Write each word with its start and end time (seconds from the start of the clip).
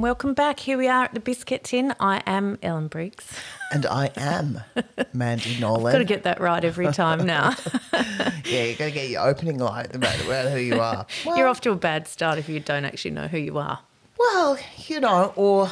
And 0.00 0.04
welcome 0.04 0.32
back. 0.32 0.60
Here 0.60 0.78
we 0.78 0.88
are 0.88 1.04
at 1.04 1.12
the 1.12 1.20
Biscuit 1.20 1.62
Tin. 1.62 1.94
I 2.00 2.22
am 2.24 2.56
Ellen 2.62 2.88
Briggs. 2.88 3.34
And 3.70 3.84
I 3.84 4.10
am 4.16 4.62
Mandy 5.12 5.56
Nolan. 5.60 5.92
Got 5.92 5.98
to 5.98 6.04
get 6.06 6.22
that 6.22 6.40
right 6.40 6.64
every 6.64 6.90
time 6.90 7.26
now. 7.26 7.54
yeah, 8.46 8.64
you've 8.64 8.78
got 8.78 8.86
to 8.86 8.90
get 8.92 9.10
your 9.10 9.28
opening 9.28 9.58
line 9.58 9.88
about, 9.92 10.18
about 10.24 10.52
who 10.52 10.56
you 10.56 10.80
are. 10.80 11.04
Well, 11.26 11.36
You're 11.36 11.48
off 11.48 11.60
to 11.60 11.72
a 11.72 11.76
bad 11.76 12.08
start 12.08 12.38
if 12.38 12.48
you 12.48 12.60
don't 12.60 12.86
actually 12.86 13.10
know 13.10 13.26
who 13.28 13.36
you 13.36 13.58
are. 13.58 13.80
Well, 14.18 14.56
you 14.86 15.00
know, 15.00 15.34
or 15.36 15.70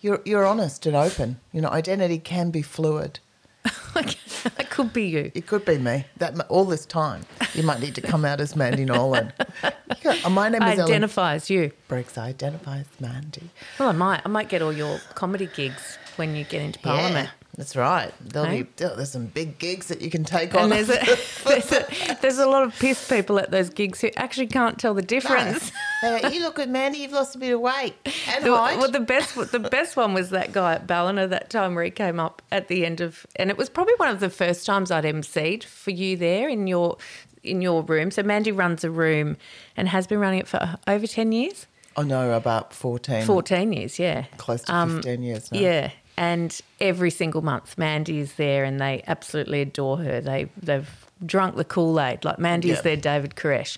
you're 0.00 0.22
you're 0.24 0.46
honest 0.46 0.86
and 0.86 0.96
open. 0.96 1.38
You 1.52 1.60
know, 1.60 1.68
identity 1.68 2.18
can 2.18 2.50
be 2.50 2.62
fluid. 2.62 3.20
that 3.94 4.66
could 4.70 4.92
be 4.92 5.04
you. 5.08 5.32
It 5.34 5.46
could 5.46 5.64
be 5.64 5.78
me. 5.78 6.04
That 6.18 6.38
all 6.48 6.64
this 6.64 6.86
time, 6.86 7.22
you 7.54 7.62
might 7.62 7.80
need 7.80 7.94
to 7.96 8.00
come 8.00 8.24
out 8.24 8.40
as 8.40 8.56
Mandy 8.56 8.84
Nolan. 8.84 9.32
Uh, 9.62 10.30
my 10.30 10.48
name 10.48 10.62
is 10.62 10.78
Ellen 10.78 10.92
Identify 10.92 11.38
you. 11.46 11.72
Briggs. 11.88 12.16
I 12.16 12.28
identify 12.28 12.78
as 12.78 12.86
Mandy. 13.00 13.50
Well, 13.78 13.88
I 13.88 13.92
might. 13.92 14.22
I 14.24 14.28
might 14.28 14.48
get 14.48 14.62
all 14.62 14.72
your 14.72 14.98
comedy 15.14 15.48
gigs 15.54 15.98
when 16.16 16.34
you 16.34 16.44
get 16.44 16.62
into 16.62 16.78
Parliament. 16.80 17.30
That's 17.56 17.74
right. 17.76 18.12
There'll 18.20 18.48
Hey? 18.48 18.62
be 18.62 18.68
there's 18.76 19.10
some 19.10 19.26
big 19.26 19.58
gigs 19.58 19.88
that 19.88 20.00
you 20.00 20.08
can 20.10 20.24
take 20.24 20.54
on. 20.54 20.72
And 20.72 20.72
there's 20.72 20.88
a, 20.88 21.44
there's 21.48 21.72
a 21.72 22.16
there's 22.22 22.38
a 22.38 22.46
lot 22.46 22.62
of 22.62 22.78
piss 22.78 23.08
people 23.08 23.38
at 23.38 23.50
those 23.50 23.68
gigs 23.70 24.00
who 24.00 24.08
actually 24.16 24.46
can't 24.46 24.78
tell 24.78 24.94
the 24.94 25.02
difference. 25.02 25.70
They 26.02 26.20
go, 26.22 26.28
you 26.28 26.40
look 26.40 26.54
good, 26.56 26.70
Mandy. 26.70 26.98
You've 26.98 27.12
lost 27.12 27.34
a 27.34 27.38
bit 27.38 27.52
of 27.52 27.60
weight 27.60 27.94
and 28.34 28.44
The, 28.44 28.56
height. 28.56 28.78
well, 28.78 28.90
the 28.90 29.00
best 29.00 29.34
the 29.52 29.58
best 29.58 29.96
one 29.96 30.14
was 30.14 30.30
that 30.30 30.52
guy 30.52 30.74
at 30.74 30.86
Ballina 30.86 31.26
that 31.28 31.50
time 31.50 31.74
where 31.74 31.84
he 31.84 31.90
came 31.90 32.18
up 32.18 32.40
at 32.50 32.68
the 32.68 32.86
end 32.86 33.00
of, 33.00 33.26
and 33.36 33.50
it 33.50 33.58
was 33.58 33.68
probably 33.68 33.94
one 33.98 34.08
of 34.08 34.20
the 34.20 34.30
first 34.30 34.64
times 34.64 34.90
I'd 34.90 35.04
emceed 35.04 35.64
for 35.64 35.90
you 35.90 36.16
there 36.16 36.48
in 36.48 36.66
your 36.66 36.96
in 37.42 37.60
your 37.60 37.82
room. 37.82 38.10
So 38.10 38.22
Mandy 38.22 38.52
runs 38.52 38.84
a 38.84 38.90
room 38.90 39.36
and 39.76 39.88
has 39.88 40.06
been 40.06 40.18
running 40.20 40.38
it 40.38 40.48
for 40.48 40.76
over 40.86 41.06
ten 41.06 41.32
years, 41.32 41.66
Oh 41.96 42.02
no, 42.02 42.32
about 42.32 42.72
fourteen. 42.72 43.24
fourteen 43.26 43.72
years, 43.72 43.98
yeah, 43.98 44.24
Close 44.38 44.62
to 44.62 44.74
Um, 44.74 44.96
15 45.02 45.22
years 45.22 45.50
now. 45.52 45.58
Yeah, 45.60 45.90
and 46.16 46.58
every 46.80 47.10
single 47.10 47.42
month 47.42 47.76
Mandy 47.78 48.18
is 48.18 48.34
there, 48.34 48.64
and 48.64 48.80
they 48.80 49.02
absolutely 49.06 49.60
adore 49.62 49.98
her. 49.98 50.20
They 50.20 50.50
they've 50.60 50.88
drunk 51.24 51.56
the 51.56 51.64
Kool 51.64 52.00
Aid 52.00 52.24
like 52.24 52.38
Mandy's 52.38 52.76
Yeah. 52.76 52.80
their 52.82 52.96
David 52.96 53.34
Koresh. 53.36 53.76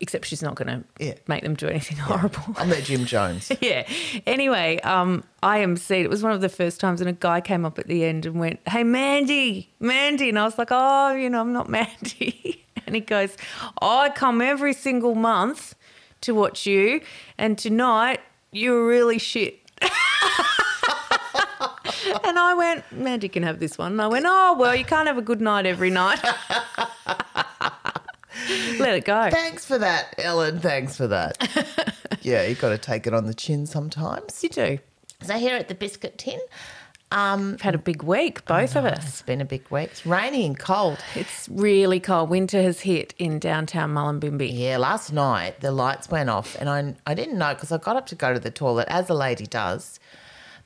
Except 0.00 0.26
she's 0.26 0.42
not 0.42 0.56
going 0.56 0.66
to 0.66 0.84
Yeah. 0.98 1.14
make 1.28 1.44
them 1.44 1.54
do 1.54 1.68
anything 1.68 1.96
horrible. 1.98 2.42
I'm 2.56 2.68
their 2.68 2.80
Jim 2.80 3.04
Jones. 3.06 3.50
yeah. 3.60 3.86
Anyway, 4.26 4.80
um, 4.80 5.22
I 5.40 5.60
emceed. 5.60 6.02
It 6.02 6.10
was 6.10 6.20
one 6.20 6.32
of 6.32 6.40
the 6.40 6.48
first 6.48 6.80
times, 6.80 7.00
and 7.00 7.08
a 7.08 7.12
guy 7.12 7.40
came 7.40 7.64
up 7.64 7.78
at 7.78 7.86
the 7.86 8.04
end 8.04 8.26
and 8.26 8.40
went, 8.40 8.58
"Hey, 8.68 8.82
Mandy, 8.82 9.72
Mandy," 9.78 10.28
and 10.30 10.38
I 10.38 10.44
was 10.44 10.58
like, 10.58 10.68
"Oh, 10.72 11.14
you 11.14 11.30
know, 11.30 11.40
I'm 11.40 11.52
not 11.52 11.68
Mandy." 11.78 12.66
and 12.86 12.96
he 12.96 13.00
goes, 13.00 13.36
"I 13.80 14.10
come 14.10 14.40
every 14.42 14.72
single 14.72 15.14
month 15.14 15.76
to 16.22 16.34
watch 16.34 16.66
you, 16.66 17.00
and 17.38 17.56
tonight 17.56 18.18
you 18.50 18.72
were 18.72 18.84
really 18.86 19.18
shit." 19.18 19.60
and 22.24 22.38
I 22.38 22.54
went, 22.54 22.84
"Mandy 22.92 23.28
can 23.28 23.42
have 23.42 23.58
this 23.60 23.76
one." 23.78 23.92
And 23.92 24.02
I 24.02 24.08
went, 24.08 24.24
"Oh, 24.28 24.56
well, 24.58 24.74
you 24.74 24.84
can't 24.84 25.06
have 25.06 25.18
a 25.18 25.22
good 25.22 25.40
night 25.40 25.66
every 25.66 25.90
night." 25.90 26.20
Let 28.78 28.94
it 28.94 29.04
go. 29.04 29.30
Thanks 29.30 29.64
for 29.64 29.78
that, 29.78 30.14
Ellen. 30.18 30.60
Thanks 30.60 30.96
for 30.96 31.06
that. 31.06 31.96
yeah, 32.22 32.44
you've 32.44 32.60
got 32.60 32.70
to 32.70 32.78
take 32.78 33.06
it 33.06 33.14
on 33.14 33.26
the 33.26 33.34
chin 33.34 33.66
sometimes. 33.66 34.42
You 34.42 34.48
do. 34.48 34.78
So 35.22 35.34
here 35.38 35.56
at 35.56 35.68
the 35.68 35.74
Biscuit 35.74 36.18
Tin, 36.18 36.40
um, 37.12 37.52
We've 37.52 37.60
had 37.62 37.74
a 37.74 37.78
big 37.78 38.02
week, 38.02 38.44
both 38.44 38.74
of 38.76 38.84
us. 38.84 39.06
it's 39.06 39.22
been 39.22 39.40
a 39.40 39.44
big 39.44 39.64
week. 39.70 39.88
It's 39.90 40.04
rainy 40.04 40.44
and 40.44 40.58
cold. 40.58 40.98
It's 41.14 41.48
really 41.48 42.00
cold. 42.00 42.28
Winter 42.28 42.60
has 42.60 42.80
hit 42.80 43.14
in 43.18 43.38
downtown 43.38 43.94
Mullumbimby. 43.94 44.50
Yeah, 44.52 44.78
last 44.78 45.12
night 45.12 45.60
the 45.60 45.70
lights 45.70 46.10
went 46.10 46.28
off, 46.28 46.56
and 46.58 46.68
I 46.68 46.94
I 47.06 47.14
didn't 47.14 47.38
know 47.38 47.54
because 47.54 47.70
I 47.72 47.78
got 47.78 47.96
up 47.96 48.06
to 48.06 48.14
go 48.14 48.34
to 48.34 48.40
the 48.40 48.50
toilet 48.50 48.88
as 48.90 49.08
a 49.08 49.14
lady 49.14 49.46
does. 49.46 50.00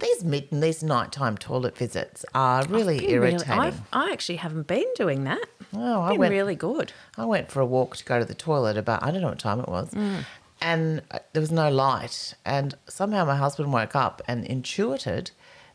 These 0.00 0.22
mid 0.24 0.48
these 0.52 0.82
nighttime 0.82 1.36
toilet 1.36 1.76
visits 1.76 2.24
are 2.34 2.64
really 2.66 2.98
really- 2.98 3.12
irritating. 3.12 3.52
I've, 3.52 3.80
I 3.92 4.12
actually 4.12 4.36
haven't 4.36 4.66
been 4.68 4.86
doing 4.94 5.24
that. 5.24 5.44
Oh, 5.74 6.00
I 6.02 6.10
been 6.10 6.20
went- 6.20 6.32
really 6.32 6.54
good. 6.54 6.92
I 7.16 7.24
went 7.24 7.50
for 7.50 7.60
a 7.60 7.66
walk 7.66 7.96
to 7.96 8.04
go 8.04 8.18
to 8.18 8.24
the 8.24 8.34
toilet 8.34 8.76
about 8.76 9.02
I 9.02 9.10
don't 9.10 9.20
know 9.22 9.28
what 9.30 9.38
time 9.40 9.58
it 9.60 9.68
was, 9.68 9.90
Mm. 9.90 10.24
and 10.60 11.02
uh, 11.10 11.18
there 11.32 11.40
was 11.40 11.50
no 11.50 11.68
light. 11.70 12.34
And 12.44 12.74
somehow 12.88 13.24
my 13.24 13.36
husband 13.36 13.72
woke 13.72 13.96
up 13.96 14.22
and 14.28 14.44
intuited 14.44 15.32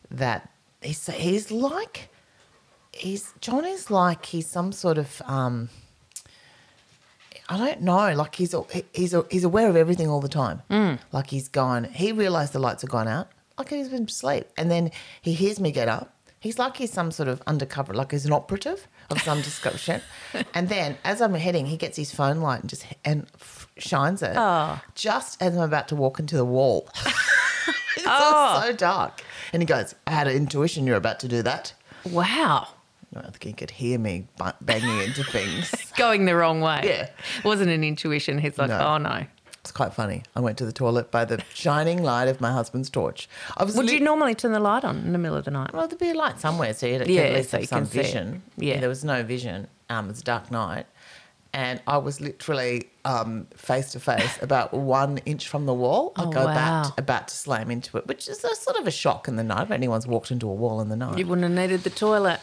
that 0.09 0.49
he's 0.81 1.05
he's 1.07 1.51
like 1.51 2.09
he's 2.93 3.33
John 3.41 3.65
is 3.65 3.91
like 3.91 4.25
he's 4.27 4.47
some 4.47 4.71
sort 4.71 4.97
of 4.97 5.21
um, 5.25 5.67
I 7.49 7.57
don't 7.57 7.81
know 7.81 8.13
like 8.15 8.35
he's 8.35 8.55
he's 8.93 9.13
he's 9.29 9.43
aware 9.43 9.67
of 9.69 9.75
everything 9.75 10.07
all 10.09 10.21
the 10.21 10.29
time. 10.29 10.61
Mm. 10.69 10.99
Like 11.11 11.29
he's 11.29 11.49
gone. 11.49 11.83
He 11.83 12.13
realised 12.13 12.53
the 12.53 12.59
lights 12.59 12.83
had 12.83 12.89
gone 12.89 13.07
out. 13.09 13.27
Like 13.57 13.69
he's 13.69 13.89
been 13.89 14.03
asleep, 14.05 14.47
and 14.57 14.69
then 14.71 14.91
he 15.21 15.33
hears 15.33 15.59
me 15.59 15.71
get 15.71 15.87
up. 15.87 16.13
He's 16.39 16.59
like 16.59 16.75
he's 16.77 16.91
some 16.91 17.11
sort 17.11 17.29
of 17.29 17.41
undercover, 17.47 17.93
like 17.93 18.11
he's 18.11 18.25
an 18.25 18.33
operative 18.33 18.87
of 19.09 19.21
some 19.21 19.41
description. 19.49 20.01
and 20.53 20.67
then 20.69 20.97
as 21.05 21.21
I'm 21.21 21.33
heading, 21.35 21.67
he 21.67 21.77
gets 21.77 21.95
his 21.97 22.11
phone 22.13 22.41
light 22.41 22.61
and 22.61 22.69
just 22.69 22.85
and 23.05 23.27
f- 23.35 23.67
shines 23.77 24.21
it. 24.21 24.33
Oh. 24.35 24.81
Just 24.95 25.41
as 25.41 25.55
I'm 25.55 25.61
about 25.63 25.87
to 25.89 25.95
walk 25.95 26.19
into 26.19 26.35
the 26.35 26.43
wall. 26.45 26.89
it's 27.05 28.05
Oh. 28.07 28.61
so 28.65 28.73
dark. 28.73 29.21
And 29.53 29.61
he 29.61 29.65
goes, 29.65 29.95
I 30.07 30.11
had 30.11 30.27
an 30.27 30.35
intuition 30.35 30.85
you're 30.87 30.97
about 30.97 31.19
to 31.21 31.27
do 31.27 31.41
that. 31.43 31.73
Wow. 32.09 32.67
I 33.15 33.21
think 33.21 33.43
he 33.43 33.53
could 33.53 33.69
hear 33.71 33.99
me 33.99 34.27
banging 34.61 34.99
into 35.01 35.23
things. 35.23 35.71
Going 35.97 36.25
the 36.25 36.35
wrong 36.35 36.59
way. 36.61 36.81
Yeah. 36.83 37.09
Wasn't 37.45 37.69
an 37.69 37.83
intuition. 37.83 38.39
He's 38.39 38.57
like, 38.57 38.69
No. 38.69 38.79
oh 38.79 38.97
no. 38.97 39.25
It's 39.63 39.71
quite 39.71 39.93
funny. 39.93 40.23
I 40.35 40.41
went 40.41 40.57
to 40.57 40.65
the 40.65 40.73
toilet 40.73 41.09
by 41.09 41.23
the 41.23 41.41
shining 41.53 42.03
light 42.03 42.27
of 42.27 42.41
my 42.41 42.51
husband's 42.51 42.89
torch. 42.89 43.29
I 43.55 43.63
was 43.63 43.77
Would 43.77 43.85
lit- 43.85 43.93
you 43.95 44.01
normally 44.01 44.35
turn 44.35 44.51
the 44.51 44.59
light 44.59 44.83
on 44.83 44.97
in 44.97 45.13
the 45.13 45.17
middle 45.17 45.37
of 45.37 45.45
the 45.45 45.51
night? 45.51 45.71
Well, 45.73 45.87
there'd 45.87 45.99
be 45.99 46.09
a 46.09 46.13
light 46.13 46.37
somewhere, 46.41 46.73
so 46.73 46.85
you'd 46.85 47.07
Yeah, 47.07 47.21
at 47.21 47.33
least 47.33 47.51
so 47.51 47.57
have 47.57 47.61
you 47.61 47.67
some 47.67 47.85
see 47.85 47.99
it. 47.99 48.03
vision. 48.03 48.43
Yeah. 48.57 48.79
there 48.81 48.89
was 48.89 49.05
no 49.05 49.23
vision. 49.23 49.67
Um, 49.89 50.09
was 50.09 50.19
a 50.19 50.23
dark 50.23 50.51
night, 50.51 50.85
and 51.53 51.81
I 51.87 51.97
was 51.97 52.19
literally 52.19 52.89
um, 53.05 53.47
face 53.55 53.93
to 53.93 54.01
face 54.01 54.37
about 54.41 54.73
one 54.73 55.19
inch 55.19 55.47
from 55.47 55.65
the 55.65 55.73
wall. 55.73 56.11
I 56.17 56.23
Oh, 56.25 56.29
go 56.29 56.43
wow. 56.45 56.51
about 56.51 56.99
about 56.99 57.27
to 57.29 57.35
slam 57.35 57.71
into 57.71 57.97
it, 57.97 58.05
which 58.05 58.27
is 58.27 58.43
a 58.43 58.53
sort 58.55 58.75
of 58.77 58.85
a 58.85 58.91
shock 58.91 59.29
in 59.29 59.37
the 59.37 59.43
night 59.43 59.63
if 59.63 59.71
anyone's 59.71 60.05
walked 60.07 60.29
into 60.31 60.49
a 60.49 60.53
wall 60.53 60.81
in 60.81 60.89
the 60.89 60.97
night. 60.97 61.17
You 61.17 61.25
wouldn't 61.25 61.43
have 61.47 61.53
needed 61.57 61.83
the 61.85 61.89
toilet. 61.89 62.41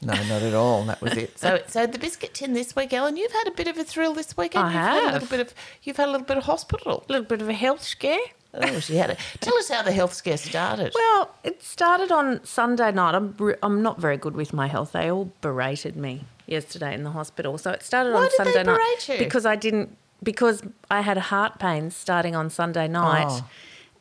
No, 0.00 0.14
not 0.14 0.42
at 0.42 0.54
all. 0.54 0.84
That 0.84 1.00
was 1.02 1.14
it. 1.16 1.36
So, 1.38 1.60
so 1.66 1.86
the 1.86 1.98
biscuit 1.98 2.34
tin 2.34 2.52
this 2.52 2.76
week, 2.76 2.92
Ellen. 2.92 3.16
You've 3.16 3.32
had 3.32 3.48
a 3.48 3.50
bit 3.50 3.66
of 3.66 3.76
a 3.78 3.84
thrill 3.84 4.14
this 4.14 4.36
weekend. 4.36 4.66
I 4.66 4.72
you've 4.72 4.80
Had 5.02 5.10
a 5.10 5.12
little 5.14 5.28
bit 5.28 5.40
of. 5.40 5.54
You've 5.82 5.96
had 5.96 6.08
a 6.08 6.12
little 6.12 6.26
bit 6.26 6.36
of 6.36 6.44
hospital. 6.44 7.04
A 7.08 7.12
little 7.12 7.26
bit 7.26 7.42
of 7.42 7.48
a 7.48 7.52
health 7.54 7.82
scare. 7.82 8.18
Oh, 8.54 8.80
she 8.80 8.96
had 8.96 9.10
it. 9.10 9.18
Tell 9.40 9.54
us 9.58 9.68
how 9.68 9.82
the 9.82 9.92
health 9.92 10.14
scare 10.14 10.36
started. 10.38 10.92
Well, 10.94 11.34
it 11.44 11.62
started 11.62 12.10
on 12.12 12.44
Sunday 12.44 12.92
night. 12.92 13.14
I'm 13.14 13.34
I'm 13.62 13.82
not 13.82 14.00
very 14.00 14.16
good 14.16 14.34
with 14.36 14.52
my 14.52 14.68
health. 14.68 14.92
They 14.92 15.10
all 15.10 15.32
berated 15.40 15.96
me 15.96 16.24
yesterday 16.46 16.94
in 16.94 17.02
the 17.02 17.10
hospital. 17.10 17.58
So 17.58 17.72
it 17.72 17.82
started 17.82 18.14
Why 18.14 18.20
on 18.20 18.28
did 18.30 18.32
they 18.38 18.52
Sunday 18.52 18.62
night 18.72 18.78
berate 19.04 19.08
you? 19.20 19.24
because 19.24 19.44
I 19.44 19.54
didn't 19.56 19.96
because 20.22 20.62
I 20.90 21.00
had 21.02 21.18
heart 21.18 21.58
pains 21.58 21.94
starting 21.94 22.34
on 22.34 22.50
Sunday 22.50 22.88
night, 22.88 23.26
Oh. 23.28 23.48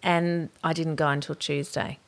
and 0.02 0.50
I 0.64 0.74
didn't 0.74 0.96
go 0.96 1.10
until 1.10 1.36
Tuesday. 1.36 2.00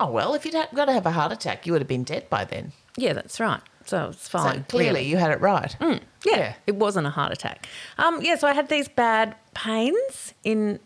oh 0.00 0.10
well, 0.10 0.34
if 0.34 0.44
you'd 0.44 0.54
had, 0.54 0.68
got 0.74 0.86
to 0.86 0.92
have 0.92 1.06
a 1.06 1.12
heart 1.12 1.32
attack, 1.32 1.66
you 1.66 1.72
would 1.72 1.82
have 1.82 1.88
been 1.88 2.04
dead 2.04 2.28
by 2.28 2.44
then. 2.44 2.72
Yeah, 2.96 3.12
that's 3.12 3.40
right. 3.40 3.60
So 3.86 4.08
it's 4.10 4.28
fine. 4.28 4.54
So 4.58 4.62
clearly, 4.68 5.00
really. 5.00 5.08
you 5.08 5.16
had 5.18 5.30
it 5.30 5.40
right. 5.40 5.76
Yeah, 5.80 5.98
Yeah. 6.24 6.54
it 6.66 6.76
wasn't 6.76 7.06
a 7.06 7.10
heart 7.10 7.32
attack. 7.32 7.66
Um, 7.98 8.20
yeah, 8.22 8.36
so 8.36 8.48
I 8.48 8.54
had 8.54 8.68
these 8.68 8.88
bad 8.88 9.34
pains 9.52 10.32
in 10.42 10.80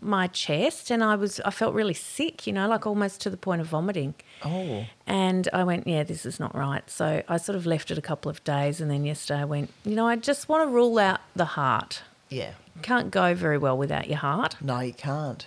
my 0.00 0.28
chest, 0.28 0.90
and 0.92 1.02
I 1.02 1.16
was 1.16 1.40
I 1.44 1.50
felt 1.50 1.74
really 1.74 1.94
sick. 1.94 2.46
You 2.46 2.52
know, 2.52 2.68
like 2.68 2.86
almost 2.86 3.20
to 3.22 3.30
the 3.30 3.36
point 3.36 3.60
of 3.60 3.66
vomiting. 3.66 4.14
Oh. 4.44 4.86
And 5.06 5.48
I 5.52 5.64
went, 5.64 5.86
yeah, 5.88 6.04
this 6.04 6.24
is 6.24 6.38
not 6.38 6.54
right. 6.54 6.88
So 6.88 7.22
I 7.28 7.36
sort 7.38 7.56
of 7.56 7.66
left 7.66 7.90
it 7.90 7.98
a 7.98 8.02
couple 8.02 8.30
of 8.30 8.44
days, 8.44 8.80
and 8.80 8.88
then 8.90 9.04
yesterday 9.04 9.40
I 9.40 9.44
went, 9.46 9.70
you 9.84 9.96
know, 9.96 10.06
I 10.06 10.14
just 10.16 10.48
want 10.48 10.68
to 10.68 10.72
rule 10.72 10.98
out 10.98 11.20
the 11.34 11.44
heart. 11.46 12.02
Yeah. 12.28 12.52
Can't 12.82 13.10
go 13.10 13.34
very 13.34 13.58
well 13.58 13.76
without 13.76 14.06
your 14.08 14.18
heart. 14.18 14.56
No, 14.60 14.78
you 14.80 14.92
can't. 14.92 15.46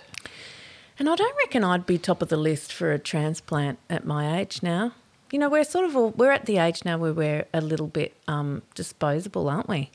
And 0.98 1.08
I 1.08 1.14
don't 1.16 1.36
reckon 1.38 1.62
I'd 1.64 1.86
be 1.86 1.96
top 1.96 2.20
of 2.22 2.28
the 2.28 2.36
list 2.36 2.72
for 2.72 2.92
a 2.92 2.98
transplant 2.98 3.78
at 3.88 4.04
my 4.04 4.38
age 4.40 4.62
now. 4.62 4.92
You 5.32 5.38
know, 5.38 5.48
we're 5.48 5.64
sort 5.64 5.84
of 5.84 5.96
all, 5.96 6.10
we're 6.10 6.30
at 6.32 6.46
the 6.46 6.58
age 6.58 6.84
now 6.84 6.96
where 6.98 7.12
we're 7.12 7.44
a 7.52 7.60
little 7.60 7.86
bit 7.88 8.14
um, 8.26 8.62
disposable, 8.74 9.48
aren't 9.48 9.68
we? 9.68 9.90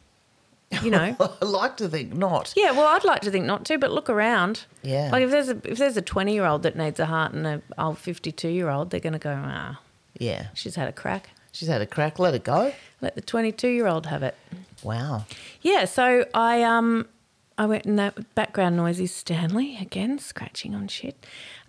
You 0.81 0.89
know. 0.91 1.15
I 1.41 1.45
like 1.45 1.77
to 1.77 1.87
think 1.89 2.13
not. 2.13 2.53
Yeah, 2.55 2.71
well, 2.71 2.87
I'd 2.87 3.03
like 3.03 3.21
to 3.21 3.31
think 3.31 3.45
not 3.45 3.63
to, 3.65 3.77
but 3.77 3.91
look 3.91 4.09
around. 4.09 4.65
Yeah. 4.81 5.09
Like 5.11 5.23
if 5.23 5.29
there's 5.31 5.49
a 5.49 5.57
if 5.63 5.77
there's 5.77 5.97
a 5.97 6.01
twenty 6.01 6.33
year 6.33 6.45
old 6.45 6.63
that 6.63 6.75
needs 6.75 6.99
a 6.99 7.05
heart 7.05 7.33
and 7.33 7.45
a 7.45 7.61
old 7.77 7.97
fifty 7.99 8.31
two 8.31 8.49
year 8.49 8.69
old, 8.69 8.89
they're 8.89 8.99
going 8.99 9.13
to 9.13 9.19
go, 9.19 9.39
ah, 9.43 9.79
Yeah. 10.17 10.47
she's 10.55 10.75
had 10.75 10.87
a 10.87 10.91
crack. 10.91 11.29
She's 11.51 11.67
had 11.67 11.81
a 11.81 11.85
crack. 11.85 12.17
Let 12.17 12.33
it 12.33 12.43
go. 12.43 12.73
Let 13.01 13.13
the 13.13 13.21
twenty 13.21 13.51
two 13.51 13.67
year 13.69 13.85
old 13.85 14.07
have 14.07 14.23
it. 14.23 14.35
Wow. 14.81 15.25
Yeah, 15.61 15.85
so 15.85 16.25
I 16.33 16.63
um 16.63 17.07
I 17.55 17.67
went 17.67 17.85
in 17.85 17.95
that 17.97 18.33
background 18.33 18.75
noise 18.75 18.99
is 18.99 19.13
Stanley 19.13 19.77
again 19.79 20.17
scratching 20.17 20.73
on 20.73 20.87
shit. 20.87 21.23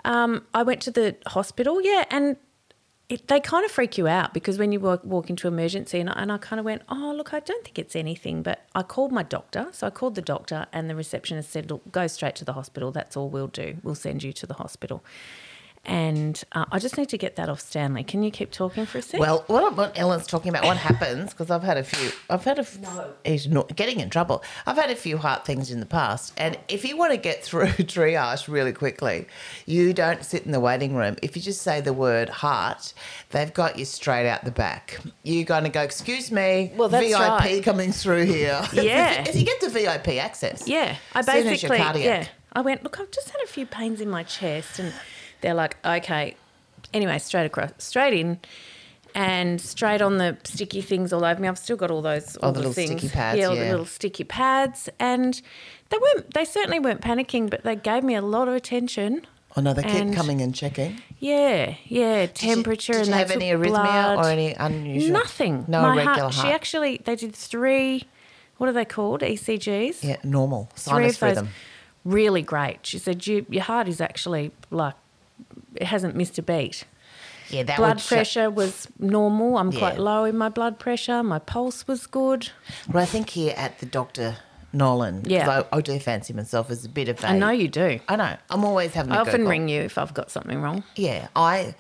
Um, 0.07 0.47
I 0.55 0.63
went 0.63 0.81
to 0.83 0.91
the 0.91 1.17
hospital, 1.27 1.83
yeah, 1.83 2.05
and 2.11 2.37
it, 3.09 3.29
they 3.29 3.39
kind 3.39 3.65
of 3.65 3.71
freak 3.71 3.99
you 3.99 4.09
out 4.09 4.33
because 4.33 4.59
when 4.59 4.73
you 4.73 4.81
walk, 4.81 5.05
walk 5.05 5.29
into 5.29 5.47
emergency, 5.47 6.01
and 6.01 6.09
I, 6.09 6.15
and 6.15 6.33
I 6.33 6.39
kind 6.39 6.59
of 6.59 6.65
went, 6.65 6.83
oh, 6.89 7.13
look, 7.15 7.35
I 7.35 7.41
don't 7.41 7.63
think 7.63 7.79
it's 7.79 7.95
anything. 7.95 8.43
But 8.43 8.67
I 8.75 8.83
called 8.83 9.13
my 9.13 9.23
doctor. 9.23 9.69
So 9.73 9.87
I 9.87 9.91
called 9.91 10.15
the 10.15 10.23
doctor, 10.23 10.67
and 10.73 10.89
the 10.89 10.97
receptionist 10.97 11.51
said, 11.51 11.71
look, 11.71 11.83
go 11.93 12.07
straight 12.07 12.35
to 12.37 12.45
the 12.45 12.55
hospital. 12.55 12.93
That's 12.93 13.17
all 13.17 13.29
we'll 13.29 13.49
do. 13.49 13.77
We'll 13.83 13.95
send 13.95 14.23
you 14.23 14.33
to 14.33 14.47
the 14.47 14.55
hospital. 14.55 15.05
And 15.87 16.43
uh, 16.53 16.65
I 16.73 16.79
just 16.79 16.97
need 16.97 17.09
to 17.11 17.19
get 17.19 17.37
that 17.37 17.49
off 17.49 17.61
Stanley. 17.61 18.05
Can 18.05 18.23
you 18.23 18.31
keep 18.31 18.51
talking 18.51 18.87
for 18.87 18.99
a 18.99 19.03
sec? 19.03 19.21
Well, 19.21 19.45
what, 19.49 19.77
what 19.77 19.99
Ellen's 19.99 20.27
talking 20.27 20.49
about, 20.49 20.65
what 20.65 20.77
happens, 20.79 21.31
because 21.31 21.51
I've 21.51 21.63
had 21.63 21.77
a 21.77 21.85
few, 21.85 22.11
I've 22.31 22.45
had 22.45 22.59
a, 22.59 22.63
f- 22.63 22.79
he's 23.25 23.47
not 23.49 23.77
getting 23.77 24.01
in 24.01 24.09
trouble. 24.11 24.43
I've 24.67 24.77
had 24.77 24.91
a 24.91 24.97
few 24.97 25.19
heart 25.19 25.45
things 25.45 25.71
in 25.71 25.81
the 25.81 25.87
past. 25.87 26.33
And 26.39 26.59
if 26.69 26.85
you 26.85 26.97
want 26.97 27.13
to 27.13 27.19
get 27.19 27.45
through 27.45 27.67
triage 27.69 28.49
really 28.49 28.73
quickly, 28.73 29.27
you 29.67 29.93
don't 29.93 30.25
sit 30.25 30.45
in 30.47 30.53
the 30.53 30.61
waiting 30.61 30.95
room. 30.95 31.17
If 31.23 31.37
you 31.37 31.43
just 31.43 31.63
say 31.63 31.81
the 31.81 31.93
word 31.93 32.29
heart, 32.29 32.95
they've 33.31 33.53
got 33.53 33.79
you 33.79 33.85
straight 33.85 34.29
out 34.29 34.45
the 34.45 34.51
back. 34.51 34.99
You're 35.23 35.45
going 35.45 35.65
to 35.65 35.71
go, 35.71 35.83
excuse 35.83 36.33
me, 36.33 36.73
Well, 36.77 36.89
that's 36.89 37.07
VIP 37.07 37.19
right. 37.21 37.63
coming 37.63 37.93
through 37.93 38.25
here. 38.25 38.63
Yeah. 38.73 39.25
If 39.27 39.35
you 39.37 39.45
get 39.45 39.61
the 39.61 39.69
VIP 39.71 40.09
access. 40.23 40.69
Yeah, 40.69 40.97
I 41.15 41.23
Soon 41.23 41.37
as 41.37 41.45
your 41.45 41.71
basically 41.71 41.79
cardiac. 41.79 42.05
yeah. 42.05 42.29
I 42.53 42.61
went, 42.61 42.83
look, 42.85 43.01
I've 43.01 43.11
just 43.11 43.31
had 43.31 43.41
a 43.43 43.47
few 43.47 43.67
pains 43.67 44.01
in 44.01 44.09
my 44.09 44.23
chest, 44.23 44.79
and 44.79 44.93
they're 45.45 45.55
like, 45.55 45.77
okay. 45.85 46.35
Anyway, 46.95 47.19
straight 47.19 47.45
across, 47.47 47.71
straight 47.79 48.15
in, 48.15 48.39
and 49.15 49.61
straight 49.61 50.01
on 50.03 50.19
the 50.19 50.37
sticky 50.45 50.81
things 50.81 51.13
all 51.13 51.25
over 51.25 51.41
me. 51.41 51.49
I've 51.49 51.59
still 51.59 51.77
got 51.77 51.91
all 51.91 52.03
those 52.03 52.37
all 52.37 52.49
Oh, 52.49 52.53
the 52.53 52.59
little 52.61 52.73
things, 52.73 52.91
sticky 52.93 53.09
pads, 53.11 53.39
yeah, 53.39 53.47
all 53.47 53.55
yeah. 53.55 53.65
the 53.65 53.71
little 53.71 53.87
sticky 53.87 54.25
pads, 54.25 54.89
and 54.99 55.41
they 55.91 55.99
weren't. 55.99 56.33
They 56.35 56.45
certainly 56.45 56.79
weren't 56.81 57.01
panicking, 57.01 57.51
but 57.51 57.63
they 57.63 57.77
gave 57.77 58.03
me 58.05 58.15
a 58.15 58.23
lot 58.23 58.49
of 58.49 58.55
attention. 58.55 59.27
Oh, 59.57 59.61
no, 59.61 59.73
they 59.73 59.83
And- 59.85 60.15
coming 60.15 60.41
and 60.41 60.53
checking. 60.53 61.01
Yeah, 61.21 61.75
yeah, 61.87 62.27
Did 62.27 62.43
you- 62.43 62.55
temperature. 62.55 62.93
Did 62.95 62.99
you, 62.99 63.05
and 63.05 63.13
they 63.13 63.19
have 63.19 63.31
any 63.31 63.51
arrhythmia 63.51 64.17
blood. 64.17 64.19
or 64.19 64.29
any 64.29 64.53
unusual? 64.55 65.13
Nothing. 65.13 65.65
No 65.69 65.83
My 65.83 65.89
regular 65.97 66.05
heart, 66.23 66.35
heart. 66.35 66.47
She 66.47 66.53
actually, 66.53 67.01
they 67.05 67.15
did 67.15 67.35
three. 67.37 68.05
What 68.57 68.69
are 68.69 68.73
they 68.73 68.85
called? 68.85 69.21
ECGs. 69.23 70.03
Yeah, 70.03 70.17
normal. 70.25 70.71
three 70.75 71.07
of 71.07 71.19
those 71.19 71.23
rhythm. 71.23 71.49
really 72.05 72.43
great. 72.43 72.85
She 72.85 72.99
said 72.99 73.27
you, 73.29 73.47
your 73.49 73.63
heart 73.63 73.87
is 73.89 74.01
actually 74.01 74.51
like 74.73 74.95
it 75.75 75.85
hasn't 75.85 76.15
missed 76.17 76.39
a 76.39 76.43
beat. 76.43 76.85
Yeah, 77.51 77.63
that 77.65 77.77
blood 77.77 78.03
pressure 78.03 78.51
was 78.51 78.89
normal. 78.99 79.59
I'm 79.59 79.71
quite 79.71 79.99
low 79.99 80.25
in 80.25 80.37
my 80.37 80.49
blood 80.49 80.79
pressure. 80.79 81.23
My 81.23 81.39
pulse 81.39 81.87
was 81.87 82.07
good. 82.07 82.49
Well, 82.91 83.03
I 83.03 83.07
think 83.07 83.31
here 83.31 83.55
at 83.57 83.79
the 83.81 83.87
Doctor 83.87 84.39
Nolan. 84.73 85.23
Yeah. 85.27 85.63
I, 85.73 85.77
I 85.77 85.81
do 85.83 85.99
fancy 86.01 86.33
myself 86.33 86.71
as 86.71 86.85
a 86.85 86.89
bit 86.89 87.09
of 87.09 87.23
a. 87.23 87.29
I 87.29 87.39
know 87.39 87.51
you 87.51 87.69
do. 87.69 88.01
I 88.09 88.17
know. 88.17 88.37
I'm 88.51 88.65
always 88.65 88.95
having. 88.95 89.13
I 89.13 89.19
often 89.19 89.47
ring 89.47 89.69
you 89.69 89.83
if 89.83 89.99
I've 89.99 90.15
got 90.15 90.31
something 90.31 90.61
wrong. 90.61 90.83
Yeah, 90.97 91.29
I 91.37 91.75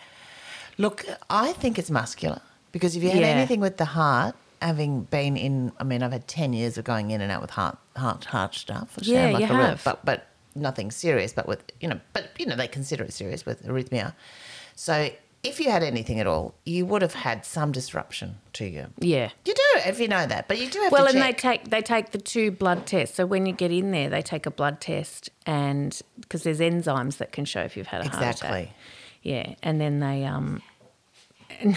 look. 0.78 1.04
I 1.30 1.52
think 1.54 1.78
it's 1.78 1.90
muscular 1.90 2.40
because 2.70 2.94
if 2.94 3.02
you 3.02 3.10
had 3.10 3.20
Yeah. 3.22 3.26
anything 3.28 3.60
with 3.60 3.78
the 3.78 3.86
heart, 3.86 4.36
having 4.60 5.04
been 5.04 5.36
in, 5.36 5.72
I 5.80 5.84
mean, 5.84 6.02
I've 6.02 6.12
had 6.12 6.28
ten 6.28 6.52
years 6.52 6.76
of 6.78 6.84
going 6.84 7.10
in 7.10 7.20
and 7.20 7.32
out 7.32 7.40
with 7.40 7.50
heart, 7.50 7.78
heart, 7.96 8.26
heart 8.26 8.54
stuff. 8.54 8.96
Yeah, 9.00 9.30
like 9.30 9.48
you 9.48 9.54
a 9.54 9.58
real- 9.58 9.66
have. 9.68 9.82
but 9.84 10.04
but 10.04 10.26
nothing 10.54 10.90
serious. 10.90 11.32
But 11.32 11.46
with 11.48 11.62
you 11.80 11.88
know, 11.88 12.00
but 12.12 12.30
you 12.38 12.46
know, 12.46 12.56
they 12.56 12.68
consider 12.68 13.04
it 13.04 13.12
serious 13.12 13.44
with 13.46 13.64
arrhythmia. 13.66 14.14
So 14.76 15.10
if 15.42 15.60
you 15.60 15.70
had 15.70 15.82
anything 15.82 16.18
at 16.20 16.26
all, 16.26 16.54
you 16.64 16.86
would 16.86 17.02
have 17.02 17.12
had 17.12 17.44
some 17.44 17.70
disruption 17.70 18.36
to 18.54 18.64
you. 18.66 18.86
Yeah. 18.98 19.28
You 19.44 19.52
do, 19.54 19.62
if 19.86 20.00
you 20.00 20.08
know 20.08 20.26
that, 20.26 20.48
but 20.48 20.58
you 20.58 20.70
do 20.70 20.80
have 20.80 20.90
Well, 20.90 21.06
and 21.06 21.20
they 21.20 21.32
take 21.32 21.68
they 21.70 21.82
take 21.82 22.12
the 22.12 22.18
two 22.18 22.50
blood 22.50 22.86
tests. 22.86 23.14
So 23.16 23.26
when 23.26 23.44
you 23.46 23.52
get 23.52 23.70
in 23.70 23.90
there, 23.90 24.08
they 24.08 24.22
take 24.22 24.46
a 24.46 24.50
blood 24.50 24.80
test, 24.80 25.28
and 25.46 26.00
because 26.20 26.44
there's 26.44 26.60
enzymes 26.60 27.18
that 27.18 27.32
can 27.32 27.44
show 27.44 27.60
if 27.60 27.76
you've 27.76 27.86
had 27.88 28.06
a 28.06 28.08
heart 28.08 28.22
Exactly. 28.22 28.60
attack. 28.62 28.76
Yeah, 29.22 29.54
and 29.62 29.80
then 29.80 30.00
they 30.00 30.24
um. 30.24 30.62
I'm 31.62 31.74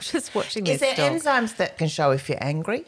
just 0.00 0.34
watching 0.34 0.66
Is 0.66 0.80
this 0.80 0.96
there 0.96 1.10
dog. 1.10 1.20
enzymes 1.20 1.56
that 1.56 1.76
can 1.76 1.88
show 1.88 2.12
if 2.12 2.28
you're 2.28 2.42
angry? 2.42 2.84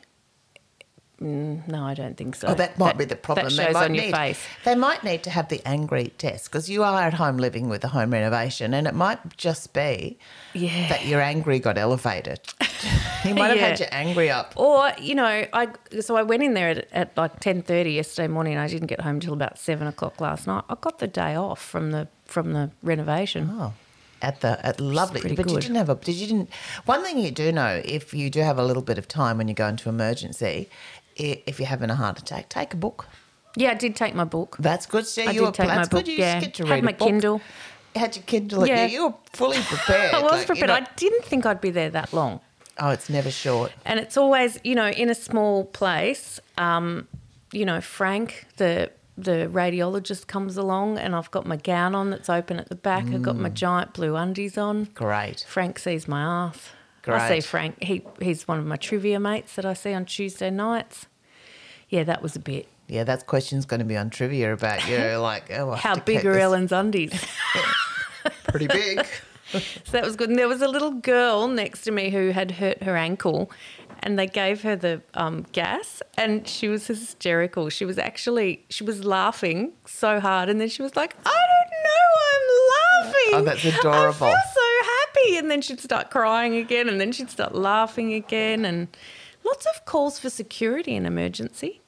Mm, 1.23 1.69
no, 1.69 1.85
I 1.85 1.93
don't 1.93 2.17
think 2.17 2.35
so. 2.35 2.49
Oh, 2.49 2.55
that 2.55 2.79
might 2.79 2.97
be 2.97 3.05
the 3.05 3.15
problem. 3.15 3.49
That 3.49 3.57
they 3.57 3.65
shows 3.67 3.75
might 3.75 3.85
on 3.85 3.95
your 3.95 4.05
need, 4.05 4.15
face. 4.15 4.43
They 4.65 4.75
might 4.75 5.05
need 5.05 5.23
to 5.25 5.31
have 5.31 5.49
the 5.51 5.61
angry 5.67 6.15
test 6.17 6.47
because 6.51 6.71
you 6.71 6.83
are 6.83 7.03
at 7.03 7.13
home 7.13 7.37
living 7.37 7.69
with 7.69 7.85
a 7.85 7.89
home 7.89 8.13
renovation, 8.13 8.73
and 8.73 8.87
it 8.87 8.95
might 8.95 9.37
just 9.37 9.75
be 9.75 10.19
Yeah. 10.55 10.89
that 10.89 11.05
your 11.05 11.21
angry 11.21 11.59
got 11.59 11.77
elevated. 11.77 12.41
you 13.25 13.35
might 13.35 13.49
have 13.49 13.59
had 13.59 13.79
Yeah. 13.81 13.87
your 13.87 13.89
angry 13.93 14.31
up. 14.31 14.55
Or 14.57 14.93
you 14.99 15.15
know, 15.15 15.45
I 15.53 15.69
so 16.01 16.17
I 16.17 16.23
went 16.23 16.43
in 16.43 16.55
there 16.55 16.71
at, 16.71 16.89
at 16.93 17.17
like 17.19 17.39
ten 17.41 17.61
thirty 17.61 17.93
yesterday 17.93 18.29
morning. 18.29 18.55
and 18.55 18.63
I 18.63 18.69
didn't 18.69 18.87
get 18.87 19.03
home 19.03 19.17
until 19.17 19.35
about 19.35 19.59
seven 19.59 19.87
o'clock 19.87 20.23
last 20.23 20.47
night. 20.47 20.65
I 20.71 20.75
got 20.81 21.01
the 21.01 21.07
day 21.07 21.35
off 21.35 21.61
from 21.63 21.91
the 21.91 22.09
from 22.25 22.55
the 22.55 22.71
renovation. 22.83 23.51
Oh, 23.53 23.75
at 24.23 24.41
the 24.41 24.65
at 24.65 24.81
lovely, 24.81 25.35
but 25.35 25.51
you 25.51 25.61
didn't 25.61 25.77
have 25.77 25.91
a. 25.91 25.97
Did 25.97 26.15
you 26.15 26.27
didn't? 26.27 26.51
One 26.87 27.03
thing 27.05 27.19
you 27.19 27.31
do 27.31 27.53
know, 27.53 27.83
if 27.85 28.15
you 28.15 28.31
do 28.31 28.41
have 28.41 28.59
a 28.59 28.65
little 28.65 28.83
bit 28.83 28.97
of 28.97 29.07
time 29.07 29.37
when 29.39 29.49
you 29.49 29.55
go 29.55 29.67
into 29.67 29.89
emergency, 29.91 30.69
if 31.47 31.59
you're 31.59 31.69
having 31.69 31.91
a 31.91 31.95
heart 31.97 32.19
attack, 32.19 32.49
take 32.49 32.75
a 32.75 32.77
book. 32.77 33.07
Yeah, 33.57 33.71
I 33.73 33.75
did 33.75 33.97
take 33.97 34.15
my 34.15 34.25
book. 34.25 34.57
That's 34.61 34.87
good. 34.87 35.07
So 35.07 35.23
I 35.23 35.27
you 35.27 35.41
did 35.41 35.47
were 35.47 35.53
take 35.53 35.69
my 35.69 35.75
that's 35.77 35.89
good. 35.89 36.05
book, 36.05 36.09
You 36.09 36.15
yeah. 36.19 36.41
get 36.41 36.55
to 36.55 36.65
Had 36.65 36.71
read 36.73 36.85
my 36.85 36.91
a 36.91 36.95
book. 36.95 37.09
Kindle. 37.09 37.41
Had 37.97 38.15
your 38.17 38.23
Kindle. 38.25 38.67
Yeah. 38.67 38.87
You, 38.87 39.07
were 39.09 39.15
fully 39.33 39.59
prepared. 39.63 40.15
I 40.15 40.23
was 40.23 40.33
like, 40.33 40.47
prepared. 40.47 40.71
you 40.71 40.77
I 40.77 40.87
didn't 40.97 41.25
think 41.25 41.45
I'd 41.47 41.61
be 41.61 41.71
there 41.71 41.91
that 41.91 42.13
long. 42.13 42.41
oh, 42.79 42.91
it's 42.91 43.11
never 43.11 43.31
short. 43.31 43.73
And 43.85 43.99
it's 43.99 44.17
always, 44.17 44.59
you 44.63 44.75
know, 44.77 44.89
in 44.89 45.11
a 45.11 45.15
small 45.15 45.65
place, 45.65 46.39
um, 46.59 47.09
you 47.53 47.65
know, 47.65 47.81
Frank, 47.81 48.47
the 48.57 48.91
the 49.19 49.51
radiologist 49.53 50.29
comes 50.29 50.57
along 50.57 50.97
and 50.99 51.15
I've 51.15 51.31
got 51.31 51.45
my 51.45 51.57
gown 51.57 51.95
on 51.95 52.09
that's 52.11 52.31
open 52.31 52.59
at 52.59 52.69
the 52.71 52.75
back. 52.75 53.05
I've 53.07 53.23
got 53.23 53.37
my 53.37 53.51
giant 53.51 53.93
blue 53.93 54.17
undies 54.17 54.57
on. 54.57 54.85
Great. 54.95 55.45
Frank 55.47 55.79
sees 55.79 56.09
my 56.09 56.23
ass. 56.23 56.71
I 57.07 57.29
see 57.29 57.41
Frank. 57.47 57.83
He 57.83 58.03
he's 58.23 58.47
one 58.49 58.59
of 58.61 58.65
my 58.67 58.77
trivia 58.77 59.19
mates 59.21 59.57
that 59.57 59.67
I 59.67 59.75
see 59.75 59.93
on 59.93 60.05
Tuesday 60.07 60.51
nights. 60.51 61.07
Yeah, 61.91 62.05
that 62.05 62.23
was 62.23 62.37
a 62.37 62.41
bit. 62.41 62.67
Yeah, 62.89 63.05
that 63.05 63.27
question's 63.27 63.67
going 63.67 63.79
to 63.81 63.87
be 63.87 63.97
on 63.97 64.11
trivia 64.11 64.53
about 64.53 64.89
you. 64.89 64.99
Like, 65.21 65.51
oh, 65.53 65.73
How 65.73 65.97
big 65.97 66.25
are 66.25 66.33
this 66.33 66.43
Ellen's 66.43 66.73
undies? 66.73 67.25
Pretty 68.49 68.67
big. 68.67 69.07
so 69.53 69.61
that 69.93 70.05
was 70.05 70.17
good. 70.17 70.31
And 70.31 70.39
there 70.39 70.49
was 70.49 70.63
a 70.63 70.69
little 70.69 70.93
girl 70.93 71.49
next 71.49 71.83
to 71.83 71.91
me 71.91 72.11
who 72.11 72.31
had 72.31 72.53
hurt 72.53 72.83
her 72.83 72.97
ankle, 72.97 73.51
and 74.01 74.19
they 74.19 74.27
gave 74.27 74.63
her 74.63 74.77
the 74.77 75.03
um, 75.15 75.47
gas, 75.53 76.03
and 76.17 76.47
she 76.47 76.69
was 76.69 76.87
hysterical. 76.87 77.69
She 77.69 77.85
was 77.85 77.99
actually 77.99 78.65
she 78.71 78.85
was 78.85 79.05
laughing 79.05 79.73
so 79.87 80.21
hard, 80.21 80.49
and 80.49 80.61
then 80.61 80.69
she 80.69 80.83
was 80.83 80.97
like, 80.97 81.17
"I 81.27 81.47
don't 81.53 81.71
know, 81.85 82.09
I'm 82.33 83.07
laughing." 83.07 83.35
Oh, 83.35 83.43
that's 83.45 83.65
adorable. 83.65 84.27
I 84.27 84.33
feel 84.33 84.41
so 84.55 84.91
happy, 84.97 85.37
and 85.39 85.51
then 85.51 85.61
she'd 85.63 85.81
start 85.81 86.11
crying 86.11 86.55
again, 86.55 86.89
and 86.89 87.01
then 87.01 87.13
she'd 87.13 87.31
start 87.31 87.55
laughing 87.55 88.15
again, 88.15 88.65
and 88.65 88.89
lots 89.45 89.67
of 89.67 89.85
calls 89.85 90.19
for 90.19 90.31
security 90.31 90.97
and 90.97 91.07
emergency. 91.07 91.80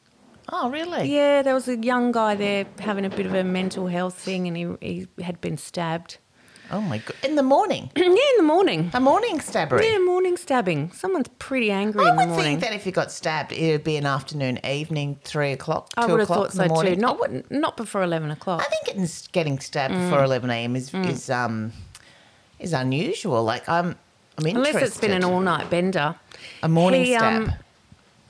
Oh, 0.54 0.68
really? 0.70 1.10
Yeah, 1.12 1.42
there 1.42 1.54
was 1.54 1.66
a 1.68 1.76
young 1.78 2.12
guy 2.12 2.34
there 2.34 2.66
having 2.78 3.04
a 3.06 3.10
bit 3.10 3.24
of 3.26 3.34
a 3.34 3.42
mental 3.42 3.86
health 3.86 4.14
thing, 4.18 4.46
and 4.46 4.56
he 4.56 4.66
he 4.80 5.22
had 5.22 5.40
been 5.40 5.56
stabbed. 5.56 6.18
Oh 6.70 6.80
my 6.80 6.98
god! 6.98 7.14
In 7.22 7.36
the 7.36 7.42
morning, 7.42 7.90
yeah, 7.96 8.04
in 8.04 8.36
the 8.36 8.42
morning. 8.42 8.90
a 8.94 9.00
morning 9.00 9.40
stabbery. 9.40 9.84
Yeah, 9.90 9.98
morning 9.98 10.36
stabbing. 10.36 10.90
Someone's 10.92 11.28
pretty 11.38 11.70
angry 11.70 12.04
I 12.06 12.10
in 12.10 12.16
the 12.16 12.26
would 12.34 12.42
think 12.42 12.60
that 12.60 12.72
if 12.74 12.84
you 12.86 12.92
got 12.92 13.10
stabbed, 13.10 13.52
it 13.52 13.72
would 13.72 13.84
be 13.84 13.96
an 13.96 14.06
afternoon, 14.06 14.58
evening, 14.64 15.18
three 15.24 15.52
o'clock, 15.52 15.88
two 15.94 16.00
I 16.02 16.06
would 16.06 16.20
have 16.20 16.30
o'clock 16.30 16.50
thought 16.50 16.52
in 16.52 16.58
the 16.58 16.68
so 16.68 16.74
morning. 16.74 16.94
too. 16.96 17.00
Not 17.00 17.50
not 17.50 17.76
before 17.76 18.02
eleven 18.02 18.30
o'clock. 18.30 18.60
I 18.62 18.64
think 18.66 18.84
getting, 18.86 19.08
getting 19.32 19.58
stabbed 19.58 19.94
Mm. 19.94 20.04
before 20.10 20.24
eleven 20.24 20.50
a.m. 20.50 20.76
is 20.76 20.92
is 20.94 21.30
um 21.30 21.72
is 22.58 22.72
unusual. 22.72 23.42
Like 23.42 23.68
I'm 23.68 23.96
I'm 24.38 24.46
interested. 24.46 24.74
Unless 24.76 24.88
it's 24.90 24.98
been 25.00 25.12
an 25.12 25.24
all 25.24 25.40
night 25.40 25.68
bender. 25.70 26.14
a 26.62 26.68
morning 26.68 27.04
He, 27.04 27.14
stab. 27.14 27.42
um, 27.48 27.52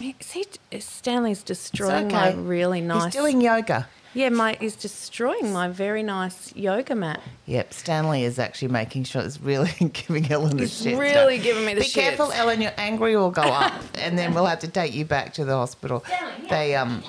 He- 0.02 0.16
See, 0.20 0.44
Stanley's 0.80 1.42
destroying 1.42 2.06
it's 2.06 2.12
my 2.14 2.32
really 2.32 2.80
nice. 2.80 3.04
He's 3.04 3.14
doing 3.22 3.40
yoga. 3.40 3.86
yeah, 4.14 4.28
my 4.30 4.56
he's 4.60 4.74
destroying 4.76 5.52
my 5.52 5.68
very 5.68 6.02
nice 6.02 6.54
yoga 6.56 6.94
mat. 6.94 7.20
Yep, 7.46 7.72
Stanley 7.72 8.24
is 8.24 8.38
actually 8.38 8.68
making 8.68 9.04
sure 9.04 9.22
it's 9.22 9.40
really 9.40 9.70
giving 9.92 10.30
Ellen 10.30 10.56
the 10.56 10.64
He's 10.64 10.82
shit. 10.82 10.98
really 10.98 11.38
giving 11.38 11.64
me 11.64 11.74
the 11.74 11.84
shit. 11.84 11.94
Be 11.94 12.00
careful, 12.02 12.26
shits. 12.26 12.36
Ellen. 12.38 12.60
Your 12.60 12.72
angry 12.76 13.16
will 13.16 13.30
go 13.30 13.42
up, 13.42 13.72
and 13.94 14.18
then 14.18 14.34
we'll 14.34 14.46
have 14.46 14.58
to 14.60 14.68
take 14.68 14.92
you 14.94 15.04
back 15.04 15.34
to 15.34 15.44
the 15.44 15.54
hospital. 15.54 16.04
They 16.50 16.74
um, 16.74 17.02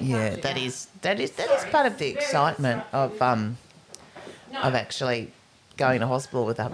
yeah, 0.00 0.36
that 0.36 0.58
is 0.58 0.88
that 1.02 1.20
is 1.20 1.30
that 1.32 1.50
is 1.50 1.64
part 1.66 1.86
of 1.86 1.98
the 1.98 2.08
excitement 2.08 2.82
of 2.92 3.20
um, 3.22 3.56
of 4.62 4.74
actually 4.74 5.30
going 5.76 6.00
to 6.00 6.06
hospital 6.06 6.44
with 6.44 6.58
a 6.58 6.70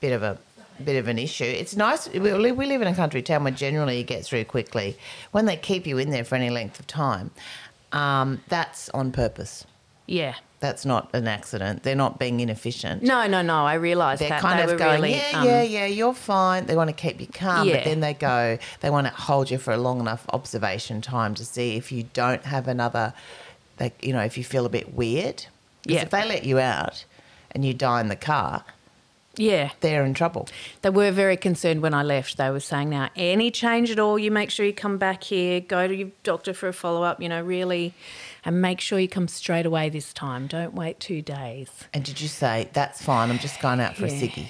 bit 0.00 0.12
of 0.12 0.22
a 0.22 0.38
bit 0.82 0.96
of 0.96 1.08
an 1.08 1.18
issue. 1.18 1.44
It's 1.44 1.76
nice. 1.76 2.08
We 2.08 2.20
live, 2.32 2.56
we 2.56 2.66
live 2.66 2.82
in 2.82 2.88
a 2.88 2.94
country 2.94 3.22
town 3.22 3.44
where 3.44 3.52
generally 3.52 3.98
you 3.98 4.04
get 4.04 4.24
through 4.24 4.44
quickly. 4.44 4.96
When 5.30 5.46
they 5.46 5.56
keep 5.56 5.86
you 5.86 5.98
in 5.98 6.10
there 6.10 6.24
for 6.24 6.34
any 6.34 6.50
length 6.50 6.78
of 6.80 6.86
time, 6.86 7.30
um, 7.92 8.40
that's 8.48 8.88
on 8.90 9.12
purpose. 9.12 9.64
Yeah. 10.06 10.34
That's 10.60 10.84
not 10.86 11.10
an 11.12 11.26
accident. 11.26 11.82
They're 11.82 11.96
not 11.96 12.20
being 12.20 12.38
inefficient. 12.38 13.02
No, 13.02 13.26
no, 13.26 13.42
no. 13.42 13.64
I 13.66 13.74
realised 13.74 14.20
They're 14.20 14.28
that 14.28 14.40
kind 14.40 14.58
they 14.60 14.64
of 14.64 14.70
were 14.70 14.76
going, 14.76 15.02
really. 15.02 15.14
yeah, 15.16 15.30
um, 15.40 15.44
yeah, 15.46 15.62
yeah, 15.62 15.86
you're 15.86 16.14
fine. 16.14 16.66
They 16.66 16.76
want 16.76 16.88
to 16.88 16.94
keep 16.94 17.20
you 17.20 17.26
calm, 17.26 17.66
Yeah. 17.66 17.78
but 17.78 17.84
then 17.84 17.98
they 18.00 18.14
go, 18.14 18.58
they 18.80 18.88
want 18.90 19.08
to 19.08 19.12
hold 19.12 19.50
you 19.50 19.58
for 19.58 19.72
a 19.72 19.76
long 19.76 19.98
enough 19.98 20.24
observation 20.32 21.00
time 21.00 21.34
to 21.34 21.44
see 21.44 21.76
if 21.76 21.90
you 21.90 22.04
don't 22.12 22.44
have 22.44 22.68
another, 22.68 23.12
like, 23.80 24.04
you 24.04 24.12
know, 24.12 24.20
if 24.20 24.38
you 24.38 24.44
feel 24.44 24.64
a 24.64 24.68
bit 24.68 24.94
weird. 24.94 25.46
Yeah. 25.84 26.02
If 26.02 26.10
they 26.10 26.24
let 26.28 26.44
you 26.44 26.60
out 26.60 27.04
and 27.50 27.64
you 27.64 27.74
die 27.74 28.00
in 28.00 28.06
the 28.06 28.14
car, 28.14 28.64
Yeah. 29.36 29.70
they're 29.80 30.04
in 30.04 30.14
trouble. 30.14 30.48
They 30.82 30.90
were 30.90 31.10
very 31.10 31.36
concerned 31.36 31.82
when 31.82 31.94
I 31.94 32.02
left. 32.02 32.36
They 32.36 32.50
were 32.50 32.60
saying, 32.60 32.90
now, 32.90 33.10
any 33.16 33.50
change 33.50 33.90
at 33.90 33.98
all, 33.98 34.18
you 34.18 34.30
make 34.30 34.50
sure 34.50 34.66
you 34.66 34.72
come 34.72 34.98
back 34.98 35.24
here, 35.24 35.60
go 35.60 35.88
to 35.88 35.94
your 35.94 36.10
doctor 36.22 36.52
for 36.52 36.68
a 36.68 36.72
follow 36.72 37.02
up, 37.02 37.22
you 37.22 37.28
know, 37.28 37.40
really, 37.42 37.94
and 38.44 38.60
make 38.60 38.80
sure 38.80 38.98
you 38.98 39.08
come 39.08 39.28
straight 39.28 39.66
away 39.66 39.88
this 39.88 40.12
time. 40.12 40.46
Don't 40.46 40.74
wait 40.74 41.00
two 41.00 41.22
days. 41.22 41.68
And 41.94 42.04
did 42.04 42.20
you 42.20 42.28
say 42.28 42.68
that's 42.72 43.02
fine? 43.02 43.30
I'm 43.30 43.38
just 43.38 43.60
going 43.60 43.80
out 43.80 43.96
for 43.96 44.04
a 44.04 44.08
ciggy? 44.08 44.48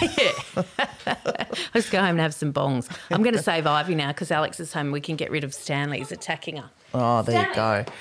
Yeah. 0.00 0.08
ciggy. 0.08 1.60
Let's 1.74 1.90
go 1.90 2.00
home 2.00 2.10
and 2.10 2.20
have 2.20 2.34
some 2.34 2.52
bongs. 2.52 2.88
I'm 3.10 3.22
going 3.22 3.36
to 3.36 3.42
save 3.42 3.66
Ivy 3.66 3.94
now 3.94 4.08
because 4.08 4.30
Alex 4.30 4.60
is 4.60 4.72
home. 4.72 4.90
We 4.92 5.00
can 5.00 5.16
get 5.16 5.30
rid 5.30 5.44
of 5.44 5.54
Stanley. 5.54 5.98
He's 5.98 6.12
attacking 6.12 6.56
her. 6.56 6.70
Oh, 6.94 7.22
there 7.22 7.46
you 7.46 7.52
Stanley, 7.52 7.84
go. 7.84 7.92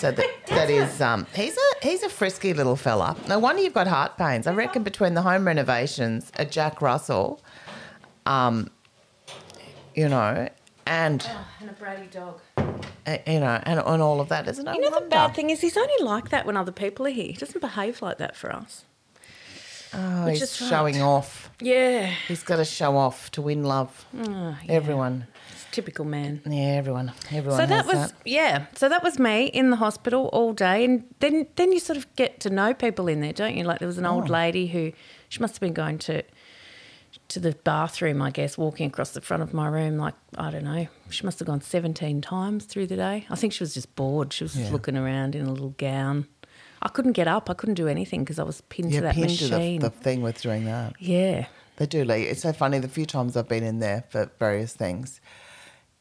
Come 0.00 0.08
on. 0.10 0.16
So 0.16 0.22
that, 0.22 0.46
that 0.56 0.70
is 0.70 1.00
um 1.00 1.26
he's 1.34 1.56
a 1.56 1.86
he's 1.86 2.02
a 2.02 2.08
frisky 2.08 2.54
little 2.54 2.76
fella. 2.76 3.16
No 3.28 3.38
wonder 3.38 3.62
you've 3.62 3.74
got 3.74 3.86
heart 3.86 4.16
pains. 4.16 4.46
I 4.46 4.54
reckon 4.54 4.82
between 4.82 5.14
the 5.14 5.22
home 5.22 5.46
renovations, 5.46 6.30
a 6.36 6.44
Jack 6.44 6.80
Russell, 6.82 7.40
um, 8.26 8.70
you 9.94 10.08
know, 10.08 10.48
and 10.86 11.28
And 11.60 11.70
a 11.70 11.72
Brady 11.74 12.08
dog. 12.10 12.40
uh, 12.56 13.18
you 13.26 13.40
know, 13.40 13.60
and, 13.64 13.80
and 13.80 14.02
all 14.02 14.20
of 14.20 14.28
that. 14.28 14.48
Isn't 14.48 14.66
it? 14.66 14.74
You 14.74 14.80
know, 14.82 14.90
the 15.00 15.06
bad 15.06 15.34
thing 15.34 15.50
is 15.50 15.60
he's 15.60 15.76
only 15.76 16.02
like 16.04 16.30
that 16.30 16.46
when 16.46 16.56
other 16.56 16.72
people 16.72 17.06
are 17.06 17.10
here. 17.10 17.26
He 17.26 17.32
doesn't 17.34 17.60
behave 17.60 18.02
like 18.02 18.18
that 18.18 18.36
for 18.36 18.52
us. 18.52 18.84
Oh, 19.92 20.24
which 20.26 20.34
he's 20.38 20.42
is 20.42 20.56
showing 20.56 20.96
right. 20.96 21.02
off. 21.02 21.50
Yeah. 21.60 22.06
He's 22.28 22.44
got 22.44 22.56
to 22.56 22.64
show 22.64 22.96
off 22.96 23.30
to 23.32 23.42
win 23.42 23.64
love. 23.64 24.06
Oh, 24.16 24.56
yeah. 24.64 24.72
Everyone, 24.72 25.26
It's 25.39 25.39
typical 25.72 26.04
man. 26.04 26.40
yeah, 26.46 26.74
everyone, 26.76 27.12
everyone. 27.30 27.60
So 27.60 27.66
that 27.66 27.86
was 27.86 28.12
yeah. 28.24 28.66
So 28.74 28.88
that 28.88 29.02
was 29.02 29.18
me 29.18 29.46
in 29.46 29.70
the 29.70 29.76
hospital 29.76 30.28
all 30.32 30.52
day, 30.52 30.84
and 30.84 31.04
then 31.20 31.46
then 31.56 31.72
you 31.72 31.80
sort 31.80 31.96
of 31.96 32.12
get 32.16 32.40
to 32.40 32.50
know 32.50 32.74
people 32.74 33.08
in 33.08 33.20
there, 33.20 33.32
don't 33.32 33.54
you? 33.56 33.64
Like 33.64 33.78
there 33.78 33.88
was 33.88 33.98
an 33.98 34.06
old 34.06 34.28
Oh. 34.28 34.32
lady 34.32 34.66
who 34.68 34.92
she 35.28 35.40
must 35.40 35.54
have 35.54 35.60
been 35.60 35.72
going 35.74 35.98
to 35.98 36.22
to 37.28 37.40
the 37.40 37.52
bathroom, 37.64 38.22
I 38.22 38.30
guess, 38.30 38.58
walking 38.58 38.86
across 38.86 39.10
the 39.12 39.20
front 39.20 39.42
of 39.42 39.52
my 39.54 39.68
room. 39.68 39.98
Like 39.98 40.14
I 40.36 40.50
don't 40.50 40.64
know, 40.64 40.86
she 41.10 41.24
must 41.24 41.38
have 41.38 41.46
gone 41.46 41.60
seventeen 41.60 42.20
times 42.20 42.64
through 42.64 42.86
the 42.88 42.96
day. 42.96 43.26
I 43.30 43.34
think 43.36 43.52
she 43.52 43.62
was 43.62 43.74
just 43.74 43.94
bored. 43.96 44.32
She 44.32 44.44
was 44.44 44.56
Yeah. 44.56 44.70
looking 44.70 44.96
around 44.96 45.34
in 45.34 45.46
a 45.46 45.52
little 45.52 45.74
gown. 45.78 46.26
I 46.82 46.88
couldn't 46.88 47.12
get 47.12 47.28
up. 47.28 47.50
I 47.50 47.54
couldn't 47.54 47.74
do 47.74 47.88
anything 47.88 48.20
because 48.24 48.38
I 48.38 48.42
was 48.42 48.62
pinned 48.62 48.90
You're 48.90 49.02
to 49.02 49.06
that 49.08 49.14
pinned 49.14 49.28
to 49.38 49.48
machine. 49.50 49.80
the, 49.80 49.90
the 49.90 49.96
thing 49.96 50.22
with 50.22 50.40
doing 50.40 50.64
that. 50.64 50.94
yeah. 50.98 51.46
They 51.80 51.86
do, 51.86 52.04
Lee. 52.04 52.24
It's 52.24 52.42
so 52.42 52.52
funny. 52.52 52.78
The 52.78 52.88
few 52.88 53.06
times 53.06 53.38
I've 53.38 53.48
been 53.48 53.64
in 53.64 53.78
there 53.78 54.04
for 54.10 54.30
various 54.38 54.74
things, 54.74 55.18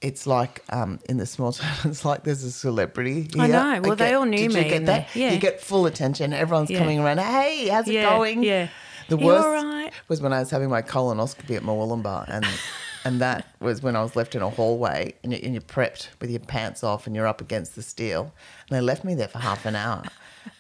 it's 0.01 0.27
like 0.27 0.61
um, 0.73 0.99
in 1.07 1.15
the 1.15 1.25
small 1.25 1.53
town. 1.53 1.73
It's 1.85 2.03
like 2.03 2.25
there's 2.25 2.43
a 2.43 2.51
celebrity. 2.51 3.29
I 3.39 3.47
know. 3.47 3.79
Well, 3.81 3.95
they 3.95 4.13
all 4.13 4.25
knew 4.25 4.49
did 4.49 4.53
me 4.53 4.63
You 4.65 4.69
get 4.69 4.85
that? 4.87 5.15
Yeah. 5.15 5.31
You 5.31 5.39
get 5.39 5.61
full 5.61 5.85
attention. 5.85 6.33
Everyone's 6.33 6.69
Yeah. 6.69 6.79
coming 6.79 6.99
around. 6.99 7.19
Hey, 7.19 7.69
how's 7.69 7.87
it 7.87 7.93
Yeah, 7.93 8.09
going? 8.09 8.43
yeah. 8.43 8.67
The 9.07 9.15
worst 9.15 9.45
all 9.47 9.53
right? 9.53 9.93
was 10.09 10.21
when 10.21 10.33
I 10.33 10.39
was 10.39 10.49
having 10.51 10.69
my 10.69 10.81
colonoscopy 10.81 11.55
at 11.55 11.63
Murwillumbah, 11.63 12.25
and 12.27 12.45
and 13.05 13.21
that 13.21 13.47
was 13.61 13.81
when 13.81 13.95
I 13.95 14.01
was 14.03 14.17
left 14.17 14.35
in 14.35 14.41
a 14.41 14.49
hallway, 14.49 15.13
and 15.23 15.31
you're 15.33 15.61
prepped 15.61 16.09
with 16.19 16.29
your 16.29 16.41
pants 16.41 16.83
off, 16.83 17.07
and 17.07 17.15
you're 17.15 17.25
up 17.25 17.39
against 17.39 17.75
the 17.77 17.83
steel, 17.83 18.33
and 18.69 18.77
they 18.77 18.81
left 18.81 19.05
me 19.05 19.15
there 19.15 19.29
for 19.29 19.39
half 19.39 19.65
an 19.65 19.77
hour. 19.77 20.03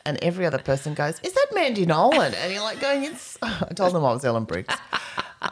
And 0.05 0.17
every 0.23 0.45
other 0.45 0.59
person 0.59 0.93
goes, 0.93 1.19
"Is 1.23 1.33
that 1.33 1.47
Mandy 1.53 1.85
Nolan?" 1.85 2.33
And 2.35 2.53
you're 2.53 2.61
like 2.63 2.79
going, 2.79 3.03
"It's." 3.03 3.37
I 3.41 3.73
told 3.75 3.93
them 3.93 4.03
I 4.05 4.13
was 4.13 4.23
Ellen 4.25 4.45
Briggs. 4.45 4.73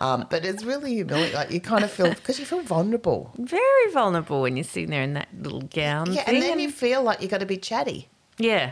Um, 0.01 0.27
but 0.29 0.43
it's 0.45 0.63
really 0.63 0.93
humiliating. 0.95 1.35
Like 1.35 1.51
you 1.51 1.61
kind 1.61 1.83
of 1.83 1.91
feel 1.91 2.09
because 2.09 2.39
you 2.39 2.45
feel 2.45 2.61
vulnerable. 2.61 3.31
Very 3.37 3.91
vulnerable 3.93 4.41
when 4.41 4.57
you're 4.57 4.63
sitting 4.65 4.89
there 4.89 5.01
in 5.03 5.13
that 5.13 5.29
little 5.41 5.61
gown. 5.61 6.11
Yeah, 6.11 6.23
thing 6.23 6.35
and 6.35 6.43
then 6.43 6.59
you 6.59 6.69
feel 6.71 7.03
like 7.03 7.21
you've 7.21 7.31
got 7.31 7.39
to 7.39 7.45
be 7.45 7.57
chatty, 7.57 8.09
yeah, 8.37 8.71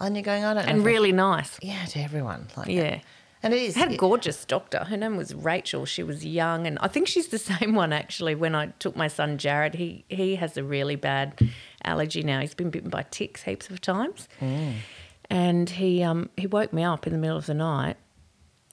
and 0.00 0.16
you're 0.16 0.24
going, 0.24 0.44
"I 0.44 0.54
don't 0.54 0.64
know." 0.66 0.70
and 0.70 0.80
if 0.80 0.84
I-" 0.84 0.86
really 0.88 1.12
nice. 1.12 1.58
yeah, 1.62 1.84
to 1.86 2.00
everyone. 2.00 2.48
Like, 2.56 2.66
Yeah. 2.68 2.98
and 3.44 3.54
it 3.54 3.62
is. 3.62 3.76
I 3.76 3.80
had 3.80 3.92
a 3.92 3.96
gorgeous 3.96 4.44
doctor. 4.44 4.82
Her 4.84 4.96
name 4.96 5.16
was 5.16 5.32
Rachel. 5.36 5.86
She 5.86 6.02
was 6.02 6.26
young, 6.26 6.66
and 6.66 6.78
I 6.80 6.88
think 6.88 7.06
she's 7.06 7.28
the 7.28 7.38
same 7.52 7.76
one 7.76 7.92
actually. 7.92 8.34
When 8.34 8.56
I 8.56 8.66
took 8.80 8.96
my 8.96 9.06
son 9.06 9.38
Jared, 9.38 9.74
he 9.76 10.04
he 10.08 10.34
has 10.34 10.56
a 10.56 10.64
really 10.64 10.96
bad 10.96 11.38
allergy 11.84 12.22
now. 12.24 12.40
He's 12.40 12.54
been 12.54 12.70
bitten 12.70 12.90
by 12.90 13.04
ticks 13.12 13.42
heaps 13.44 13.70
of 13.70 13.80
times, 13.80 14.26
and 15.30 15.68
he 15.70 16.02
um 16.02 16.30
he 16.36 16.46
woke 16.46 16.72
me 16.72 16.82
up 16.84 17.06
in 17.06 17.12
the 17.12 17.18
middle 17.18 17.36
of 17.36 17.46
the 17.46 17.54
night 17.54 17.96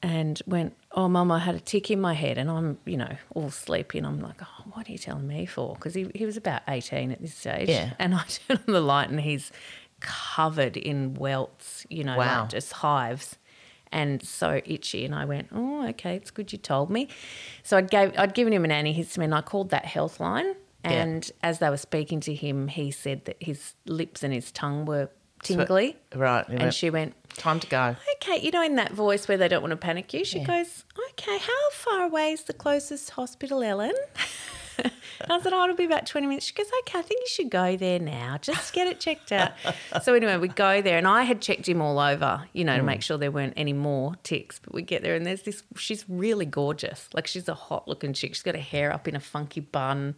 and 0.01 0.41
went, 0.45 0.75
"Oh, 0.91 1.07
mum, 1.07 1.31
I 1.31 1.39
had 1.39 1.55
a 1.55 1.59
tick 1.59 1.89
in 1.89 2.01
my 2.01 2.13
head," 2.13 2.37
and 2.37 2.49
I'm 2.51 2.77
you 2.85 2.97
know 2.97 3.15
all 3.35 3.49
sleepy, 3.49 3.97
and 3.97 4.07
I'm 4.07 4.19
like, 4.19 4.41
"Oh, 4.41 4.63
what 4.73 4.87
are 4.87 4.91
you 4.91 4.97
telling 4.97 5.27
me 5.27 5.45
for?" 5.45 5.75
Because 5.75 5.93
he 5.93 6.09
he 6.13 6.25
was 6.25 6.37
about 6.37 6.61
eighteen 6.67 7.11
at 7.11 7.21
this 7.21 7.33
stage, 7.35 7.69
Yeah. 7.69 7.93
and 7.99 8.13
I 8.15 8.23
turn 8.25 8.59
on 8.67 8.73
the 8.73 8.81
light, 8.81 9.09
and 9.09 9.21
he's 9.21 9.51
covered 9.99 10.75
in 10.75 11.13
welts, 11.13 11.85
you 11.89 12.03
know, 12.03 12.17
Wow. 12.17 12.41
like 12.41 12.49
just 12.49 12.73
hives 12.73 13.37
and 13.91 14.21
so 14.21 14.59
itchy. 14.65 15.05
And 15.05 15.15
I 15.15 15.23
went, 15.23 15.47
oh, 15.53 15.87
okay, 15.89 16.15
it's 16.15 16.29
good 16.31 16.51
you 16.51 16.57
told 16.57 16.89
me. 16.89 17.07
So 17.63 17.77
I'd 17.77 17.89
gave 17.89 18.11
I'd 18.17 18.33
given 18.33 18.51
him 18.51 18.65
an 18.65 18.71
antihistamine. 18.71 19.33
I 19.33 19.41
called 19.41 19.69
that 19.69 19.85
health 19.85 20.19
line, 20.19 20.47
Yeah. 20.83 20.91
and 21.03 21.31
as 21.41 21.59
they 21.59 21.69
were 21.69 21.77
speaking 21.77 22.19
to 22.21 22.33
him, 22.33 22.67
he 22.67 22.91
said 22.91 23.23
that 23.25 23.37
his 23.39 23.75
lips 23.85 24.21
and 24.23 24.33
his 24.33 24.51
tongue 24.51 24.83
were 24.85 25.09
tingly. 25.43 25.97
Right. 26.15 26.47
And 26.47 26.59
went, 26.59 26.73
she 26.73 26.89
went, 26.89 27.15
time 27.35 27.59
to 27.59 27.67
go. 27.67 27.95
okay, 28.15 28.39
you 28.39 28.51
know, 28.51 28.63
in 28.63 28.75
that 28.75 28.91
voice 28.93 29.27
where 29.27 29.37
they 29.37 29.47
don't 29.47 29.61
want 29.61 29.71
to 29.71 29.77
panic 29.77 30.13
you, 30.13 30.23
she 30.23 30.39
Yeah. 30.39 30.45
goes, 30.45 30.85
okay, 31.11 31.37
how 31.37 31.69
far 31.71 32.03
away 32.03 32.31
is 32.31 32.43
the 32.43 32.53
closest 32.53 33.11
hospital, 33.11 33.63
Ellen? 33.63 33.93
I 35.29 35.39
said, 35.41 35.53
oh, 35.53 35.63
it'll 35.63 35.75
be 35.75 35.85
about 35.85 36.05
20 36.05 36.27
minutes. 36.27 36.45
She 36.45 36.53
goes, 36.53 36.67
okay, 36.81 36.99
I 36.99 37.01
think 37.01 37.21
you 37.21 37.27
should 37.27 37.49
go 37.49 37.77
there 37.77 37.99
now. 37.99 38.37
Just 38.41 38.73
get 38.73 38.87
it 38.87 38.99
checked 38.99 39.31
out. 39.31 39.51
so 40.03 40.13
anyway, 40.13 40.37
we 40.37 40.47
go 40.47 40.81
there 40.81 40.97
and 40.97 41.07
I 41.07 41.23
had 41.23 41.41
checked 41.41 41.67
him 41.67 41.81
all 41.81 41.99
over, 41.99 42.43
you 42.53 42.63
know, 42.63 42.77
to 42.77 42.83
make 42.83 42.99
mm. 42.99 43.03
sure 43.03 43.17
there 43.17 43.31
weren't 43.31 43.53
any 43.55 43.73
more 43.73 44.15
ticks. 44.23 44.59
But 44.59 44.73
we 44.73 44.81
get 44.81 45.03
there 45.03 45.15
and 45.15 45.25
there's 45.25 45.43
this, 45.43 45.63
she's 45.75 46.05
really 46.09 46.45
gorgeous. 46.45 47.09
Like 47.13 47.27
she's 47.27 47.47
a 47.47 47.53
hot 47.53 47.87
looking 47.87 48.13
chick. 48.13 48.33
She's 48.33 48.43
got 48.43 48.55
her 48.55 48.61
hair 48.61 48.91
up 48.91 49.07
in 49.07 49.15
a 49.15 49.19
funky 49.19 49.61
bun. 49.61 50.15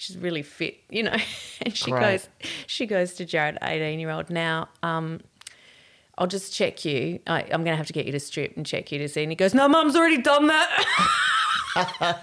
She's 0.00 0.16
really 0.16 0.40
fit, 0.40 0.78
you 0.88 1.02
know. 1.02 1.16
and 1.60 1.76
she 1.76 1.90
Great. 1.90 2.00
goes, 2.00 2.28
she 2.66 2.86
goes 2.86 3.12
to 3.14 3.26
Jared, 3.26 3.58
18 3.60 4.00
year 4.00 4.08
old, 4.08 4.30
now, 4.30 4.70
um, 4.82 5.20
I'll 6.16 6.26
just 6.26 6.54
check 6.54 6.86
you. 6.86 7.20
I, 7.26 7.42
I'm 7.42 7.64
going 7.64 7.74
to 7.74 7.76
have 7.76 7.86
to 7.88 7.92
get 7.92 8.06
you 8.06 8.12
to 8.12 8.20
strip 8.20 8.56
and 8.56 8.64
check 8.64 8.90
you 8.92 8.98
to 8.98 9.10
see. 9.10 9.22
And 9.22 9.30
he 9.30 9.36
goes, 9.36 9.52
No, 9.52 9.68
mum's 9.68 9.96
already 9.96 10.22
done 10.22 10.46
that. 10.46 10.86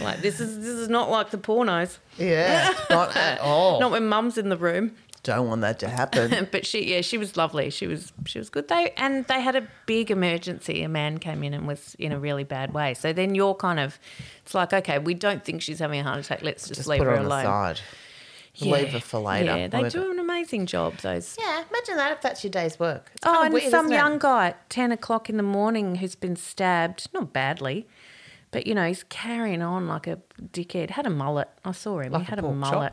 like 0.00 0.20
this 0.20 0.40
is 0.40 0.58
this 0.58 0.66
is 0.68 0.88
not 0.88 1.10
like 1.10 1.30
the 1.30 1.38
pornos. 1.38 1.98
Yeah, 2.18 2.72
not 2.90 3.16
at 3.16 3.40
all. 3.40 3.78
Not 3.80 3.92
when 3.92 4.06
mum's 4.08 4.36
in 4.36 4.48
the 4.48 4.56
room. 4.56 4.96
Don't 5.24 5.48
want 5.48 5.62
that 5.62 5.78
to 5.80 5.88
happen. 5.88 6.46
But 6.52 6.64
she, 6.66 6.94
yeah, 6.94 7.00
she 7.00 7.18
was 7.18 7.36
lovely. 7.36 7.70
She 7.70 7.86
was 7.88 8.12
she 8.26 8.38
was 8.38 8.48
good. 8.50 8.68
They 8.68 8.92
and 8.96 9.24
they 9.26 9.40
had 9.40 9.56
a 9.56 9.66
big 9.86 10.10
emergency. 10.12 10.82
A 10.84 10.88
man 10.88 11.18
came 11.18 11.42
in 11.42 11.52
and 11.54 11.66
was 11.66 11.96
in 11.98 12.12
a 12.12 12.18
really 12.20 12.44
bad 12.44 12.72
way. 12.72 12.94
So 12.94 13.12
then 13.12 13.34
you're 13.34 13.54
kind 13.56 13.80
of, 13.80 13.98
it's 14.44 14.54
like 14.54 14.72
okay, 14.72 14.98
we 14.98 15.14
don't 15.14 15.44
think 15.44 15.62
she's 15.62 15.80
having 15.80 15.98
a 16.00 16.04
heart 16.04 16.20
attack. 16.20 16.42
Let's 16.42 16.68
just, 16.68 16.78
Just 16.78 16.88
leave 16.88 16.98
put 17.00 17.06
her 17.06 17.12
her 17.14 17.18
on 17.18 17.26
alone. 17.26 17.42
the 17.44 17.50
side. 17.50 17.80
Yeah. 18.56 18.72
Leave 18.74 18.92
her 18.92 19.00
for 19.00 19.18
later. 19.18 19.56
Yeah, 19.56 19.66
they 19.66 19.88
do 19.88 20.12
an 20.12 20.20
amazing 20.20 20.66
job. 20.66 20.98
Those 20.98 21.36
Yeah, 21.40 21.64
imagine 21.68 21.96
that 21.96 22.12
if 22.12 22.20
that's 22.20 22.44
your 22.44 22.52
day's 22.52 22.78
work. 22.78 23.10
It's 23.14 23.26
Oh, 23.26 23.30
kinda 23.32 23.44
and 23.46 23.54
weird, 23.54 23.70
some 23.70 23.86
isn't 23.86 23.94
it? 23.94 23.96
young 23.96 24.18
guy 24.20 24.48
at 24.50 24.70
10 24.70 24.92
o'clock 24.92 25.28
in 25.28 25.36
the 25.38 25.42
morning 25.42 25.96
who's 25.96 26.14
been 26.14 26.36
stabbed, 26.36 27.08
not 27.12 27.32
badly, 27.32 27.88
but, 28.52 28.68
you 28.68 28.74
know, 28.76 28.86
he's 28.86 29.02
carrying 29.08 29.60
on 29.60 29.88
like 29.88 30.06
a 30.06 30.20
dickhead. 30.40 30.90
Had 30.90 31.04
a 31.06 31.10
mullet. 31.10 31.48
I 31.64 31.72
saw 31.72 31.98
him. 31.98 32.12
Like 32.12 32.22
he 32.22 32.26
had 32.30 32.38
a 32.38 32.42
a, 32.42 32.48
pork 32.48 32.60
chop. 32.62 32.72
mullet. 32.74 32.92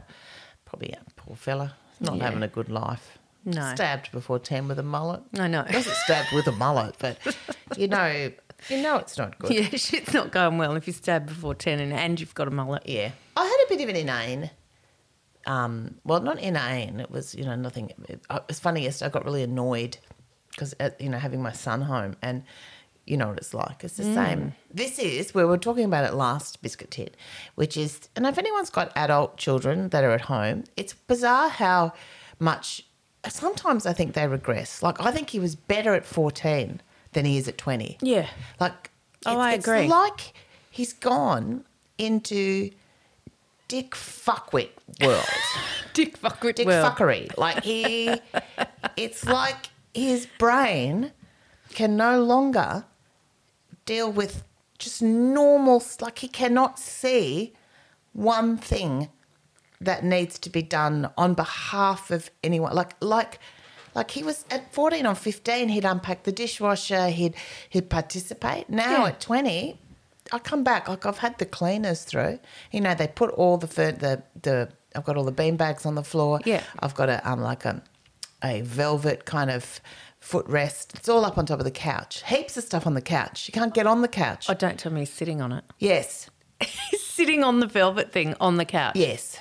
Probably 0.65 0.93
a 0.93 1.01
poor 1.15 1.35
fella. 1.35 1.75
Not 2.01 2.17
Yeah. 2.17 2.25
having 2.25 2.43
a 2.43 2.47
good 2.49 2.67
life. 2.69 3.17
No. 3.45 3.73
Stabbed 3.73 4.11
before 4.11 4.37
10 4.39 4.67
with 4.67 4.77
a 4.79 4.83
mullet. 4.83 5.21
I 5.39 5.47
know. 5.47 5.63
Wasn't 5.71 5.95
stabbed 5.95 6.29
with 6.33 6.45
a 6.47 6.51
mullet, 6.51 6.95
but 6.99 7.17
you 7.77 7.87
know, 7.87 8.31
you 8.69 8.81
know 8.81 8.97
it's 8.97 9.17
not 9.17 9.39
good. 9.39 9.51
yeah, 9.51 9.69
shit's 9.77 10.13
not 10.13 10.31
going 10.31 10.57
well 10.57 10.75
if 10.75 10.85
you 10.87 10.93
stab 10.93 11.27
before 11.27 11.55
10 11.55 11.79
and, 11.79 11.93
and 11.93 12.19
you've 12.19 12.35
got 12.35 12.47
a 12.47 12.51
mullet. 12.51 12.83
Yeah. 12.87 13.11
I 13.37 13.45
had 13.45 13.65
a 13.65 13.69
bit 13.77 13.83
of 13.83 13.89
an 13.89 13.95
inane. 13.95 14.51
Um, 15.47 15.95
well, 16.03 16.21
not 16.21 16.39
inane. 16.39 16.99
It 16.99 17.09
was, 17.09 17.33
you 17.33 17.43
know, 17.45 17.55
nothing. 17.55 17.91
It, 18.09 18.21
it 18.29 18.43
was 18.47 18.59
funny. 18.59 18.83
Yesterday, 18.83 19.07
I 19.07 19.11
got 19.11 19.25
really 19.25 19.41
annoyed 19.43 19.97
because, 20.51 20.75
you 20.99 21.09
know, 21.09 21.17
having 21.17 21.41
my 21.41 21.51
son 21.51 21.81
home 21.81 22.15
and 22.21 22.43
you 23.05 23.17
know 23.17 23.29
what 23.29 23.37
it's 23.37 23.53
like. 23.53 23.83
It's 23.83 23.97
the 23.97 24.03
mm. 24.03 24.13
same. 24.13 24.53
This 24.73 24.99
is 24.99 25.33
where 25.33 25.45
we 25.45 25.51
were 25.51 25.57
talking 25.57 25.85
about 25.85 26.05
it 26.05 26.13
last, 26.13 26.61
Biscuit 26.61 26.91
Tit, 26.91 27.17
which 27.55 27.75
is, 27.77 28.09
and 28.15 28.25
if 28.25 28.37
anyone's 28.37 28.69
got 28.69 28.91
adult 28.95 29.37
children 29.37 29.89
that 29.89 30.03
are 30.03 30.11
at 30.11 30.21
home, 30.21 30.63
it's 30.77 30.93
bizarre 30.93 31.49
how 31.49 31.93
much, 32.39 32.85
sometimes 33.27 33.85
I 33.85 33.93
think 33.93 34.13
they 34.13 34.27
regress. 34.27 34.81
Like, 34.83 35.01
I 35.01 35.11
think 35.11 35.29
he 35.31 35.39
was 35.39 35.55
better 35.55 35.93
at 35.93 36.05
14 36.05 36.81
than 37.13 37.25
he 37.25 37.37
is 37.37 37.47
at 37.47 37.57
20. 37.57 37.97
Yeah. 38.01 38.27
Like, 38.59 38.91
Oh, 39.25 39.31
it's- 39.33 39.45
I 39.45 39.53
agree. 39.53 39.87
like 39.87 40.33
he's 40.71 40.93
gone 40.93 41.63
into 41.99 42.71
dick 43.67 43.91
fuckwit 43.91 44.69
world, 44.99 45.23
Dick 45.93 46.19
fucker. 46.19 46.53
dick 46.55 46.67
fuckery. 46.67 47.37
Like 47.37 47.63
he, 47.63 48.15
it's 48.97 49.25
like 49.25 49.67
his 49.93 50.25
brain 50.39 51.11
can 51.73 51.95
no 51.95 52.21
longer 52.23 52.85
deal 53.85 54.11
with 54.11 54.43
just 54.77 55.01
normal. 55.01 55.83
Like 55.99 56.19
he 56.19 56.27
cannot 56.27 56.79
see 56.79 57.53
one 58.13 58.57
thing 58.57 59.09
that 59.79 60.03
needs 60.03 60.37
to 60.39 60.49
be 60.49 60.61
done 60.61 61.09
on 61.17 61.33
behalf 61.33 62.11
of 62.11 62.29
anyone. 62.43 62.73
Like 62.73 62.95
like 63.01 63.39
Like 63.95 64.11
he 64.11 64.23
was 64.23 64.45
at 64.49 64.71
14 64.73 65.05
or 65.05 65.15
15, 65.15 65.69
he'd 65.69 65.85
unpack 65.85 66.23
the 66.23 66.31
dishwasher, 66.31 67.09
he'd 67.09 67.35
he'd 67.69 67.89
participate. 67.89 68.69
Now 68.69 69.03
Yeah. 69.03 69.07
at 69.09 69.19
20, 69.19 69.77
I 70.31 70.39
come 70.39 70.63
back 70.63 70.87
like 70.87 71.05
I've 71.05 71.17
had 71.17 71.37
the 71.39 71.45
cleaners 71.45 72.03
through. 72.03 72.39
You 72.71 72.81
know, 72.81 72.93
they 72.95 73.07
put 73.07 73.31
all 73.31 73.57
the 73.57 73.67
fur- 73.67 73.91
the 73.91 74.23
the 74.41 74.69
I've 74.95 75.03
got 75.05 75.15
all 75.17 75.23
the 75.25 75.31
bean 75.31 75.57
bags 75.57 75.85
on 75.85 75.95
the 75.95 76.03
floor. 76.03 76.39
Yeah. 76.45 76.63
I've 76.79 76.95
got 76.95 77.09
a 77.09 77.17
um 77.29 77.41
like 77.41 77.65
a 77.65 77.81
a 78.43 78.61
velvet 78.61 79.25
kind 79.25 79.49
of 79.51 79.79
footrest. 80.21 80.95
It's 80.95 81.09
all 81.09 81.25
up 81.25 81.37
on 81.37 81.45
top 81.45 81.59
of 81.59 81.65
the 81.65 81.71
couch. 81.71 82.23
Heaps 82.23 82.57
of 82.57 82.63
stuff 82.63 82.85
on 82.85 82.93
the 82.93 83.01
couch. 83.01 83.47
You 83.47 83.53
can't 83.53 83.73
get 83.73 83.87
on 83.87 84.01
the 84.01 84.07
couch. 84.07 84.47
Oh, 84.49 84.53
don't 84.53 84.79
tell 84.79 84.91
me 84.91 85.01
he's 85.01 85.11
sitting 85.11 85.41
on 85.41 85.51
it. 85.51 85.63
yes. 85.79 86.29
He's 86.61 87.03
sitting 87.03 87.43
on 87.43 87.59
the 87.59 87.67
velvet 87.67 88.11
thing 88.11 88.35
on 88.39 88.57
the 88.57 88.65
couch. 88.65 88.95
Yes. 88.95 89.39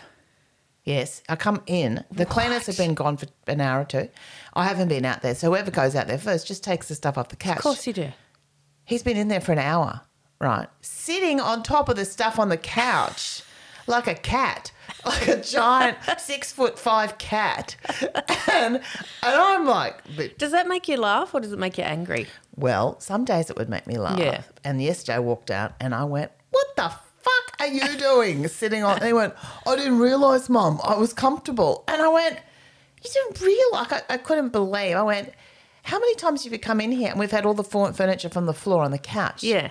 Yes. 0.84 1.22
I 1.28 1.36
come 1.36 1.62
in. 1.66 2.04
The 2.10 2.24
cleaners 2.24 2.66
have 2.66 2.78
been 2.78 2.94
gone 2.94 3.18
for 3.18 3.26
an 3.46 3.60
hour 3.60 3.82
or 3.82 3.84
two. 3.84 4.08
I 4.54 4.64
haven't 4.64 4.88
been 4.88 5.04
out 5.04 5.20
there. 5.22 5.34
So 5.34 5.50
whoever 5.50 5.70
goes 5.70 5.94
out 5.94 6.06
there 6.06 6.18
first 6.18 6.46
just 6.46 6.64
takes 6.64 6.88
the 6.88 6.94
stuff 6.94 7.18
off 7.18 7.28
the 7.28 7.36
couch. 7.36 7.58
Of 7.58 7.62
course 7.62 7.86
you 7.86 7.92
do. 7.92 8.08
He's 8.84 9.02
been 9.02 9.18
in 9.18 9.28
there 9.28 9.40
for 9.40 9.52
an 9.52 9.58
hour, 9.58 10.00
right? 10.40 10.66
Sitting 10.80 11.40
on 11.40 11.62
top 11.62 11.88
of 11.88 11.96
the 11.96 12.04
stuff 12.06 12.38
on 12.38 12.48
the 12.48 12.56
couch 12.56 13.42
like 13.86 14.06
a 14.06 14.14
cat, 14.14 14.72
like 15.04 15.28
a 15.28 15.40
giant 15.40 15.98
six 16.18 16.52
foot 16.52 16.78
five 16.78 17.18
cat. 17.18 17.76
And, 18.50 18.76
and 18.76 18.82
I'm 19.22 19.66
like, 19.66 20.00
but, 20.16 20.38
Does 20.38 20.52
that 20.52 20.66
make 20.68 20.88
you 20.88 20.96
laugh 20.96 21.34
or 21.34 21.40
does 21.40 21.52
it 21.52 21.58
make 21.58 21.78
you 21.78 21.84
angry? 21.84 22.26
well, 22.56 22.98
some 23.00 23.24
days 23.24 23.48
it 23.48 23.56
would 23.56 23.68
make 23.70 23.86
me 23.86 23.96
laugh. 23.98 24.18
Yeah. 24.18 24.42
And 24.64 24.82
yesterday 24.82 25.14
I 25.16 25.18
walked 25.20 25.50
out 25.50 25.72
and 25.80 25.94
I 25.94 26.04
went, 26.04 26.30
what 26.50 26.66
the 26.76 26.90
fuck 26.90 27.56
are 27.60 27.66
you 27.68 27.96
doing 27.96 28.46
sitting 28.48 28.82
on? 28.84 28.96
And 28.98 29.04
he 29.06 29.12
went, 29.12 29.34
I 29.66 29.76
didn't 29.76 29.98
realise, 29.98 30.48
mum, 30.50 30.78
I 30.84 30.94
was 30.96 31.12
comfortable. 31.14 31.84
And 31.88 32.02
I 32.02 32.08
went, 32.08 32.38
you 33.02 33.10
didn't 33.10 33.40
realise? 33.40 33.92
I, 33.92 34.02
I 34.10 34.16
couldn't 34.18 34.50
believe. 34.50 34.94
I 34.96 35.02
went, 35.02 35.32
how 35.84 35.98
many 35.98 36.14
times 36.16 36.44
have 36.44 36.52
you 36.52 36.58
come 36.58 36.80
in 36.82 36.92
here 36.92 37.10
and 37.10 37.18
we've 37.18 37.30
had 37.30 37.46
all 37.46 37.54
the 37.54 37.64
furniture 37.64 38.28
from 38.28 38.44
the 38.46 38.52
floor 38.54 38.82
on 38.82 38.90
the 38.90 38.98
couch? 38.98 39.42
Yeah. 39.42 39.70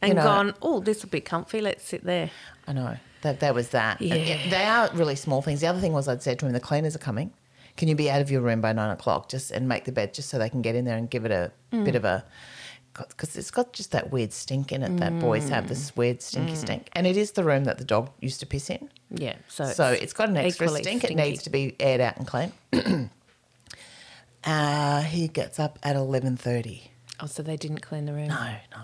And 0.00 0.10
You 0.10 0.14
know- 0.14 0.22
gone, 0.22 0.54
oh, 0.62 0.80
this 0.80 1.02
will 1.02 1.10
be 1.10 1.20
comfy. 1.20 1.60
Let's 1.60 1.84
sit 1.84 2.04
there. 2.04 2.30
I 2.66 2.72
know. 2.72 2.96
That 3.22 3.40
that 3.40 3.54
was 3.54 3.68
that. 3.70 4.00
And 4.00 4.08
Yeah. 4.10 4.48
They 4.48 4.64
are 4.64 4.90
really 4.94 5.16
small 5.16 5.42
things. 5.42 5.60
The 5.60 5.66
other 5.66 5.80
thing 5.80 5.92
was 5.92 6.08
I'd 6.08 6.22
said 6.22 6.38
to 6.40 6.46
him, 6.46 6.52
the 6.52 6.60
cleaners 6.60 6.94
are 6.96 7.00
coming. 7.00 7.32
Can 7.76 7.88
you 7.88 7.94
be 7.94 8.10
out 8.10 8.20
of 8.20 8.30
your 8.30 8.40
room 8.40 8.60
by 8.60 8.72
nine 8.72 8.90
o'clock 8.90 9.28
just 9.28 9.50
and 9.50 9.68
make 9.68 9.84
the 9.84 9.92
bed 9.92 10.12
just 10.14 10.28
so 10.28 10.38
they 10.38 10.48
can 10.50 10.62
get 10.62 10.74
in 10.74 10.84
there 10.84 10.96
and 10.96 11.08
give 11.08 11.24
it 11.24 11.30
a 11.30 11.52
Mm. 11.72 11.84
bit 11.84 11.94
of 11.94 12.04
a 12.04 12.24
because 12.92 13.36
it's 13.36 13.50
got 13.52 13.72
just 13.72 13.92
that 13.92 14.10
weird 14.10 14.32
stink 14.32 14.72
in 14.72 14.82
it 14.82 14.96
that 14.98 15.18
boys 15.20 15.48
have 15.48 15.64
Mm. 15.64 15.68
this 15.68 15.96
weird 15.96 16.20
stinky 16.20 16.56
stink 16.56 16.88
and 16.92 17.06
it 17.06 17.16
is 17.16 17.30
the 17.32 17.44
room 17.44 17.64
that 17.64 17.78
the 17.78 17.84
dog 17.84 18.10
used 18.20 18.40
to 18.40 18.46
piss 18.46 18.68
in 18.68 18.90
Yeah. 19.10 19.36
So, 19.48 19.64
so 19.66 19.86
it's 19.92 20.12
got 20.12 20.28
an 20.28 20.36
extra 20.36 20.68
stink 20.68 21.04
it 21.04 21.14
needs 21.14 21.44
to 21.44 21.50
be 21.50 21.76
aired 21.78 22.00
out 22.00 22.16
and 22.18 22.26
cleaned. 22.26 22.52
uh, 24.44 25.02
he 25.02 25.28
gets 25.28 25.58
up 25.60 25.78
at 25.82 25.96
11.30 25.96 26.82
Oh, 27.20 27.26
so 27.26 27.42
they 27.42 27.56
didn't 27.56 27.80
clean 27.80 28.06
the 28.06 28.12
room. 28.12 28.28
no 28.28 28.54
no 28.72 28.82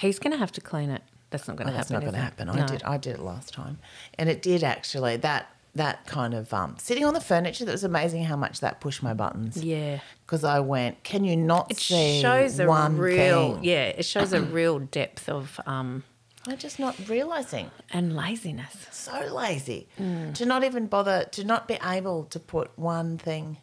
He's 0.00 0.18
going 0.18 0.32
to 0.32 0.38
have 0.38 0.50
to 0.52 0.60
clean 0.60 0.90
it. 0.90 1.02
That's 1.34 1.48
not 1.48 1.56
going 1.56 1.66
to 1.68 1.72
that's 1.74 1.88
happen. 1.88 1.94
not 2.06 2.12
going 2.12 2.14
to 2.14 2.20
happen. 2.20 2.48
I 2.48 2.56
No. 2.60 2.66
did. 2.66 2.82
I 2.84 2.96
did 2.96 3.14
it 3.16 3.20
last 3.20 3.52
time, 3.52 3.78
and 4.18 4.28
it 4.28 4.40
did 4.42 4.62
actually. 4.62 5.16
That 5.18 5.50
that 5.74 6.06
kind 6.06 6.34
of 6.34 6.54
um, 6.54 6.76
sitting 6.78 7.04
on 7.04 7.14
the 7.14 7.20
furniture. 7.20 7.64
That 7.64 7.72
was 7.72 7.82
amazing 7.82 8.22
how 8.24 8.36
much 8.36 8.60
that 8.60 8.80
pushed 8.80 9.02
my 9.02 9.12
buttons. 9.14 9.56
Yeah. 9.62 9.98
Because 10.24 10.44
I 10.44 10.60
went, 10.60 11.02
can 11.02 11.24
you 11.24 11.36
not 11.36 11.72
It 11.72 11.78
see 11.78 12.20
shows 12.22 12.60
a 12.60 12.66
one 12.68 12.96
real, 12.96 13.54
thing? 13.56 13.64
yeah, 13.64 13.86
it 13.86 14.04
shows 14.04 14.32
a 14.32 14.40
real 14.40 14.78
depth 14.78 15.28
of 15.28 15.58
um 15.66 16.04
I'm 16.46 16.58
just 16.58 16.78
not 16.78 16.94
realizing. 17.08 17.70
and 17.90 18.14
laziness. 18.14 18.86
So 18.92 19.18
lazy 19.34 19.88
Mm. 19.98 20.34
to 20.34 20.46
not 20.46 20.62
even 20.62 20.86
bother 20.86 21.24
to 21.32 21.42
not 21.42 21.66
be 21.66 21.78
able 21.82 22.24
to 22.26 22.38
put 22.38 22.70
one 22.78 23.18
thing. 23.18 23.56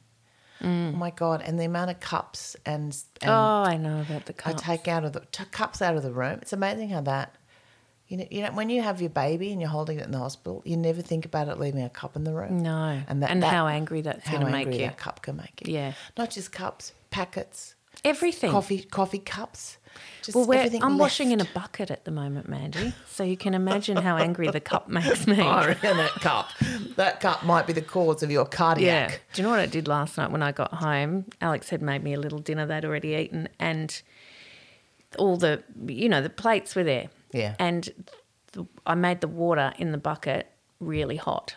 Mm. 0.62 0.94
Oh 0.94 0.98
my 0.98 1.10
god! 1.12 1.42
And 1.46 1.58
the 1.60 1.64
amount 1.66 1.90
of 1.92 2.00
cups 2.02 2.56
and, 2.66 2.96
and 3.22 3.32
oh, 3.32 3.64
I 3.74 3.78
know 3.78 4.02
about 4.02 4.26
the 4.26 4.34
cups. 4.34 4.62
I 4.62 4.66
take 4.76 4.88
out 4.88 5.04
of 5.06 5.14
the 5.14 5.22
cups 5.52 5.82
out 5.82 5.96
of 5.96 6.04
the 6.04 6.12
room. 6.12 6.40
It's 6.42 6.54
amazing 6.54 6.90
how 6.90 7.02
that. 7.02 7.34
You 8.12 8.18
know, 8.18 8.28
you 8.30 8.42
know, 8.42 8.52
when 8.52 8.70
you 8.70 8.82
have 8.82 9.00
your 9.00 9.10
baby 9.10 9.54
and 9.54 9.62
you're 9.62 9.70
holding 9.70 9.98
it 9.98 10.04
in 10.06 10.12
the 10.12 10.18
hospital, 10.18 10.62
you 10.66 10.76
never 10.76 11.02
think 11.02 11.24
about 11.24 11.48
it 11.48 11.58
leaving 11.58 11.82
a 11.82 11.90
cup 11.90 12.18
in 12.18 12.26
the 12.26 12.34
room. 12.34 12.60
No, 12.62 12.72
and 12.72 13.06
and, 13.08 13.24
that, 13.24 13.40
that- 13.40 13.54
how 13.54 13.68
angry 13.68 14.02
that's 14.02 14.30
going 14.30 14.42
to 14.46 14.52
make 14.52 14.68
angry 14.68 14.80
you. 14.82 14.88
that 14.88 14.98
cup 14.98 15.22
can 15.22 15.38
make 15.38 15.66
you. 15.66 15.74
Yeah. 15.74 15.94
not 16.18 16.30
just 16.30 16.52
cups, 16.52 16.92
packets, 17.10 17.76
Everything. 18.04 18.52
coffee, 18.52 18.82
coffee 18.84 19.20
cups. 19.20 19.78
Just 20.24 20.36
Well, 20.36 20.70
I'm 20.82 20.98
washing 20.98 21.32
in 21.32 21.40
a 21.40 21.46
bucket 21.54 21.90
at 21.90 22.04
the 22.04 22.12
moment, 22.12 22.50
Mandy. 22.50 22.94
So 23.08 23.24
you 23.24 23.38
can 23.38 23.54
imagine 23.54 23.96
how 23.96 24.18
angry 24.18 24.50
the 24.50 24.60
cup 24.60 24.90
makes 25.00 25.26
me. 25.26 25.38
Oh, 25.40 25.74
that 25.82 26.12
cup. 26.20 26.50
That 26.98 27.22
cup 27.22 27.46
might 27.46 27.66
be 27.66 27.72
the 27.72 27.82
cause 27.82 28.24
of 28.24 28.30
your 28.30 28.46
cardiac. 28.46 29.10
Yeah. 29.12 29.18
Do 29.32 29.42
you 29.42 29.44
know 29.46 29.52
what 29.52 29.60
I 29.62 29.68
did 29.68 29.88
last 29.88 30.18
night 30.18 30.32
when 30.32 30.44
I 30.44 30.52
got 30.52 30.74
home? 30.74 31.28
Alex 31.40 31.70
had 31.70 31.82
made 31.82 32.04
me 32.04 32.14
a 32.14 32.20
little 32.20 32.40
dinner 32.40 32.66
they'd 32.66 32.84
already 32.84 33.16
eaten, 33.16 33.48
and 33.58 34.02
all 35.18 35.38
the, 35.38 35.64
you 35.88 36.10
know, 36.10 36.22
the 36.22 36.30
plates 36.30 36.76
were 36.76 36.84
there. 36.84 37.08
Yeah. 37.34 37.56
And 37.60 37.90
the, 38.54 38.66
I 38.86 38.96
made 38.96 39.22
the 39.22 39.28
water 39.28 39.74
in 39.78 39.92
the 39.92 39.98
bucket 39.98 40.52
really 40.80 41.16
hot. 41.18 41.56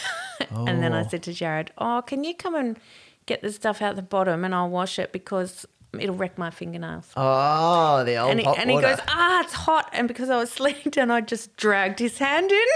and 0.50 0.82
then 0.82 0.92
I 0.92 1.04
Oh. 1.04 1.08
said 1.08 1.22
to 1.24 1.32
Jared, 1.32 1.72
Oh, 1.78 2.02
can 2.06 2.24
you 2.24 2.34
come 2.34 2.54
and 2.54 2.78
get 3.26 3.42
the 3.42 3.52
stuff 3.52 3.80
out 3.82 3.96
the 3.96 4.02
bottom 4.02 4.44
and 4.44 4.54
I'll 4.54 4.68
wash 4.70 4.98
it 4.98 5.12
because 5.12 5.66
it'll 5.98 6.14
wreck 6.16 6.38
my 6.38 6.50
fingernails. 6.50 7.10
Oh, 7.16 8.02
the 8.04 8.16
old 8.16 8.30
and 8.30 8.40
he, 8.40 8.44
hot 8.46 8.58
and 8.58 8.70
he 8.70 8.80
goes, 8.80 8.98
ah, 9.08 9.40
it's 9.42 9.52
hot. 9.52 9.88
And 9.92 10.08
because 10.08 10.30
I 10.30 10.36
was 10.36 10.50
sleeping 10.60 10.90
down, 10.90 11.10
I 11.10 11.20
just 11.20 11.56
dragged 11.56 11.98
his 11.98 12.18
hand 12.18 12.50
in. 12.50 12.66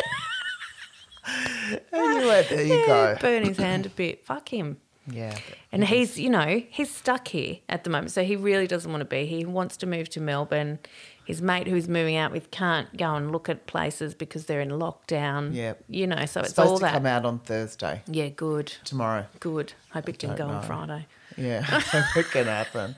went, 1.92 2.48
there 2.48 2.62
you 2.62 2.68
go. 2.86 3.16
Burn 3.20 3.44
his 3.44 3.56
hand 3.56 3.86
a 3.86 3.90
bit. 3.90 4.24
Fuck 4.24 4.48
him. 4.52 4.78
Yeah. 5.06 5.36
And 5.70 5.84
he's, 5.84 6.18
you 6.18 6.30
know, 6.30 6.62
he's 6.70 6.90
stuck 6.94 7.28
here 7.28 7.58
at 7.68 7.84
the 7.84 7.90
moment. 7.90 8.10
So 8.12 8.24
he 8.24 8.36
really 8.36 8.66
doesn't 8.66 8.90
want 8.90 9.02
to 9.02 9.04
be. 9.06 9.26
here. 9.26 9.38
He 9.38 9.44
wants 9.44 9.76
to 9.78 9.86
move 9.86 10.08
to 10.10 10.20
Melbourne. 10.20 10.78
His 11.24 11.40
mate 11.40 11.66
who's 11.66 11.88
moving 11.88 12.16
out 12.16 12.32
with 12.32 12.50
can't 12.50 12.94
go 12.96 13.14
and 13.14 13.32
look 13.32 13.48
at 13.48 13.66
places 13.66 14.14
because 14.14 14.44
they're 14.46 14.60
in 14.60 14.68
lockdown. 14.70 15.54
Yeah. 15.54 15.74
You 15.88 16.06
know, 16.06 16.24
so 16.26 16.40
it's 16.40 16.50
supposed 16.50 16.58
all 16.70 16.76
to 16.78 16.82
that. 16.82 16.92
come 16.92 17.06
out 17.06 17.24
on 17.24 17.38
Thursday, 17.38 18.02
Yeah, 18.06 18.28
good. 18.28 18.74
tomorrow. 18.84 19.26
Good. 19.40 19.72
Hope 19.92 20.08
it 20.08 20.18
can 20.18 20.30
don't 20.30 20.38
go 20.38 20.46
on. 20.48 20.62
Friday. 20.64 21.06
Yeah, 21.36 21.64
it 22.16 22.26
can 22.30 22.46
happen. 22.46 22.94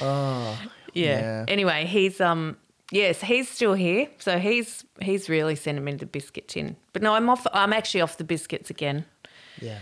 Oh, 0.00 0.58
Yeah. 0.94 1.20
Yeah. 1.20 1.44
Anyway, 1.48 1.86
he's 1.86 2.20
um 2.20 2.56
yes, 2.90 3.20
he's 3.20 3.48
still 3.50 3.74
here. 3.74 4.08
So 4.18 4.38
he's 4.38 4.84
he's 5.00 5.28
really 5.28 5.54
sending 5.56 5.84
me 5.84 5.94
the 5.94 6.06
biscuit 6.06 6.48
tin. 6.48 6.76
But 6.92 7.02
no, 7.02 7.14
I'm 7.14 7.28
off 7.28 7.46
I'm 7.52 7.72
actually 7.72 8.00
off 8.00 8.16
the 8.16 8.24
biscuits 8.24 8.70
again. 8.70 9.04
yeah. 9.60 9.78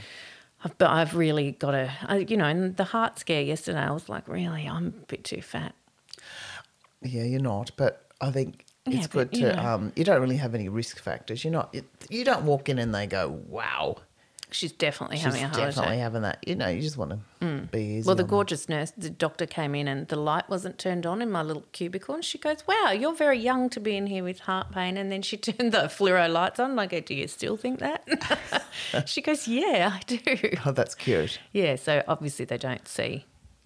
I've, 0.65 0.79
but 0.79 0.91
I've 0.91 1.17
really 1.17 1.51
got 1.53 1.73
to, 1.73 1.93
I, 2.07 2.19
you 2.19 2.37
know, 2.37 2.45
and 2.45 2.77
the 2.77 2.85
heart 2.85 3.19
scare 3.19 3.43
yesterday, 3.43 3.81
I 3.81 3.91
was 3.91 4.09
like, 4.09 4.29
really, 4.29 4.65
I'm 4.69 4.87
a 5.03 5.07
bit 5.09 5.25
too 5.25 5.43
fat. 5.43 5.75
Yeah, 7.05 7.25
you're 7.25 7.41
not, 7.41 7.71
but 7.77 8.07
I 8.21 8.31
think 8.31 8.65
Yeah, 8.87 8.99
it's 8.99 9.07
but, 9.09 9.31
good 9.31 9.41
you 9.41 9.49
to. 9.49 9.57
know. 9.57 9.63
Um, 9.63 9.93
you 9.97 10.05
don't 10.05 10.21
really 10.21 10.37
have 10.37 10.55
any 10.55 10.69
risk 10.69 10.99
factors. 11.01 11.45
You're 11.45 11.53
not. 11.53 11.71
It, 11.75 11.85
you 12.11 12.25
don't 12.25 12.45
walk 12.45 12.69
in 12.69 12.79
and 12.79 12.95
they 12.95 13.07
go, 13.07 13.29
"Wow, 13.49 13.97
She's 14.51 14.71
definitely 14.73 15.17
she's 15.17 15.25
having 15.25 15.45
a 15.45 15.49
heart 15.49 15.57
definitely 15.59 15.95
attack. 15.95 15.99
having 16.03 16.23
that." 16.23 16.39
You 16.47 16.55
know, 16.57 16.69
you 16.69 16.83
just 16.83 16.97
want 16.99 17.13
to 17.41 17.69
be 17.73 17.81
easy. 17.83 18.07
Well, 18.07 18.15
the 18.17 18.23
gorgeous 18.25 18.69
nurse, 18.69 18.93
the 18.97 19.09
doctor 19.11 19.47
came 19.47 19.75
in 19.75 19.89
and 19.89 20.07
the 20.09 20.17
light 20.17 20.49
wasn't 20.51 20.79
turned 20.79 21.07
on 21.07 21.23
in 21.23 21.31
my 21.31 21.43
little 21.43 21.65
cubicle. 21.73 22.15
And 22.15 22.25
she 22.25 22.37
goes, 22.39 22.59
Wow, 22.69 22.91
you're 22.91 23.15
very 23.15 23.39
young 23.39 23.71
to 23.71 23.81
be 23.81 23.97
in 23.97 24.07
here 24.07 24.23
with 24.23 24.41
heart 24.41 24.71
pain. 24.71 24.97
And 24.99 25.11
then 25.11 25.23
she 25.23 25.37
turned 25.49 25.73
the 25.73 25.89
fluoro 25.89 26.31
lights 26.31 26.61
on. 26.61 26.79
I 26.79 26.87
go, 26.87 27.01
Do 27.01 27.15
you 27.15 27.27
still 27.29 27.57
think 27.57 27.79
that? 27.81 28.65
she 29.07 29.23
goes, 29.23 29.49
Yeah, 29.49 29.99
I 29.99 30.01
do. 30.07 30.19
Oh, 30.67 30.73
that's 30.73 30.95
cute. 30.95 31.39
Yeah, 31.53 31.77
so 31.77 32.03
obviously 32.07 32.45
they 32.45 32.59
don't 32.59 32.87
see. 32.87 33.25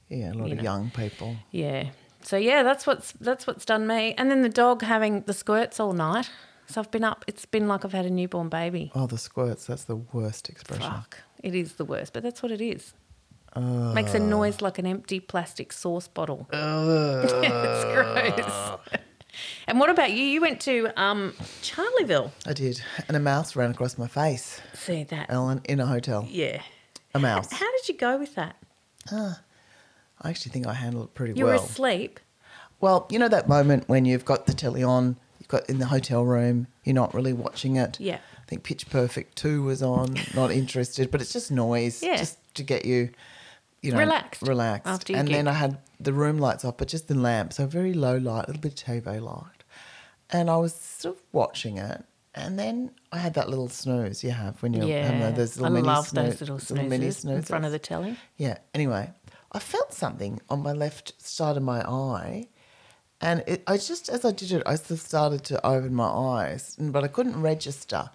Yeah, 0.09 0.33
a 0.33 0.35
lot 0.35 0.47
You 0.47 0.53
of 0.53 0.59
know. 0.59 0.63
young 0.63 0.91
people. 0.91 1.37
Yeah. 1.51 1.91
So 2.27 2.37
yeah, 2.37 2.65
that's 2.65 2.89
what's 2.89 3.13
that's 3.13 3.47
what's 3.47 3.65
done 3.65 3.87
me. 3.87 4.13
And 4.19 4.29
then 4.29 4.43
the 4.43 4.49
dog 4.49 4.83
having 4.83 5.21
the 5.23 5.33
squirts 5.33 5.79
all 5.79 5.93
night. 5.93 6.29
So 6.67 6.81
I've 6.81 6.91
been 6.91 7.05
up. 7.05 7.25
It's 7.29 7.47
been 7.47 7.69
like 7.69 7.85
I've 7.85 7.93
had 7.93 8.05
a 8.05 8.11
newborn 8.11 8.49
baby. 8.49 8.91
Oh, 8.97 9.07
the 9.07 9.17
squirts. 9.17 9.67
That's 9.67 9.85
the 9.85 9.95
worst 9.95 10.49
expression. 10.49 10.91
Fuck, 10.91 11.21
it 11.45 11.55
is 11.55 11.75
the 11.75 11.85
worst, 11.85 12.13
but 12.13 12.25
that's 12.25 12.43
what 12.43 12.51
it 12.51 12.61
is. 12.61 12.95
Makes 13.55 14.15
a 14.15 14.19
noise 14.19 14.61
like 14.61 14.79
an 14.79 14.87
empty 14.87 15.21
plastic 15.21 15.73
sauce 15.73 16.09
bottle. 16.09 16.49
it's 16.53 17.85
gross. 17.85 18.79
and 19.69 19.79
what 19.79 19.89
about 19.89 20.13
you? 20.13 20.25
You 20.25 20.41
went 20.41 20.61
to 20.63 20.91
um, 21.01 21.33
Charleville. 21.63 22.33
I 22.45 22.53
did, 22.53 22.83
and 23.07 23.17
a 23.17 23.21
mouse 23.21 23.55
ran 23.55 23.71
across 23.71 23.97
my 23.97 24.09
face, 24.09 24.61
See 24.75 25.05
that? 25.05 25.27
Ellen, 25.31 25.63
in 25.65 25.81
a 25.81 25.87
hotel. 25.87 26.27
Yeah. 26.29 26.61
A 27.15 27.21
mouse. 27.21 27.51
How 27.53 27.71
did 27.79 27.89
you 27.89 27.97
go 27.97 28.19
with 28.19 28.35
that? 28.35 28.57
I 30.23 30.31
actually 30.31 30.53
think 30.53 30.67
I 30.67 30.75
handled 30.75 31.05
it 31.07 31.15
pretty 31.15 31.33
well. 31.33 31.39
You 31.39 31.45
were 31.47 31.51
well. 31.53 31.65
asleep. 31.65 32.21
Well, 32.81 33.07
you 33.11 33.19
know 33.19 33.29
that 33.29 33.49
moment 33.49 33.89
when 33.89 34.05
you've 34.05 34.25
got 34.25 34.47
the 34.47 34.55
telly 34.55 34.83
on, 34.83 35.17
you've 35.41 35.49
got 35.49 35.69
in 35.69 35.79
the 35.79 35.87
hotel 35.87 36.25
room, 36.25 36.67
you're 36.85 36.95
not 36.95 37.15
really 37.15 37.33
watching 37.33 37.77
it. 37.77 37.99
Yeah. 38.01 38.17
I 38.17 38.45
think 38.49 38.63
Pitch 38.65 38.89
Perfect 38.91 39.37
2 39.37 39.63
was 39.63 39.83
on, 39.83 40.17
not 40.35 40.51
interested, 40.53 41.11
but 41.11 41.21
it's 41.21 41.33
just 41.33 41.51
noise 41.51 42.03
Yeah. 42.03 42.17
just 42.17 42.39
to 42.55 42.63
get 42.63 42.85
you, 42.85 43.11
you 43.83 43.93
know, 43.93 43.99
Relaxed 43.99 44.43
Relaxed. 44.43 45.11
and 45.11 45.27
then. 45.29 45.49
I 45.49 45.53
had 45.53 45.79
the 45.99 46.13
room 46.13 46.39
lights 46.39 46.65
off, 46.65 46.77
but 46.77 46.89
just 46.89 47.09
the 47.09 47.15
lamp, 47.15 47.53
so 47.53 47.67
very 47.67 47.93
low 47.95 48.17
light, 48.19 48.45
a 48.45 48.47
little 48.49 48.61
bit 48.63 48.81
of 48.81 48.87
TV 49.05 49.21
light. 49.21 49.65
And 50.31 50.51
I 50.51 50.57
was 50.57 50.75
sort 50.75 51.17
of 51.17 51.23
watching 51.33 51.79
it, 51.79 52.05
And 52.39 52.59
then 52.59 52.91
I 53.13 53.17
had 53.19 53.33
that 53.33 53.49
little 53.49 53.71
snooze 53.71 54.23
you 54.23 54.31
have 54.33 54.63
when 54.63 54.75
you're 54.75 54.85
Yeah. 54.87 55.07
having 55.11 55.35
those 55.37 55.57
I 55.57 55.63
little 55.63 55.75
mini 55.77 55.87
love 55.87 56.07
snoo- 56.09 56.15
those 56.27 56.41
little 56.43 56.59
snoozes 56.59 57.25
mini 57.25 57.37
in 57.39 57.43
front 57.43 57.65
of 57.65 57.73
the 57.73 57.79
telly. 57.79 58.19
Yeah. 58.37 58.59
Anyway, 58.75 59.11
I 59.53 59.59
felt 59.59 59.93
something 59.93 60.41
on 60.49 60.63
my 60.63 60.73
left 60.73 61.21
side 61.21 61.57
of 61.57 61.63
my 61.63 61.81
eye. 61.81 62.49
And 63.21 63.43
it, 63.47 63.63
I 63.67 63.79
just, 63.79 64.09
as 64.09 64.25
I 64.25 64.33
did 64.33 64.53
it, 64.53 64.63
I 64.67 64.75
started 64.75 65.45
to 65.45 65.67
open 65.67 65.95
my 65.95 66.09
eyes, 66.09 66.77
but 66.79 67.03
I 67.03 67.09
couldn't 67.09 67.41
register. 67.41 68.11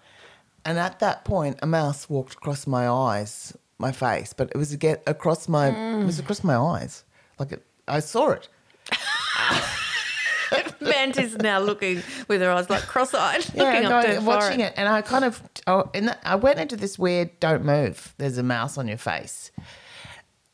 And 0.64 0.78
at 0.78 1.00
that 1.00 1.24
point, 1.24 1.58
a 1.60 1.66
mouse 1.66 2.08
walked 2.08 2.34
across 2.34 2.66
my 2.66 2.88
eyes, 2.88 3.56
my 3.78 3.90
face, 3.90 4.32
but 4.32 4.50
it 4.50 4.56
was 4.56 4.72
again 4.72 4.98
across 5.06 5.48
my, 5.48 5.68
it 5.68 6.06
was 6.06 6.18
mm. 6.18 6.22
across 6.22 6.44
my 6.44 6.56
eyes. 6.56 7.04
Like 7.38 7.52
it, 7.52 7.66
I 7.88 7.98
saw 7.98 8.30
it. 8.30 8.48
Mandy's 10.80 11.36
now 11.38 11.58
looking 11.60 12.02
with 12.28 12.40
her 12.40 12.50
eyes 12.50 12.68
like 12.68 12.82
cross-eyed, 12.82 13.44
Yeah, 13.54 13.64
looking 13.64 13.86
up 13.86 14.04
to 14.04 14.20
watching 14.20 14.58
forehead. 14.58 14.60
it, 14.60 14.74
and 14.76 14.88
I 14.88 15.02
kind 15.02 15.24
of, 15.24 15.42
oh, 15.66 15.90
and 15.94 16.16
I 16.24 16.36
went 16.36 16.60
into 16.60 16.76
this 16.76 16.98
weird 16.98 17.38
"don't 17.40 17.64
move." 17.64 18.14
There's 18.18 18.38
a 18.38 18.42
mouse 18.42 18.76
on 18.78 18.88
your 18.88 18.98
face, 18.98 19.50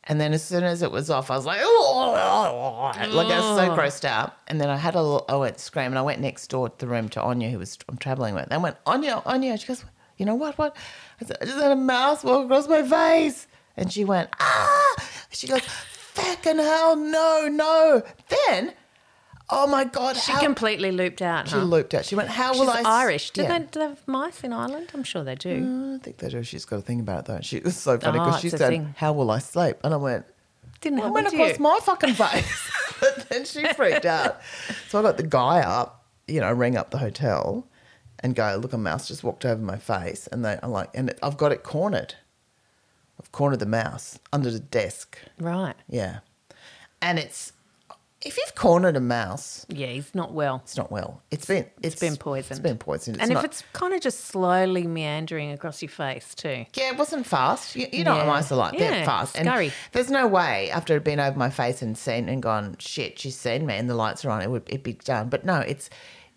and 0.09 0.19
then 0.19 0.33
as 0.33 0.43
soon 0.43 0.63
as 0.63 0.81
it 0.81 0.91
was 0.91 1.11
off, 1.11 1.29
I 1.29 1.35
was 1.35 1.45
like, 1.45 1.59
oh, 1.61 2.91
like 3.13 3.27
I 3.27 3.39
was 3.39 3.59
so 3.59 3.69
grossed 3.77 4.05
out. 4.05 4.35
And 4.47 4.59
then 4.59 4.67
I 4.67 4.75
had 4.75 4.95
a, 4.95 5.01
little, 5.01 5.23
I 5.29 5.35
went 5.35 5.59
scream, 5.59 5.85
and 5.85 5.99
I 5.99 6.01
went 6.01 6.19
next 6.19 6.47
door 6.47 6.67
to 6.67 6.77
the 6.79 6.87
room 6.87 7.09
to 7.09 7.21
Anya, 7.21 7.51
who 7.51 7.59
was 7.59 7.77
I'm 7.87 7.97
traveling 7.97 8.33
with. 8.33 8.45
And 8.45 8.53
I 8.53 8.57
went, 8.57 8.75
Anya, 8.87 9.21
Anya. 9.27 9.55
She 9.57 9.67
goes, 9.67 9.85
you 10.17 10.25
know 10.25 10.33
what, 10.33 10.57
what? 10.57 10.75
I 11.21 11.25
said, 11.25 11.37
I 11.39 11.45
just 11.45 11.59
had 11.59 11.71
a 11.71 11.75
mouse 11.75 12.23
walk 12.23 12.45
across 12.45 12.67
my 12.67 12.81
face, 12.81 13.47
and 13.77 13.93
she 13.93 14.03
went, 14.03 14.31
ah. 14.39 14.95
She 15.29 15.45
goes, 15.45 15.61
fucking 15.61 16.57
hell, 16.57 16.95
no, 16.95 17.47
no. 17.47 18.01
Then. 18.47 18.73
Oh 19.51 19.65
my 19.67 19.83
God! 19.83 20.15
She 20.15 20.31
how- 20.31 20.41
completely 20.41 20.91
looped 20.91 21.21
out. 21.21 21.47
she 21.47 21.55
huh? 21.55 21.63
looped 21.63 21.93
out. 21.95 22.05
She 22.05 22.15
went, 22.15 22.29
"How 22.29 22.51
She's 22.53 22.59
will 22.61 22.69
I?" 22.69 22.79
s-" 22.81 22.85
Irish. 22.85 23.31
Do, 23.31 23.41
Yeah. 23.41 23.57
they, 23.59 23.65
do 23.65 23.79
they 23.79 23.85
have 23.87 24.07
mice 24.07 24.43
in 24.43 24.53
Ireland? 24.53 24.91
I'm 24.93 25.03
sure 25.03 25.23
they 25.23 25.35
do. 25.35 25.95
I 25.99 26.03
think 26.03 26.17
they 26.17 26.29
do. 26.29 26.43
She's 26.43 26.65
got 26.65 26.75
to 26.77 26.81
think 26.83 27.01
about 27.01 27.19
it 27.21 27.25
though. 27.25 27.39
She 27.41 27.57
it 27.57 27.63
was 27.63 27.75
so 27.75 27.97
funny 27.97 28.19
Oh, 28.19 28.25
because 28.25 28.41
she 28.41 28.49
said, 28.49 28.69
thing. 28.69 28.93
"How 28.97 29.11
will 29.13 29.31
I 29.31 29.39
sleep?" 29.39 29.77
And 29.83 29.93
I 29.93 29.97
went, 29.97 30.25
Didn't 30.81 31.01
"I 31.01 31.09
went 31.09 31.27
across 31.27 31.53
you. 31.57 31.63
my 31.63 31.79
fucking 31.81 32.13
face." 32.15 32.71
but 32.99 33.27
then 33.29 33.43
she 33.45 33.65
freaked 33.73 34.05
out. 34.05 34.39
So 34.89 34.99
I 34.99 35.01
got 35.01 35.17
the 35.17 35.23
guy 35.23 35.61
up, 35.61 36.05
you 36.27 36.39
know, 36.41 36.51
rang 36.53 36.77
up 36.77 36.91
the 36.91 36.99
hotel, 36.99 37.65
and 38.19 38.35
go, 38.35 38.55
"Look, 38.61 38.73
a 38.73 38.77
mouse 38.77 39.07
just 39.07 39.23
walked 39.23 39.45
over 39.45 39.61
my 39.61 39.77
face," 39.77 40.27
and 40.27 40.45
they, 40.45 40.59
I'm 40.61 40.69
like, 40.71 40.89
and 40.93 41.13
I've 41.23 41.37
got 41.37 41.51
it 41.51 41.63
cornered. 41.63 42.13
I've 43.19 43.31
cornered 43.31 43.59
the 43.59 43.65
mouse 43.65 44.19
under 44.31 44.51
the 44.51 44.59
desk. 44.59 45.17
Right. 45.39 45.75
Yeah, 45.89 46.19
and 47.01 47.17
it's 47.17 47.51
if 48.21 48.37
you've 48.37 48.53
cornered 48.55 48.97
a 48.97 48.99
mouse, 48.99 49.65
Yeah, 49.69 49.87
he's 49.87 50.13
not 50.13 50.33
well. 50.33 50.61
it's 50.63 50.75
not 50.75 50.91
well. 50.91 51.21
It's 51.31 51.45
been 51.45 51.65
it's, 51.81 51.99
been 51.99 52.17
poisoned. 52.17 52.51
It's 52.51 52.59
been 52.59 52.77
poisoned. 52.77 53.15
It's 53.17 53.23
and 53.23 53.33
not, 53.33 53.45
if 53.45 53.51
it's 53.51 53.63
kind 53.73 53.93
of 53.93 54.01
just 54.01 54.25
slowly 54.25 54.85
meandering 54.87 55.51
across 55.51 55.81
your 55.81 55.89
face 55.89 56.35
too. 56.35 56.65
Yeah, 56.75 56.91
it 56.91 56.97
wasn't 56.97 57.25
fast. 57.25 57.75
You, 57.75 57.87
you 57.93 58.03
know 58.03 58.17
Yeah. 58.17 58.25
mice 58.25 58.51
are 58.51 58.55
like. 58.55 58.77
They're 58.77 58.91
Yeah, 58.91 59.05
fast. 59.05 59.35
scurry. 59.37 59.65
And 59.67 59.73
there's 59.93 60.11
no 60.11 60.27
way 60.27 60.69
after 60.71 60.93
it 60.93 60.97
had 60.97 61.03
been 61.05 61.19
over 61.21 61.37
my 61.39 61.49
face 61.49 61.81
and 61.81 61.97
seen 61.97 62.27
and 62.27 62.41
gone, 62.43 62.75
shit, 62.79 63.19
she's 63.19 63.37
seen 63.37 63.65
me 63.65 63.75
and 63.75 63.89
the 63.89 63.95
lights 63.95 64.25
are 64.25 64.29
on, 64.31 64.41
it 64.41 64.49
would 64.51 64.63
it'd 64.67 64.83
be 64.83 64.93
done. 64.93 65.29
But 65.29 65.45
no, 65.45 65.59
it's 65.59 65.89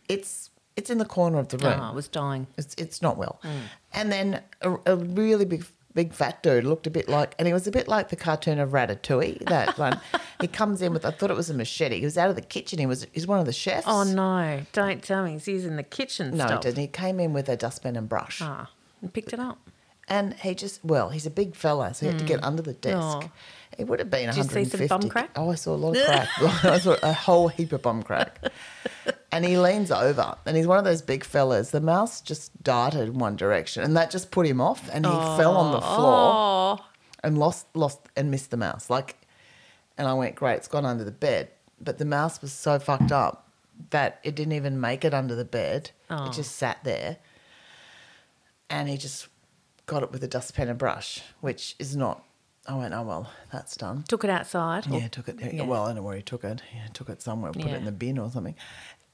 it's 0.09 0.51
it's 0.77 0.89
in 0.89 0.99
the 0.99 1.05
corner 1.05 1.39
of 1.39 1.49
the 1.49 1.59
room. 1.59 1.81
Oh, 1.81 1.91
it 1.91 1.95
was 1.95 2.09
dying. 2.09 2.47
It's 2.57 2.75
it's 2.79 3.03
not 3.03 3.17
well. 3.19 3.41
Hmm. 3.43 3.59
And 3.93 4.13
then 4.13 4.41
a, 4.63 4.77
a 4.87 4.97
really 4.97 5.45
big 5.45 5.67
big 5.95 6.13
fat 6.13 6.43
dude 6.43 6.65
looked 6.65 6.87
a 6.87 6.91
bit 6.91 7.09
like, 7.09 7.35
and 7.39 7.47
he 7.47 7.53
was 7.55 7.67
a 7.67 7.71
bit 7.71 7.89
like 7.89 8.09
the 8.09 8.17
cartoon 8.17 8.59
of 8.59 8.71
Ratatouille. 8.71 9.47
That 9.49 9.79
one, 9.79 10.01
he 10.41 10.47
comes 10.47 10.83
in 10.83 10.93
with. 10.93 11.05
I 11.05 11.11
thought 11.11 11.31
it 11.31 11.37
was 11.37 11.51
a 11.51 11.55
machete. 11.55 11.99
He 11.99 12.05
was 12.05 12.19
out 12.19 12.31
of 12.31 12.37
the 12.37 12.43
kitchen. 12.43 12.79
He 12.79 12.87
was 12.87 13.07
he's 13.13 13.27
one 13.27 13.41
of 13.41 13.47
the 13.47 13.53
chefs. 13.53 13.87
Oh 13.89 14.05
no! 14.05 14.63
Don't 14.73 15.03
tell 15.03 15.25
me 15.25 15.39
he's 15.39 15.65
in 15.65 15.77
the 15.77 15.83
kitchen 15.83 16.37
no, 16.37 16.47
he 16.47 16.59
didn't. 16.59 16.79
He 16.79 16.89
came 16.89 17.21
in 17.21 17.33
with 17.33 17.49
a 17.49 17.57
dustbin 17.57 17.97
and 17.97 18.09
brush. 18.09 18.41
Ah, 18.43 18.71
and 19.01 19.13
picked 19.13 19.33
it 19.33 19.41
up. 19.41 19.59
And 20.09 20.35
he 20.35 20.55
just, 20.55 20.85
well, 20.85 21.11
he's 21.11 21.27
a 21.27 21.31
big 21.31 21.55
fella, 21.55 21.95
so 21.95 22.07
he 22.07 22.13
had 22.13 22.19
to 22.19 22.25
get 22.25 22.41
hmm. 22.41 22.47
under 22.47 22.63
the 22.63 22.75
desk. 22.75 22.97
Oh. 22.97 23.31
It 23.79 23.87
would 23.87 24.01
have 24.01 24.11
been 24.11 24.27
Did 24.27 24.37
you 24.37 24.43
see 24.43 24.61
150. 24.61 24.89
some 24.89 25.01
bum 25.01 25.09
crack? 25.09 25.31
Oh, 25.37 25.51
I 25.51 25.55
saw 25.55 25.75
a 25.75 25.77
lot 25.77 25.97
of 25.97 26.05
crack. 26.05 26.29
I 26.65 26.79
saw 26.79 26.97
a 27.03 27.13
whole 27.13 27.49
heap 27.49 27.73
of 27.73 27.83
bum 27.83 28.03
crack. 28.03 28.39
And 29.35 29.47
he 29.47 29.57
leans 29.57 29.91
over, 29.91 30.37
and 30.45 30.59
he's 30.59 30.67
one 30.67 30.77
of 30.77 30.85
those 30.85 31.01
big 31.01 31.25
fellas. 31.25 31.71
The 31.71 31.81
mouse 31.81 32.21
just 32.21 32.63
darted 32.63 33.09
in 33.09 33.19
one 33.19 33.35
direction, 33.35 33.83
and 33.83 33.97
that 33.97 34.11
just 34.11 34.31
put 34.31 34.47
him 34.47 34.61
off, 34.61 34.91
and 34.93 35.07
he 35.07 35.11
fell 35.11 35.57
on 35.57 35.73
the 35.73 35.81
floor 35.81 36.79
Oh, 36.79 36.85
and 37.25 37.39
lost, 37.39 37.67
lost, 37.75 38.01
and 38.15 38.31
missed 38.31 38.51
the 38.51 38.59
mouse. 38.59 38.91
Like, 38.91 39.17
and 39.97 40.07
I 40.07 40.13
went, 40.13 40.35
great, 40.35 40.57
it's 40.57 40.69
gone 40.69 40.85
under 40.85 41.03
the 41.03 41.13
bed. 41.13 41.49
But 41.81 41.97
the 41.97 42.05
mouse 42.05 42.43
was 42.43 42.53
so 42.53 42.79
fucked 42.79 43.11
up 43.11 43.49
that 43.89 44.21
it 44.23 44.35
didn't 44.35 44.53
even 44.53 44.79
make 44.79 45.03
it 45.03 45.15
under 45.15 45.35
the 45.35 45.47
bed. 45.47 45.93
It 46.11 46.33
just 46.33 46.57
sat 46.57 46.85
there, 46.85 47.17
and 48.69 48.87
he 48.87 48.99
just 48.99 49.29
got 49.93 50.03
it 50.03 50.11
with 50.11 50.25
a 50.25 50.29
dustpan 50.29 50.69
and 50.71 50.79
brush, 50.79 51.21
which 51.43 51.77
is 51.79 51.95
not. 51.95 52.25
I 52.67 52.75
went, 52.77 52.95
oh 52.95 53.03
well, 53.03 53.31
that's 53.53 53.77
done. 53.77 54.05
took 54.09 54.25
it 54.25 54.31
outside. 54.31 54.87
Yeah, 54.87 55.09
took 55.09 55.29
it. 55.29 55.37
Yeah. 55.53 55.65
Well, 55.65 55.83
I 55.83 55.87
don't 55.89 55.97
know 55.97 56.03
where 56.03 56.17
he 56.17 56.23
took 56.23 56.45
it. 56.45 56.63
Yeah, 56.75 56.87
took 56.95 57.11
it 57.11 57.21
somewhere, 57.21 57.53
put 57.53 57.67
it 57.67 57.75
in 57.75 57.85
the 57.85 57.93
bin 57.93 58.19
or 58.19 58.31
something. 58.31 58.55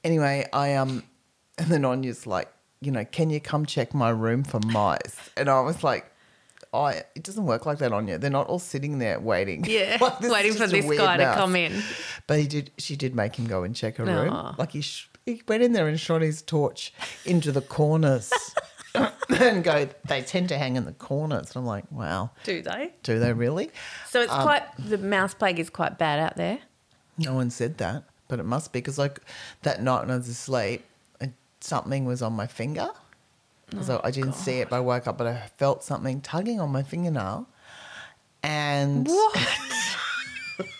Anyway, 0.03 0.47
I 0.53 0.75
um, 0.75 1.03
and 1.57 1.67
then 1.67 1.83
Anya's 1.83 2.25
like, 2.25 2.47
you 2.79 2.91
know, 2.91 3.03
can 3.03 3.29
you 3.29 3.41
come 3.41 3.65
check 3.65 3.93
my 3.93 4.09
room 4.09 4.43
for 4.43 4.59
mice? 4.61 5.17
And 5.35 5.49
I 5.49 5.59
was 5.61 5.83
like, 5.83 6.09
oh, 6.73 6.85
it 6.87 7.23
doesn't 7.23 7.45
work 7.45 7.65
like 7.65 7.79
that, 7.79 7.91
Anya. 7.91 8.17
They're 8.19 8.29
not 8.29 8.47
all 8.47 8.59
sitting 8.59 8.99
there 8.99 9.19
waiting. 9.19 9.65
Yeah, 9.67 9.97
Like, 10.01 10.21
waiting 10.21 10.53
for 10.53 10.67
this 10.67 10.85
guy 10.97 11.17
to 11.17 11.33
come 11.33 11.55
in. 11.57 11.81
But 12.27 12.39
he 12.39 12.47
did. 12.47 12.71
She 12.77 12.95
did 12.95 13.15
make 13.15 13.35
him 13.35 13.47
go 13.47 13.63
and 13.63 13.75
check 13.75 13.97
her 13.97 14.05
room. 14.05 14.55
Like 14.57 14.71
he, 14.71 14.81
sh- 14.81 15.09
he 15.25 15.41
went 15.47 15.63
in 15.63 15.73
there 15.73 15.89
and 15.89 15.99
shot 15.99 16.21
his 16.21 16.41
torch 16.41 16.93
into 17.25 17.51
the 17.51 17.61
corners. 17.61 18.31
and 19.29 19.63
go. 19.63 19.87
They 20.07 20.21
tend 20.21 20.49
to 20.49 20.57
hang 20.57 20.75
in 20.75 20.85
the 20.85 20.93
corners. 20.93 21.49
And 21.55 21.57
I'm 21.57 21.65
like, 21.65 21.85
wow, 21.91 22.31
Do 22.43 22.61
they? 22.61 22.93
do 23.03 23.19
they 23.19 23.33
really? 23.33 23.71
So 24.07 24.19
Um, 24.21 24.25
it's 24.25 24.33
quite 24.33 24.63
the 24.77 24.97
mouse 24.97 25.33
plague 25.33 25.59
is 25.59 25.69
quite 25.69 25.97
bad 25.97 26.19
out 26.19 26.35
there. 26.37 26.59
No 27.17 27.33
one 27.35 27.49
said 27.49 27.77
that, 27.79 28.03
but 28.27 28.39
it 28.39 28.45
must 28.45 28.71
be 28.73 28.79
because 28.79 28.97
like 28.97 29.19
that 29.63 29.81
night 29.81 30.01
when 30.01 30.11
I 30.11 30.17
was 30.17 30.27
asleep, 30.29 30.85
something 31.59 32.05
was 32.05 32.21
on 32.21 32.33
my 32.33 32.47
finger. 32.47 32.89
So 33.81 34.01
I 34.03 34.09
didn't 34.09 34.33
see 34.33 34.61
it, 34.61 34.69
but 34.69 34.77
I 34.77 34.79
woke 34.79 35.05
up, 35.05 35.17
but 35.19 35.27
I 35.27 35.47
felt 35.57 35.83
something 35.83 36.21
tugging 36.21 36.59
on 36.59 36.71
my 36.71 36.81
fingernail, 36.81 37.47
and 38.41 39.05
What? 39.05 39.37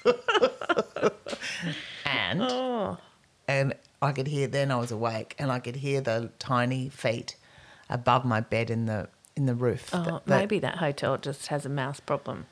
and 2.06 2.42
Oh, 2.42 2.98
and 3.48 3.76
I 4.02 4.12
could 4.12 4.28
hear. 4.28 4.48
Then 4.48 4.72
I 4.72 4.78
was 4.78 4.92
awake, 4.92 5.36
and 5.38 5.52
I 5.52 5.60
could 5.60 5.76
hear 5.78 6.02
the 6.02 6.32
tiny 6.40 6.90
feet 6.90 7.36
above 7.90 8.26
my 8.26 8.42
bed 8.42 8.70
in 8.70 8.86
the 8.86 9.08
in 9.36 9.46
the 9.46 9.56
roof. 9.56 9.90
oh 9.94 10.04
That- 10.04 10.26
that- 10.26 10.40
maybe 10.40 10.60
that 10.60 10.78
hotel 10.78 11.18
just 11.18 11.48
has 11.48 11.66
a 11.66 11.70
mouse 11.70 12.00
problem. 12.00 12.46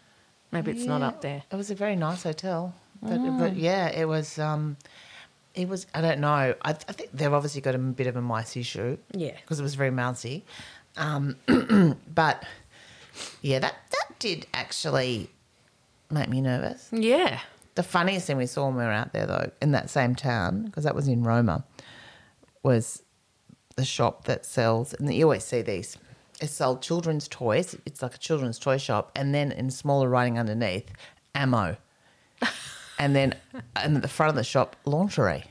Maybe 0.52 0.72
it's 0.72 0.86
not 0.86 1.02
up 1.02 1.22
there. 1.22 1.44
It 1.52 1.56
was 1.56 1.70
a 1.70 1.76
very 1.76 1.98
nice 1.98 2.24
hotel, 2.24 2.74
but, 3.02 3.18
but 3.38 3.56
yeah, 3.58 3.90
it 3.90 4.06
was. 4.08 4.40
Um, 4.40 4.78
it 5.54 5.68
was. 5.68 5.86
I 5.94 6.00
don't 6.00 6.20
know. 6.22 6.28
I, 6.62 6.70
I 6.70 6.74
think 6.74 7.12
they've 7.12 7.34
obviously 7.34 7.60
got 7.60 7.76
a 7.76 7.78
bit 7.78 8.08
of 8.08 8.16
a 8.16 8.22
mice 8.22 8.56
issue. 8.56 8.98
Yeah. 9.12 9.36
because 9.42 9.60
it 9.60 9.64
was 9.64 9.76
very 9.76 9.92
mousy. 9.92 10.46
Um, 10.96 11.36
but 12.16 12.44
yeah, 13.42 13.60
that 13.60 13.76
that 13.92 14.20
did 14.20 14.48
actually 14.54 15.30
make 16.10 16.30
me 16.30 16.40
nervous. 16.40 16.88
Yeah. 16.94 17.40
The 17.76 17.84
funniest 17.84 18.26
thing 18.26 18.38
we 18.38 18.46
saw 18.48 18.68
when 18.68 18.76
we 18.78 18.84
were 18.86 18.92
out 18.92 19.12
there, 19.14 19.28
though, 19.28 19.52
in 19.62 19.72
that 19.74 19.90
same 19.90 20.16
town, 20.16 20.64
because 20.64 20.86
that 20.86 20.96
was 20.96 21.08
in 21.10 21.24
Roma, 21.24 21.66
was 22.64 23.04
the 23.78 23.86
shop 23.86 24.26
that 24.26 24.46
sells, 24.46 24.94
and 24.94 25.12
you 25.14 25.24
always 25.24 25.46
see 25.46 25.62
these. 25.62 25.98
It 26.42 26.50
sold 26.50 26.82
children's 26.82 27.28
toys. 27.28 27.78
It's 27.86 28.02
like 28.02 28.16
a 28.16 28.18
children's 28.18 28.60
toy 28.60 28.78
shop, 28.78 29.12
and 29.16 29.34
then 29.34 29.52
in 29.52 29.72
smaller 29.72 30.10
writing 30.10 30.38
underneath, 30.38 30.92
ammo, 31.34 31.78
and 33.00 33.16
then 33.16 33.36
and 33.76 33.96
at 33.96 34.02
the 34.02 34.08
front 34.08 34.32
of 34.32 34.36
the 34.36 34.44
shop, 34.44 34.76
lingerie. 34.84 35.46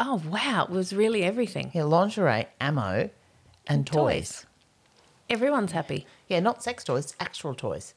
Oh 0.00 0.22
wow, 0.28 0.64
it 0.64 0.70
was 0.70 0.92
really 0.92 1.22
everything. 1.22 1.70
Yeah, 1.72 1.84
lingerie, 1.84 2.46
ammo, 2.60 3.10
and 3.66 3.86
toys. 3.86 3.94
toys. 3.94 4.46
Everyone's 5.30 5.72
happy. 5.72 6.06
Yeah, 6.26 6.40
not 6.40 6.62
sex 6.62 6.84
toys, 6.84 7.14
actual 7.20 7.54
toys. 7.54 7.94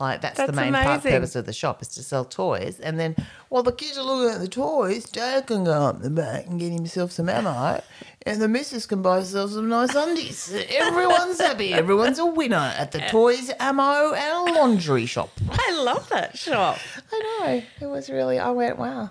Like 0.00 0.22
that's, 0.22 0.36
the 0.38 0.46
That's 0.46 0.56
main 0.56 0.72
part 0.72 1.02
purpose 1.04 1.36
of 1.36 1.46
the 1.46 1.52
shop 1.52 1.80
is 1.80 1.86
to 1.88 2.02
sell 2.02 2.24
toys. 2.24 2.80
And 2.80 2.98
then 2.98 3.14
while 3.48 3.62
the 3.62 3.70
kids 3.70 3.96
are 3.96 4.02
looking 4.02 4.34
at 4.34 4.40
the 4.40 4.48
toys, 4.48 5.04
Dad 5.04 5.46
can 5.46 5.62
go 5.62 5.70
up 5.70 6.02
the 6.02 6.10
back 6.10 6.46
and 6.46 6.58
get 6.58 6.72
himself 6.72 7.12
some 7.12 7.28
ammo, 7.28 7.80
and 8.26 8.42
the 8.42 8.48
missus 8.48 8.86
can 8.86 9.02
buy 9.02 9.20
herself 9.20 9.52
some 9.52 9.68
nice 9.68 9.94
undies. 9.94 10.52
Everyone's 10.70 11.40
happy. 11.40 11.72
Everyone's 11.72 12.18
a 12.18 12.26
winner 12.26 12.74
at 12.76 12.90
the 12.90 13.00
toys, 13.02 13.52
ammo, 13.60 14.12
and 14.14 14.56
laundry 14.56 15.06
shop. 15.06 15.30
I 15.48 15.80
love 15.84 16.08
that 16.08 16.36
shop. 16.36 16.78
I 17.12 17.18
know. 17.20 17.62
It 17.80 17.86
was 17.86 18.10
really. 18.10 18.40
I 18.40 18.50
went, 18.50 18.78
wow. 18.78 19.10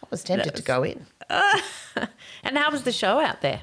I 0.00 0.06
was 0.10 0.22
tempted 0.22 0.54
to 0.54 0.62
go 0.62 0.84
in. 0.84 1.06
And 2.42 2.56
how 2.56 2.70
was 2.70 2.84
the 2.84 2.92
show 2.92 3.20
out 3.20 3.42
there 3.42 3.62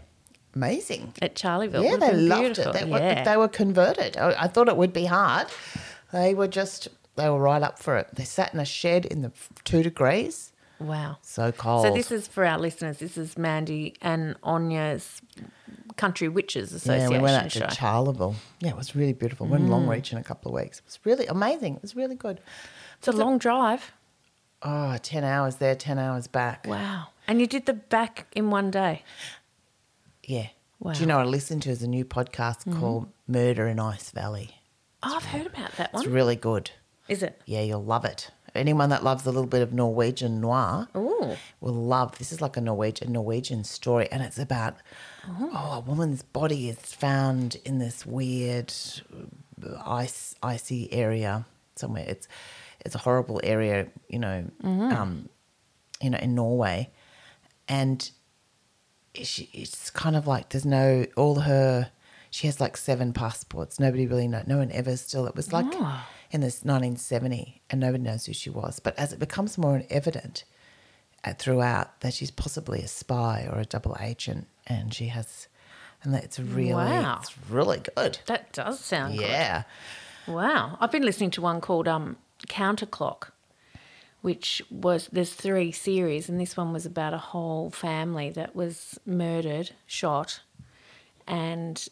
Amazing. 0.56 1.14
at 1.22 1.36
Charleville? 1.36 1.84
Yeah, 1.84 1.98
they 1.98 2.14
loved 2.14 2.42
beautiful. 2.42 2.72
it. 2.74 2.80
They, 2.80 2.86
were, 2.86 3.00
yeah. 3.00 3.24
they 3.24 3.38
were 3.38 3.48
converted. 3.48 4.18
I, 4.18 4.44
I 4.44 4.48
thought 4.48 4.68
it 4.68 4.78
would 4.78 4.94
be 4.94 5.06
hard. 5.06 5.48
They 6.12 6.34
were 6.34 6.48
just, 6.48 6.88
they 7.16 7.30
were 7.30 7.40
right 7.40 7.62
up 7.62 7.80
for 7.80 7.98
it. 7.98 8.08
They 8.14 8.24
sat 8.24 8.54
in 8.54 8.60
a 8.60 8.66
shed 8.66 9.06
in 9.06 9.22
the 9.22 9.32
two 9.64 9.84
degrees. 9.84 10.54
wow. 10.80 11.18
So 11.22 11.52
cold. 11.52 11.86
So 11.86 11.94
this 11.94 12.12
is 12.12 12.28
for 12.28 12.46
our 12.46 12.58
listeners. 12.58 13.00
This 13.00 13.18
is 13.18 13.38
Mandy 13.38 13.96
and 14.02 14.36
Anya's 14.44 15.22
Country 15.98 16.30
Witches 16.30 16.72
Association. 16.74 17.12
Yeah, 17.12 17.18
we 17.18 17.24
went 17.24 17.44
out 17.44 17.52
to 17.52 17.76
Charleville. 17.76 18.36
Yeah, 18.60 18.70
it 18.70 18.78
was 18.78 18.96
really 18.96 19.14
beautiful. 19.14 19.48
We're 19.48 19.58
in 19.58 19.68
Longreach 19.68 20.10
mm. 20.10 20.14
in 20.14 20.18
a 20.20 20.24
couple 20.24 20.56
of 20.56 20.62
weeks. 20.62 20.80
It 20.80 20.86
was 20.86 21.00
really 21.04 21.28
amazing. 21.28 21.76
It 21.76 21.82
was 21.82 21.96
really 21.96 22.16
good. 22.16 22.40
it's 23.00 23.08
a 23.08 23.12
long 23.12 23.38
drive. 23.38 23.92
Oh, 24.64 24.98
10 24.98 25.24
hours 25.24 25.58
there, 25.58 25.76
10 25.76 26.00
hours 26.00 26.28
back. 26.28 26.66
Wow. 26.68 27.08
And 27.28 27.40
you 27.40 27.48
did 27.48 27.66
the 27.66 27.74
back 27.74 28.28
in 28.36 28.50
one 28.50 28.72
day. 28.72 29.04
Yeah. 30.24 30.48
Wow. 30.80 30.94
Do 30.94 31.00
you 31.00 31.06
know 31.06 31.18
what 31.18 31.26
I 31.26 31.30
listened 31.30 31.64
to 31.64 31.70
is 31.70 31.82
a 31.82 31.88
new 31.88 32.06
podcast 32.06 32.66
mm-hmm. 32.66 32.80
called 32.80 33.12
Murder 33.28 33.68
in 33.68 33.80
Ice 33.80 34.12
Valley? 34.12 34.57
Oh, 35.10 35.16
I've 35.16 35.26
heard 35.26 35.48
about 35.48 35.72
that 35.78 35.94
one. 35.94 36.04
It's 36.04 36.12
really 36.12 36.36
good. 36.36 36.72
Is 37.08 37.24
it? 37.24 37.42
Yeah, 37.46 37.62
you'll 37.62 37.84
love 37.84 38.04
it. 38.04 38.30
Anyone 38.54 38.90
that 38.90 39.04
loves 39.04 39.26
a 39.26 39.32
little 39.32 39.48
bit 39.48 39.62
of 39.62 39.72
Norwegian 39.72 40.42
noir 40.42 40.88
Ooh. 40.96 41.38
will 41.62 41.74
love. 41.74 42.18
This 42.18 42.32
is 42.32 42.42
like 42.42 42.58
a 42.58 42.62
Norwegian 42.62 43.14
Norwegian 43.14 43.64
story, 43.64 44.10
and 44.12 44.22
it's 44.22 44.40
about 44.40 44.76
oh, 45.30 45.74
a 45.76 45.80
woman's 45.80 46.24
body 46.24 46.68
is 46.68 46.78
found 46.78 47.58
in 47.64 47.78
this 47.80 48.06
weird 48.06 48.74
uh, 49.64 49.78
ice 49.86 50.36
icy 50.44 50.92
area 50.92 51.46
somewhere. 51.76 52.06
It's 52.08 52.28
it's 52.80 52.96
a 52.96 53.00
horrible 53.00 53.40
area, 53.44 53.88
you 54.10 54.20
know, 54.20 54.50
um, 54.64 55.30
you 56.02 56.10
know, 56.10 56.18
in 56.18 56.36
Norway, 56.36 56.90
and 57.68 58.10
she, 59.14 59.50
it's 59.54 59.90
kind 59.92 60.16
of 60.16 60.28
like 60.28 60.50
there's 60.50 60.66
no 60.66 61.06
all 61.16 61.42
her. 61.42 61.92
She 62.30 62.48
has 62.48 62.60
like 62.60 62.78
seven 62.78 63.14
passports. 63.14 63.80
Nobody 63.80 64.06
really 64.08 64.28
know. 64.28 64.44
No 64.46 64.58
one 64.58 64.72
ever 64.72 64.98
still. 64.98 65.26
It 65.28 65.36
was 65.36 65.52
like 65.54 65.66
Oh. 65.70 66.06
in 66.32 66.42
this 66.42 66.64
1970, 66.66 67.62
and 67.70 67.80
nobody 67.80 68.04
knows 68.04 68.26
who 68.26 68.34
she 68.34 68.50
was. 68.50 68.80
But 68.80 68.98
as 69.00 69.14
it 69.14 69.20
becomes 69.20 69.58
more 69.58 69.84
evident 69.90 70.44
uh, 71.24 71.34
throughout 71.34 72.00
that 72.02 72.14
she's 72.14 72.32
possibly 72.32 72.82
a 72.82 72.88
spy 72.88 73.48
or 73.52 73.60
a 73.60 73.66
double 73.66 73.96
agent, 74.00 74.48
and 74.68 74.94
she 74.94 75.08
has, 75.08 75.48
and 76.04 76.14
that 76.14 76.24
it's 76.26 76.40
really, 76.40 76.74
Wow. 76.74 77.20
it's 77.22 77.36
really 77.50 77.82
good. 77.96 78.20
That 78.28 78.52
does 78.54 78.80
sound 78.80 79.16
Yeah. 79.16 79.64
good. 80.26 80.34
Wow. 80.34 80.78
I've 80.80 80.92
been 80.92 81.04
listening 81.06 81.32
to 81.32 81.42
one 81.42 81.62
called 81.62 81.88
um, 81.88 82.18
Counterclock, 82.50 83.30
which 84.22 84.62
was, 84.70 85.08
there's 85.12 85.34
three 85.34 85.72
series, 85.72 86.28
and 86.30 86.40
this 86.40 86.58
one 86.58 86.74
was 86.74 86.86
about 86.86 87.14
a 87.14 87.18
whole 87.18 87.70
family 87.72 88.30
that 88.32 88.56
was 88.56 89.00
murdered, 89.06 89.72
shot, 89.86 90.42
and 91.26 91.88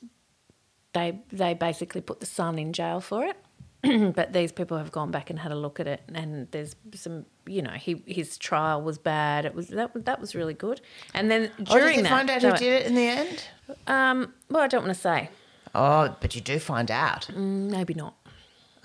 they 0.95 1.19
they 1.31 1.53
basically 1.53 2.01
put 2.01 2.19
the 2.19 2.25
son 2.25 2.57
in 2.57 2.73
jail 2.73 2.99
for 2.99 3.23
it. 3.25 3.37
but 4.15 4.33
these 4.33 4.51
people 4.51 4.77
have 4.79 4.91
gone 4.91 5.11
back 5.11 5.29
and 5.29 5.37
had 5.37 5.51
a 5.51 5.55
look 5.55 5.79
at 5.79 5.85
it, 5.87 6.01
and 6.11 6.47
there's 6.49 6.75
some, 6.95 7.23
you 7.45 7.61
know, 7.61 7.71
he 7.85 8.01
his 8.07 8.35
trial 8.39 8.81
was 8.81 8.97
bad. 8.97 9.45
It 9.45 9.53
was 9.53 9.67
that 9.67 9.93
was 9.93 10.03
that 10.05 10.19
was 10.19 10.33
really 10.33 10.55
good. 10.55 10.81
And 11.13 11.29
then 11.29 11.51
Oh, 11.67 11.77
during 11.77 11.87
did 11.89 11.97
you 11.97 12.03
that, 12.03 12.09
find 12.09 12.29
out 12.31 12.41
they 12.41 12.47
who 12.47 12.53
were- 12.53 12.57
did 12.57 12.73
it 12.81 12.87
in 12.87 12.95
the 12.95 13.07
end? 13.07 13.43
Um, 13.85 14.33
well, 14.49 14.63
I 14.63 14.67
don't 14.67 14.83
want 14.85 14.95
to 14.95 14.99
say. 15.09 15.29
Oh, 15.75 16.15
but 16.21 16.33
you 16.35 16.41
do 16.41 16.57
find 16.57 16.89
out. 16.89 17.27
Mm, 17.31 17.69
Maybe 17.69 17.93
not. 17.93 18.15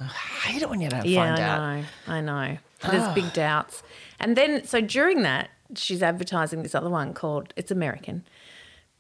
I 0.01 0.05
hate 0.49 0.63
it 0.63 0.69
when 0.69 0.81
you 0.81 0.89
don't 0.91 1.07
Yeah, 1.07 1.25
find 1.25 1.39
I 1.43 1.49
out. 1.49 1.61
I 1.61 2.21
know. 2.21 2.33
I 2.35 2.51
know. 2.53 2.59
There's 2.91 3.15
big 3.15 3.33
doubts. 3.33 3.83
And 4.19 4.37
then, 4.37 4.65
so 4.65 4.81
during 4.81 5.23
that, 5.23 5.51
she's 5.77 6.03
advertising 6.03 6.63
this 6.63 6.75
other 6.75 6.89
one 6.91 7.13
called, 7.15 7.53
it's 7.57 7.71
American, 7.71 8.25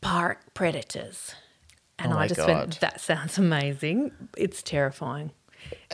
Park 0.02 0.38
Predators. 0.54 1.34
And 2.02 2.12
Oh 2.12 2.18
I 2.18 2.26
just 2.28 2.38
God. 2.40 2.48
went, 2.48 2.80
that 2.80 3.00
sounds 3.00 3.38
amazing. 3.38 4.12
It's 4.36 4.62
terrifying. 4.62 5.30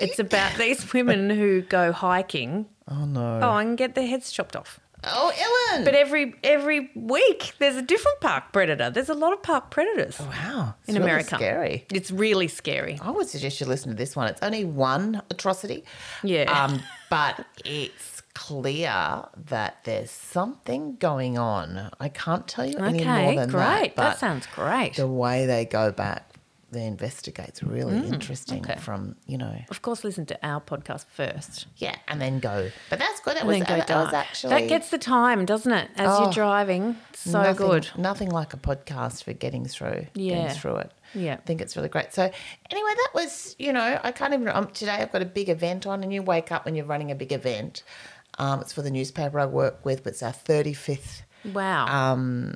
It's 0.01 0.19
about 0.19 0.57
these 0.57 0.92
women 0.92 1.29
who 1.31 1.62
go 1.62 1.92
hiking. 1.92 2.66
Oh 2.88 3.05
no. 3.05 3.40
Oh, 3.42 3.57
and 3.57 3.77
get 3.77 3.95
their 3.95 4.07
heads 4.07 4.31
chopped 4.31 4.55
off. 4.57 4.81
Oh, 5.05 5.33
Ellen. 5.73 5.85
But 5.85 5.95
every 5.95 6.35
every 6.42 6.90
week 6.95 7.53
there's 7.59 7.77
a 7.77 7.83
different 7.83 8.21
park 8.21 8.53
predator. 8.53 8.90
There's 8.90 9.09
a 9.09 9.14
lot 9.14 9.33
of 9.33 9.42
park 9.42 9.71
predators 9.71 10.19
wow. 10.19 10.75
It's 10.81 10.88
in 10.88 10.95
really 10.97 11.05
America. 11.11 11.37
Scary. 11.37 11.87
It's 11.92 12.11
really 12.11 12.49
scary. 12.49 12.99
I 13.03 13.11
would 13.11 13.29
suggest 13.29 13.61
you 13.61 13.66
listen 13.66 13.90
to 13.90 13.97
this 13.97 14.16
one. 14.16 14.29
It's 14.29 14.42
only 14.42 14.64
one 14.64 15.23
atrocity. 15.31 15.85
Yeah. 16.23 16.51
Um, 16.51 16.81
but 17.11 17.45
it's 17.64 18.15
clear 18.40 19.25
that 19.49 19.79
there's 19.85 20.11
something 20.11 20.96
going 20.96 21.38
on. 21.38 21.90
I 21.99 22.09
can't 22.11 22.46
tell 22.46 22.66
you 22.66 22.77
any 22.79 23.03
more 23.05 23.35
than 23.35 23.49
great. 23.49 23.53
that. 23.62 23.79
Great. 23.81 23.96
That, 23.96 24.18
sounds 24.18 24.46
great. 24.55 24.94
the 24.96 25.07
way 25.07 25.46
they 25.46 25.64
go 25.64 25.90
back, 25.90 26.22
they 26.70 26.85
investigate's 26.85 27.62
really 27.62 27.96
interesting 28.09 28.62
Mm, 28.62 28.70
okay. 28.70 28.81
from, 28.81 29.16
you 29.27 29.38
know, 29.38 29.57
Of 29.70 29.81
course, 29.83 30.05
listen 30.05 30.27
to 30.27 30.46
our 30.46 30.61
podcast 30.61 31.07
first. 31.11 31.66
yeah, 31.77 31.96
and 32.09 32.20
then 32.20 32.38
go. 32.40 32.70
But 32.90 32.99
that's 32.99 33.20
good. 33.20 33.37
That 33.37 33.40
And 33.44 33.49
was, 33.49 33.59
then 33.59 33.66
go 33.66 33.77
that 33.77 33.88
was 33.88 34.11
dark. 34.11 34.14
actually. 34.14 34.51
that 34.51 34.68
gets 34.68 34.90
the 34.90 34.99
time, 34.99 35.46
doesn't 35.46 35.72
it? 35.72 35.88
As 35.96 36.09
Oh, 36.11 36.25
you're 36.25 36.33
driving, 36.33 36.96
so 37.14 37.40
nothing, 37.42 37.55
good. 37.66 37.88
Nothing 37.96 38.31
like 38.31 38.53
a 38.53 38.59
podcast 38.59 39.22
for 39.25 39.33
getting 39.33 39.64
through, 39.66 40.07
Yeah. 40.14 40.35
getting 40.42 40.57
through 40.59 40.77
it. 40.77 40.90
Yeah. 41.14 41.35
I 41.35 41.37
think 41.46 41.61
it's 41.62 41.77
really 41.77 41.88
great. 41.88 42.12
So 42.12 42.25
anyway, 42.70 42.90
that 42.96 43.11
was, 43.14 43.55
you 43.59 43.72
know, 43.72 43.99
I 44.03 44.11
can't 44.12 44.35
even. 44.35 44.49
Um, 44.49 44.66
today 44.72 44.92
I've 45.01 45.12
got 45.12 45.22
a 45.22 45.27
big 45.40 45.49
event 45.49 45.87
on, 45.87 46.03
and 46.03 46.12
you 46.12 46.20
wake 46.22 46.51
up 46.53 46.64
when 46.66 46.75
you're 46.75 46.85
running 46.85 47.11
a 47.11 47.14
big 47.14 47.33
event. 47.33 47.85
Um, 48.38 48.61
it's 48.61 48.72
for 48.72 48.83
the 48.83 48.90
newspaper 48.90 49.38
I 49.40 49.46
work 49.46 49.85
with, 49.85 50.05
but 50.05 50.11
it's 50.14 50.22
our 50.22 50.33
35th 50.33 51.22
Wow. 51.53 51.87
um, 51.87 52.55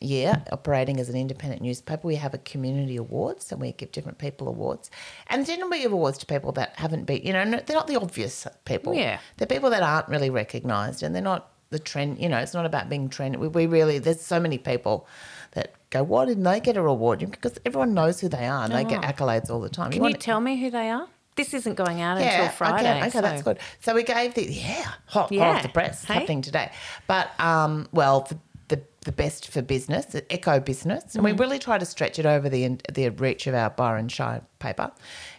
year 0.00 0.42
operating 0.52 0.98
as 1.00 1.08
an 1.08 1.16
independent 1.16 1.62
newspaper. 1.62 2.06
We 2.06 2.16
have 2.16 2.34
a 2.34 2.38
community 2.38 2.96
awards, 2.96 3.50
and 3.52 3.60
we 3.60 3.72
give 3.72 3.92
different 3.92 4.18
people 4.18 4.48
awards, 4.48 4.90
and 5.28 5.46
generally 5.46 5.78
we 5.78 5.82
give 5.82 5.92
awards 5.92 6.18
to 6.18 6.26
people 6.26 6.52
that 6.52 6.74
haven't 6.76 7.04
been, 7.04 7.22
you 7.22 7.32
know, 7.32 7.44
no- 7.44 7.60
they're 7.64 7.76
not 7.76 7.86
the 7.86 7.96
obvious 7.96 8.46
people. 8.64 8.94
Yeah. 8.94 9.18
they're 9.36 9.46
people 9.46 9.70
that 9.70 9.82
aren't 9.82 10.08
really 10.08 10.30
recognised, 10.30 11.02
and 11.02 11.14
they're 11.14 11.22
not 11.22 11.50
the 11.70 11.78
trend. 11.78 12.18
You 12.20 12.28
know, 12.28 12.38
it's 12.38 12.54
not 12.54 12.66
about 12.66 12.88
being 12.88 13.08
trend. 13.08 13.36
We, 13.36 13.48
we 13.48 13.66
really 13.66 13.98
there's 13.98 14.20
so 14.20 14.38
many 14.38 14.58
people 14.58 15.06
that 15.52 15.72
go, 15.90 16.02
why 16.02 16.24
didn't 16.26 16.44
they 16.44 16.60
get 16.60 16.76
a 16.76 16.82
reward? 16.82 17.20
Because 17.20 17.58
everyone 17.64 17.94
knows 17.94 18.20
who 18.20 18.28
they 18.28 18.46
are, 18.46 18.64
and 18.64 18.72
they 18.74 18.84
get 18.84 19.04
Oh. 19.04 19.08
accolades 19.08 19.50
all 19.50 19.60
the 19.60 19.68
time. 19.70 19.90
Can 19.90 20.04
you 20.04 20.12
tell 20.14 20.40
me 20.40 20.60
who 20.60 20.70
they 20.70 20.90
are? 20.90 21.08
This 21.36 21.52
isn't 21.54 21.74
going 21.74 22.00
out 22.00 22.18
until 22.18 22.48
Friday. 22.48 22.88
Okay, 22.90 22.98
okay 23.00 23.10
so- 23.10 23.20
that's 23.20 23.42
good. 23.42 23.58
So 23.80 23.94
we 23.94 24.02
gave 24.02 24.34
the 24.34 24.50
yeah 24.50 24.82
hot, 24.82 24.96
hot 25.06 25.32
Yeah. 25.32 25.50
off 25.50 25.62
the 25.62 25.68
press 25.68 26.04
Hey? 26.04 26.14
happening 26.14 26.42
today, 26.42 26.70
but 27.06 27.28
um, 27.38 27.86
well 27.92 28.20
the, 28.28 28.38
the 28.68 28.82
the 29.04 29.12
best 29.12 29.48
for 29.52 29.62
business, 29.62 30.06
the 30.06 30.30
Echo 30.32 30.58
Business, 30.60 31.14
and 31.14 31.22
we 31.22 31.32
Mm. 31.32 31.38
really 31.40 31.58
try 31.58 31.78
to 31.78 31.84
stretch 31.86 32.18
it 32.18 32.26
over 32.26 32.48
the 32.48 32.78
the 32.92 33.10
reach 33.10 33.46
of 33.46 33.54
our 33.54 33.70
Byron 33.70 34.08
Shire 34.08 34.42
paper. 34.58 34.90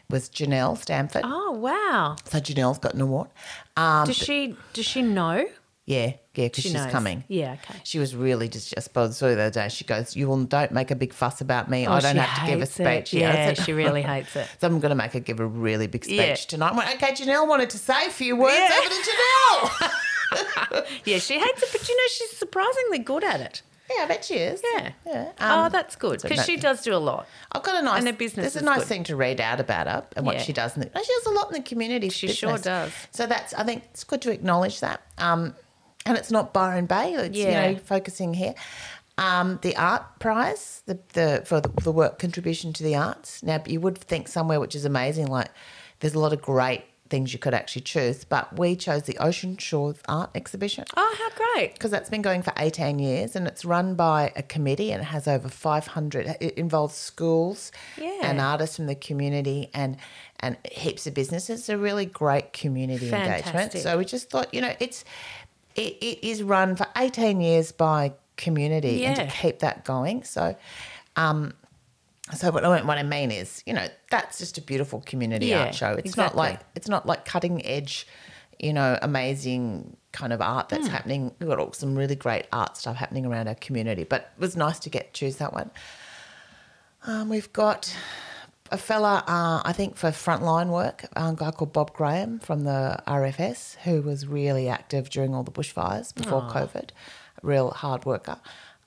Was 0.10 0.30
Janelle 0.30 0.78
Stanford? 0.78 1.24
Oh 1.26 1.52
wow! 1.52 2.16
So 2.26 2.40
Janelle's 2.40 2.78
got 2.80 2.94
an 2.94 3.02
award. 3.02 3.28
Um, 3.76 4.06
Does 4.06 4.16
she 4.16 4.56
does 4.74 4.86
she 4.86 5.02
know? 5.02 5.46
yeah, 5.86 6.14
yeah, 6.38 6.46
because 6.46 6.64
She 6.64 6.70
she's 6.70 6.74
knows. 6.78 6.92
coming. 6.92 7.24
Yeah, 7.28 7.54
okay. 7.62 7.80
She 7.84 8.00
was 8.00 8.16
really 8.16 8.48
just, 8.48 8.74
I 8.78 8.80
suppose, 8.82 9.20
the 9.20 9.28
other 9.28 9.50
day. 9.50 9.68
She 9.70 9.84
goes, 9.84 10.16
"You 10.16 10.28
will 10.28 10.44
don't 10.46 10.72
make 10.72 10.92
a 10.92 10.96
big 10.96 11.12
fuss 11.14 11.42
about 11.42 11.70
me. 11.70 11.86
Oh, 11.88 11.92
I 11.94 12.00
don't 12.00 12.16
have 12.16 12.46
to 12.46 12.52
give 12.52 12.62
a 12.62 12.66
speech." 12.66 13.14
I 13.14 13.18
Yeah, 13.18 13.54
she 13.54 13.74
really 13.84 14.02
hates 14.04 14.36
it. 14.36 14.48
So 14.62 14.68
I'm 14.68 14.80
going 14.80 14.90
to 14.92 14.96
make 14.96 15.12
her 15.14 15.20
give 15.20 15.40
a 15.40 15.46
really 15.46 15.88
big 15.88 16.06
speech 16.06 16.18
Yeah. 16.20 16.36
tonight. 16.36 16.76
Went, 16.76 16.90
okay, 16.96 17.12
Janelle 17.14 17.48
wanted 17.48 17.70
to 17.72 17.78
say 17.78 18.06
a 18.06 18.10
few 18.10 18.36
words 18.38 18.56
Yeah. 18.56 18.78
over 18.80 18.90
to 18.90 19.12
Janelle. 19.12 19.92
Yeah, 21.06 21.20
she 21.20 21.40
hates 21.40 21.64
it, 21.64 21.70
but 21.72 21.88
you 21.88 21.96
know 21.96 22.04
she's 22.10 22.32
surprisingly 22.38 23.00
good 23.00 23.24
at 23.24 23.40
it. 23.40 23.62
yeah, 23.96 24.04
I 24.04 24.08
bet 24.08 24.26
she 24.26 24.34
is. 24.36 24.62
Yeah. 24.76 24.92
Yeah. 25.06 25.32
oh, 25.40 25.60
Um, 25.64 25.72
that's 25.72 25.96
good 25.96 26.22
because 26.22 26.38
no- 26.40 26.44
she 26.44 26.58
does 26.58 26.82
do 26.82 26.94
a 26.94 26.98
lot. 26.98 27.26
I've 27.54 27.64
got 27.64 27.82
a 27.82 27.86
nice. 27.86 28.00
And 28.00 28.08
her 28.08 28.14
business 28.14 28.54
There's 28.54 28.62
a 28.62 28.66
nice 28.66 28.80
good. 28.80 28.88
thing 28.88 29.04
to 29.06 29.16
read 29.16 29.40
out 29.40 29.62
about 29.62 29.88
her 29.88 30.06
and 30.18 30.26
what 30.26 30.36
Yeah. 30.36 30.42
she 30.42 30.52
does. 30.52 30.76
In 30.76 30.82
the, 30.82 30.88
she 31.02 31.14
does 31.14 31.26
a 31.28 31.30
lot 31.32 31.48
in 31.48 31.54
the 31.54 31.62
community. 31.68 32.10
She 32.10 32.28
sure 32.28 32.58
does. 32.58 32.92
So 33.12 33.26
that's. 33.26 33.54
I 33.54 33.64
think 33.64 33.84
it's 33.92 34.04
good 34.04 34.22
to 34.24 34.32
acknowledge 34.32 34.82
that. 34.82 35.02
Um, 35.18 35.56
and 36.08 36.18
it's 36.18 36.32
not 36.32 36.54
Byron 36.54 36.86
Bay. 36.86 37.14
It's 37.14 37.38
Yeah. 37.38 37.68
you 37.70 37.74
know 37.76 37.80
focusing 37.84 38.34
here. 38.34 38.56
Um, 39.20 39.58
the 39.64 39.76
art 39.76 40.04
prize, 40.20 40.84
the, 40.86 41.00
the 41.14 41.42
for 41.46 41.60
the, 41.60 41.70
the 41.84 41.92
work 41.92 42.20
contribution 42.20 42.72
to 42.74 42.84
the 42.84 42.96
arts. 42.96 43.42
Now 43.44 43.62
you 43.66 43.80
would 43.82 43.98
think 43.98 44.28
somewhere 44.28 44.60
which 44.60 44.76
is 44.76 44.86
amazing, 44.86 45.28
like 45.28 45.50
there's 46.00 46.14
a 46.14 46.20
lot 46.20 46.34
of 46.34 46.42
great 46.42 46.84
things 47.10 47.32
you 47.32 47.40
could 47.40 47.54
actually 47.54 47.82
choose, 47.84 48.26
but 48.26 48.60
we 48.60 48.76
chose 48.76 49.04
the 49.04 49.18
Ocean 49.18 49.56
Shores 49.58 49.96
Art 50.10 50.30
Exhibition 50.36 50.84
Oh, 50.98 51.16
how 51.18 51.30
great! 51.56 51.74
because 51.74 51.90
that's 51.90 52.10
been 52.10 52.22
going 52.22 52.42
for 52.44 52.52
18 52.58 53.00
years 53.00 53.34
and 53.36 53.48
it's 53.48 53.64
run 53.64 53.96
by 53.96 54.34
a 54.36 54.44
committee 54.44 54.92
and 54.92 55.02
it 55.02 55.06
has 55.06 55.26
over 55.26 55.48
500 55.48 56.36
it 56.42 56.54
involves 56.56 56.94
schools 56.96 57.72
Yeah. 57.98 58.20
and 58.24 58.42
artists 58.42 58.76
from 58.76 58.88
the 58.88 58.96
community 58.96 59.70
and 59.74 59.96
and 60.42 60.58
heaps 60.70 61.08
of 61.08 61.14
businesses 61.14 61.62
it's 61.62 61.70
a 61.70 61.78
really 61.78 62.06
great 62.06 62.52
community 62.52 63.08
engagement 63.12 63.72
so 63.72 63.98
we 63.98 64.04
just 64.04 64.30
thought 64.30 64.54
you 64.54 64.60
know 64.62 64.74
it's 64.82 65.06
it, 65.78 65.94
it 66.02 66.28
is 66.28 66.44
run 66.44 66.76
for 66.76 66.88
18 66.98 67.40
years 67.40 67.72
by 67.72 68.14
community 68.36 69.06
and 69.06 69.16
to 69.30 69.36
keep 69.38 69.60
that 69.60 69.86
going 69.86 70.24
so 70.24 70.56
um 71.16 71.54
so 72.36 72.52
what 72.52 72.66
I, 72.66 72.82
what 72.82 72.98
I 72.98 73.04
mean 73.04 73.32
is, 73.32 73.64
you 73.66 73.72
know, 73.72 73.88
that's 74.12 74.38
just 74.38 74.58
a 74.58 74.62
beautiful 74.62 75.02
community 75.06 75.46
Yeah, 75.46 75.68
art 75.68 75.76
show. 75.76 75.92
It's 75.94 76.18
not 76.18 76.36
like 76.36 76.60
it's 76.76 76.90
not 76.90 77.06
like 77.06 77.24
cutting 77.24 77.66
edge, 77.66 78.06
you 78.60 78.74
know, 78.74 79.00
amazing 79.02 79.96
kind 80.12 80.34
of 80.34 80.42
art 80.42 80.68
that's 80.68 80.88
happening. 80.88 81.32
We've 81.40 81.48
got 81.48 81.58
all- 81.58 81.72
some 81.72 81.96
really 81.96 82.16
great 82.18 82.48
art 82.52 82.76
stuff 82.76 82.98
happening 82.98 83.26
around 83.26 83.48
our 83.48 83.56
community, 83.56 84.04
but 84.04 84.34
it 84.38 84.42
was 84.42 84.58
nice 84.58 84.78
to 84.80 84.90
get 84.90 85.14
choose 85.14 85.38
that 85.38 85.54
one. 85.54 85.72
Um, 87.06 87.30
we've 87.30 87.54
got 87.54 87.96
a 88.72 88.78
fella, 88.78 89.24
uh, 89.28 89.62
I 89.66 89.74
think, 89.74 89.96
for 89.96 90.10
frontline 90.10 90.70
work, 90.70 91.06
a 91.16 91.34
guy 91.36 91.52
called 91.52 91.74
Bob 91.74 91.94
Graham 91.94 92.40
from 92.40 92.64
the 92.64 93.02
RFS, 93.08 93.76
who 93.78 94.02
was 94.02 94.28
really 94.28 94.68
active 94.68 95.10
during 95.10 95.34
all 95.36 95.44
the 95.44 95.52
bushfires 95.52 96.14
before 96.14 96.42
COVID, 96.44 96.90
real 97.42 97.72
hard 97.72 98.06
worker. 98.06 98.38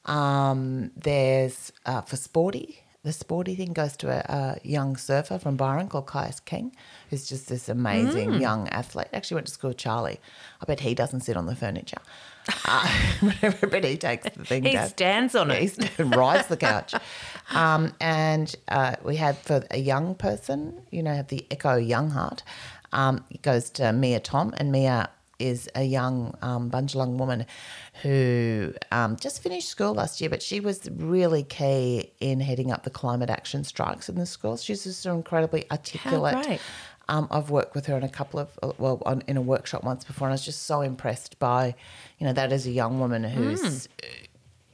Um, 0.07 0.91
there's 0.97 1.73
uh, 1.87 2.03
for 2.03 2.17
sporty. 2.17 2.83
The 3.03 3.13
sporty 3.13 3.55
thing 3.55 3.73
goes 3.73 3.97
to 3.99 4.11
a, 4.11 4.19
a 4.35 4.61
young 4.63 4.97
surfer 4.97 5.39
from 5.39 5.57
Byron 5.57 5.89
called 5.89 6.07
Caius 6.07 6.39
King, 6.41 6.75
who's 7.09 7.27
just 7.27 7.49
this 7.49 7.69
amazing 7.69 8.31
Mm. 8.33 8.41
young 8.41 8.69
athlete. 8.69 9.09
Actually 9.15 9.37
went 9.37 9.47
to 9.47 9.53
school 9.55 9.69
with 9.71 9.79
Charlie. 9.79 10.21
I 10.61 10.65
bet 10.67 10.81
he 10.81 10.95
doesn't 10.95 11.21
sit 11.21 11.37
on 11.37 11.47
the 11.47 11.57
furniture. 11.57 12.01
Uh, 12.65 12.89
but 13.71 13.85
he 13.85 13.97
takes 13.97 14.25
the 14.25 14.45
thing 14.45 14.65
He 14.65 14.73
down. 14.73 14.89
stands 14.89 15.35
on 15.35 15.51
it. 15.51 15.71
he 15.97 16.03
rides 16.03 16.49
the 16.49 16.57
couch. 16.57 16.95
Um, 17.53 17.93
and 18.01 18.55
uh, 18.69 18.97
we 19.05 19.17
had 19.17 19.37
for 19.39 19.65
a 19.71 19.79
young 19.79 20.15
person, 20.15 20.81
you 20.91 21.03
know, 21.03 21.15
have 21.15 21.29
the 21.29 21.47
Echo 21.51 21.77
Young 21.77 22.11
Heart. 22.11 22.43
Um, 22.93 23.25
it 23.31 23.43
goes 23.43 23.71
to 23.71 23.93
Mia 23.93 24.21
Tom, 24.21 24.53
and 24.57 24.73
Mia 24.73 25.11
is 25.39 25.71
a 25.75 25.83
young 25.85 26.37
um, 26.43 26.71
Bundjalung 26.71 27.17
woman 27.17 27.47
who 28.03 28.75
um, 28.93 29.17
just 29.17 29.43
finished 29.43 29.69
school 29.69 29.95
last 29.95 30.21
year, 30.21 30.29
but 30.29 30.43
she 30.43 30.61
was 30.61 30.89
really 30.97 31.43
key 31.45 32.13
in 32.21 32.41
heading 32.41 32.71
up 32.71 32.83
the 32.83 32.91
climate 32.91 33.31
action 33.31 33.65
strikes 33.65 34.09
in 34.09 34.17
the 34.17 34.27
schools. 34.27 34.63
She's 34.63 34.85
just 34.85 35.01
so 35.01 35.15
incredibly 35.15 35.65
articulate. 35.71 36.61
Um, 37.11 37.27
I've 37.31 37.51
worked 37.51 37.75
with 37.75 37.87
her 37.87 37.97
in 37.97 38.05
a 38.05 38.09
couple 38.09 38.39
of, 38.39 38.57
uh, 38.63 38.73
well, 38.79 39.03
on, 39.05 39.23
in 39.27 39.37
a 39.37 39.41
workshop 39.43 39.83
once 39.83 40.05
before, 40.05 40.29
and 40.29 40.33
I 40.33 40.35
was 40.35 40.45
just 40.45 40.63
so 40.63 40.81
impressed 40.81 41.39
by, 41.41 41.75
you 42.19 42.27
know, 42.27 42.33
that 42.33 42.53
as 42.53 42.67
a 42.67 42.71
young 42.71 43.01
woman 43.01 43.25
who's, 43.25 43.89
uh, 44.03 44.07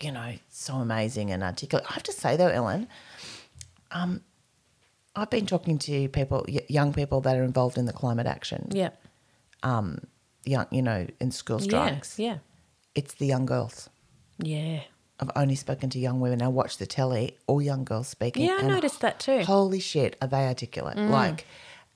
you 0.01 0.13
know, 0.13 0.35
so 0.51 0.75
amazing 0.75 1.31
and 1.31 1.43
articulate. 1.43 1.87
I 1.91 1.95
have 1.95 2.03
to 2.05 2.13
say 2.13 2.37
though, 2.37 2.49
Ellen, 2.49 2.89
um, 3.91 4.21
I've 5.17 5.31
been 5.31 5.47
talking 5.47 5.79
to 5.79 6.09
people, 6.11 6.45
young 6.69 6.93
people 6.93 7.23
that 7.23 7.37
are 7.39 7.43
involved 7.43 7.79
in 7.79 7.87
the 7.87 7.93
climate 7.95 8.27
action, 8.27 8.69
Yeah. 8.71 8.91
young, 10.45 10.67
you 10.71 10.83
know, 10.83 11.07
in 11.19 11.31
school 11.31 11.59
strikes. 11.59 12.19
Yeah. 12.19 12.39
It's 12.95 13.15
the 13.15 13.27
young 13.27 13.47
girls. 13.47 13.89
Yeah. 14.39 14.81
I've 15.19 15.31
only 15.35 15.55
spoken 15.55 15.89
to 15.91 15.99
young 15.99 16.21
women. 16.21 16.43
I 16.43 16.49
watch 16.49 16.77
the 16.77 16.87
telly, 16.87 17.39
all 17.47 17.63
young 17.63 17.85
girls 17.85 18.09
speaking. 18.09 18.45
Yeah, 18.45 18.59
I 18.61 18.63
noticed 18.67 19.01
that 19.01 19.19
too. 19.19 19.45
Holy 19.45 19.81
shit, 19.81 20.17
are 20.21 20.29
they 20.29 20.47
articulate? 20.47 20.99
Like, 20.99 21.47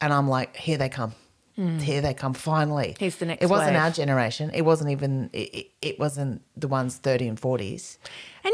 and 0.00 0.12
I'm 0.12 0.28
like, 0.28 0.56
here 0.56 0.78
they 0.78 0.88
come. 0.88 1.14
Mm. 1.58 1.80
Here 1.80 2.00
they 2.00 2.14
come. 2.14 2.32
Finally, 2.32 2.96
Here's 2.98 3.16
the 3.16 3.26
next 3.26 3.42
It 3.42 3.46
wasn't 3.50 3.72
wave. 3.74 3.82
our 3.82 3.90
generation. 3.90 4.50
It 4.54 4.62
wasn't 4.62 4.90
even. 4.92 5.28
It, 5.32 5.54
it, 5.54 5.70
it 5.82 5.98
wasn't 5.98 6.40
the 6.56 6.68
ones 6.68 6.96
thirty 6.96 7.26
and 7.28 7.38
forties 7.38 7.98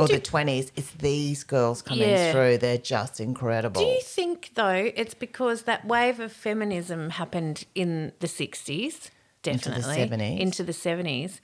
or 0.00 0.08
do- 0.08 0.14
the 0.14 0.20
twenties. 0.20 0.72
It's 0.74 0.90
these 0.92 1.44
girls 1.44 1.82
coming 1.82 2.08
Yeah. 2.08 2.32
through. 2.32 2.58
They're 2.58 2.78
just 2.78 3.20
incredible. 3.20 3.80
Do 3.82 3.86
you 3.86 4.00
think 4.02 4.52
though 4.54 4.90
it's 4.96 5.14
because 5.14 5.62
that 5.62 5.84
wave 5.86 6.18
of 6.18 6.32
feminism 6.32 7.10
happened 7.10 7.64
in 7.76 8.12
the 8.18 8.26
sixties, 8.28 9.10
Into 9.44 9.68
the 9.68 9.76
definitely 9.76 10.16
70s. 10.18 10.40
into 10.40 10.64
the 10.64 10.72
seventies, 10.72 11.40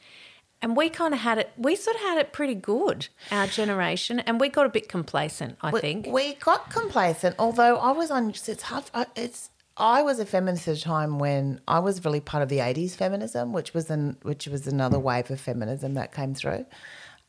and 0.62 0.74
we 0.76 0.88
kind 0.88 1.14
of 1.14 1.20
had 1.20 1.38
it. 1.38 1.50
We 1.56 1.76
sort 1.76 1.94
of 1.96 2.02
had 2.02 2.18
it 2.18 2.32
pretty 2.32 2.56
good, 2.56 3.08
our 3.30 3.46
generation, 3.46 4.18
and 4.20 4.40
we 4.40 4.48
got 4.48 4.66
a 4.66 4.70
bit 4.70 4.88
complacent. 4.88 5.58
I 5.60 5.70
we, 5.70 5.80
think. 5.80 6.06
we 6.08 6.34
got 6.34 6.70
complacent. 6.70 7.36
Although 7.38 7.76
I 7.76 7.92
was 7.92 8.10
on, 8.10 8.30
it's 8.30 8.62
hard. 8.62 8.84
It's 9.14 9.50
I 9.76 10.02
was 10.02 10.18
a 10.18 10.26
feminist 10.26 10.68
at 10.68 10.76
a 10.76 10.80
time 10.80 11.18
when 11.18 11.60
I 11.66 11.78
was 11.78 12.04
really 12.04 12.20
part 12.20 12.42
of 12.42 12.48
the 12.48 12.58
'80s 12.58 12.94
feminism, 12.94 13.52
which 13.52 13.72
was 13.74 13.90
an 13.90 14.16
which 14.22 14.46
was 14.46 14.66
another 14.66 14.98
wave 14.98 15.30
of 15.30 15.40
feminism 15.40 15.94
that 15.94 16.12
came 16.12 16.34
through. 16.34 16.66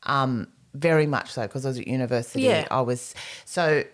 Um, 0.02 0.48
very 0.74 1.06
much 1.06 1.32
so 1.32 1.42
because 1.42 1.64
I 1.64 1.68
was 1.70 1.78
at 1.78 1.86
university. 1.88 2.42
Yeah. 2.42 2.66
I 2.70 2.80
was 2.82 3.14
so. 3.44 3.84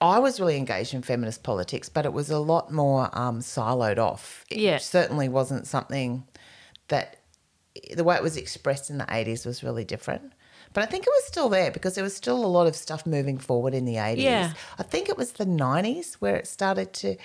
I 0.00 0.20
was 0.20 0.38
really 0.38 0.56
engaged 0.56 0.94
in 0.94 1.02
feminist 1.02 1.42
politics, 1.42 1.88
but 1.88 2.06
it 2.06 2.12
was 2.12 2.30
a 2.30 2.38
lot 2.38 2.72
more 2.72 3.10
um, 3.18 3.40
siloed 3.40 3.98
off. 3.98 4.44
It 4.48 4.58
Yeah. 4.58 4.78
certainly 4.78 5.28
wasn't 5.28 5.66
something 5.66 6.24
that 6.86 7.16
the 7.96 8.04
way 8.04 8.14
it 8.14 8.22
was 8.22 8.36
expressed 8.36 8.90
in 8.90 8.98
the 8.98 9.04
80s 9.06 9.44
was 9.44 9.64
really 9.64 9.84
different. 9.84 10.32
But 10.72 10.82
I 10.82 10.86
think 10.86 11.04
it 11.06 11.10
was 11.10 11.24
still 11.26 11.48
there 11.48 11.70
because 11.70 11.94
there 11.94 12.04
was 12.04 12.14
still 12.14 12.44
a 12.44 12.46
lot 12.46 12.66
of 12.66 12.76
stuff 12.76 13.06
moving 13.06 13.38
forward 13.38 13.74
in 13.74 13.84
the 13.84 13.94
80s. 13.96 14.18
Yeah. 14.18 14.52
I 14.78 14.82
think 14.82 15.08
it 15.08 15.16
was 15.16 15.32
the 15.32 15.46
90s 15.46 16.14
where 16.14 16.36
it 16.36 16.46
started 16.46 16.92
to 16.94 17.16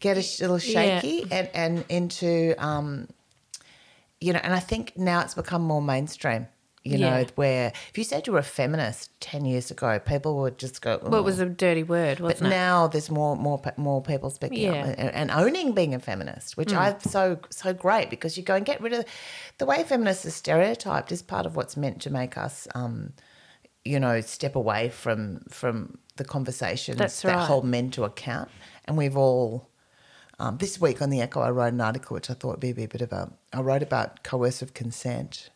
get 0.00 0.16
a 0.16 0.20
little 0.42 0.58
Yeah. 0.58 1.00
shaky 1.00 1.26
and, 1.30 1.48
and 1.54 1.84
into, 1.88 2.54
um, 2.64 3.08
you 4.20 4.32
know, 4.32 4.40
and 4.42 4.52
I 4.54 4.60
think 4.60 4.96
now 4.96 5.20
it's 5.22 5.34
become 5.34 5.62
more 5.62 5.82
mainstream. 5.82 6.46
You 6.82 6.96
know, 6.96 7.26
where 7.34 7.72
if 7.90 7.98
you 7.98 8.04
said 8.04 8.26
you 8.26 8.32
were 8.32 8.38
a 8.38 8.42
feminist 8.42 9.10
ten 9.20 9.44
years 9.44 9.70
ago, 9.70 9.98
people 9.98 10.36
would 10.40 10.56
just 10.56 10.80
go. 10.80 10.98
well, 11.02 11.20
it 11.20 11.24
was 11.24 11.38
a 11.38 11.44
dirty 11.44 11.82
word, 11.82 12.16
But 12.18 12.24
wasn't 12.24 12.46
it? 12.46 12.50
now 12.50 12.86
there's 12.86 13.10
more 13.10 13.36
more 13.36 13.60
more 13.76 14.00
people 14.02 14.30
speaking 14.30 14.62
Yeah. 14.62 14.70
up 14.70 14.86
and, 14.98 15.10
and 15.14 15.30
owning 15.30 15.72
being 15.72 15.94
a 15.94 15.98
feminist, 15.98 16.56
which 16.56 16.72
I 16.72 16.96
so 17.00 17.38
so 17.50 17.74
great 17.74 18.08
because 18.08 18.38
you 18.38 18.42
go 18.42 18.54
and 18.54 18.64
get 18.64 18.80
rid 18.80 18.94
of 18.94 19.04
the 19.58 19.66
way 19.66 19.82
feminists 19.84 20.24
are 20.24 20.30
stereotyped 20.30 21.12
is 21.12 21.20
part 21.20 21.44
of 21.44 21.54
what's 21.54 21.76
meant 21.76 22.00
to 22.02 22.10
make 22.10 22.38
us, 22.38 22.66
um, 22.74 23.12
you 23.84 24.00
know, 24.00 24.22
step 24.22 24.56
away 24.56 24.88
from 24.88 25.40
from 25.50 25.98
the 26.16 26.24
conversations 26.24 26.96
That's 26.96 27.20
that 27.20 27.36
right. 27.36 27.46
hold 27.46 27.66
men 27.66 27.90
to 27.90 28.04
account, 28.04 28.48
and 28.86 28.96
we've 28.96 29.16
all. 29.18 29.68
Um, 30.38 30.56
this 30.56 30.80
week 30.80 31.02
on 31.02 31.10
the 31.10 31.20
Echo, 31.20 31.40
I 31.42 31.50
wrote 31.50 31.74
an 31.74 31.82
article 31.82 32.14
which 32.14 32.30
I 32.30 32.32
thought 32.32 32.52
would 32.52 32.60
be 32.60 32.70
a 32.70 32.88
bit 32.88 33.02
of 33.02 33.12
a. 33.12 33.30
I 33.52 33.60
wrote 33.60 33.82
about 33.82 34.22
coercive 34.24 34.72
consent, 34.72 35.50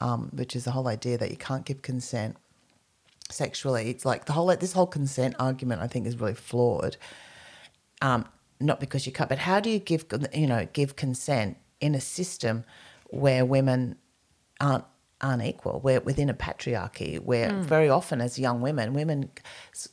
um, 0.00 0.30
which 0.32 0.56
is 0.56 0.64
the 0.64 0.70
whole 0.70 0.88
idea 0.88 1.18
that 1.18 1.30
you 1.30 1.36
can't 1.36 1.64
give 1.64 1.82
consent 1.82 2.36
sexually. 3.30 3.90
It's 3.90 4.04
like 4.04 4.24
the 4.26 4.32
whole 4.32 4.54
this 4.56 4.72
whole 4.72 4.86
consent 4.86 5.36
argument. 5.38 5.80
I 5.80 5.86
think 5.86 6.06
is 6.06 6.18
really 6.20 6.34
flawed. 6.34 6.96
Um, 8.02 8.26
not 8.60 8.80
because 8.80 9.06
you 9.06 9.12
can't, 9.12 9.28
but 9.28 9.38
how 9.38 9.60
do 9.60 9.70
you 9.70 9.78
give 9.78 10.04
you 10.34 10.46
know 10.46 10.68
give 10.72 10.96
consent 10.96 11.56
in 11.80 11.94
a 11.94 12.00
system 12.00 12.64
where 13.08 13.44
women 13.44 13.96
aren't 14.60 14.84
aren't 15.22 15.42
equal? 15.42 15.80
Where 15.80 16.00
within 16.00 16.28
a 16.28 16.34
patriarchy, 16.34 17.18
where 17.18 17.50
hmm. 17.50 17.62
very 17.62 17.88
often 17.88 18.20
as 18.20 18.38
young 18.38 18.60
women, 18.60 18.92
women 18.92 19.30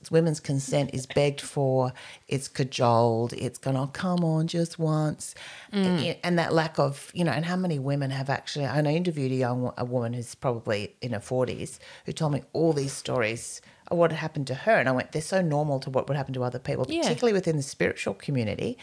women's 0.09 0.39
consent 0.39 0.91
is 0.93 1.05
begged 1.05 1.41
for, 1.41 1.93
it's 2.27 2.47
cajoled, 2.47 3.33
it's 3.33 3.57
gone. 3.57 3.75
Oh, 3.75 3.87
come 3.87 4.23
on, 4.23 4.47
just 4.47 4.79
once, 4.79 5.35
hmm. 5.71 5.77
and, 5.77 6.17
and 6.23 6.39
that 6.39 6.53
lack 6.53 6.79
of 6.79 7.11
you 7.13 7.23
know. 7.23 7.31
And 7.31 7.45
how 7.45 7.55
many 7.55 7.79
women 7.79 8.11
have 8.11 8.29
actually? 8.29 8.65
I 8.65 8.81
interviewed 8.81 9.31
a 9.31 9.35
young 9.35 9.71
a 9.77 9.85
woman 9.85 10.13
who's 10.13 10.35
probably 10.35 10.95
in 11.01 11.13
her 11.13 11.19
forties 11.19 11.79
who 12.05 12.11
told 12.11 12.33
me 12.33 12.43
all 12.53 12.73
these 12.73 12.93
stories 12.93 13.61
of 13.89 13.97
what 13.97 14.11
had 14.11 14.19
happened 14.19 14.47
to 14.47 14.55
her, 14.55 14.73
and 14.73 14.89
I 14.89 14.91
went, 14.91 15.11
they're 15.11 15.21
so 15.21 15.41
normal 15.41 15.79
to 15.81 15.89
what 15.89 16.07
would 16.07 16.17
happen 16.17 16.33
to 16.33 16.43
other 16.43 16.59
people, 16.59 16.85
Yeah. 16.89 17.03
particularly 17.03 17.33
within 17.33 17.55
the 17.55 17.63
spiritual 17.63 18.13
community 18.13 18.77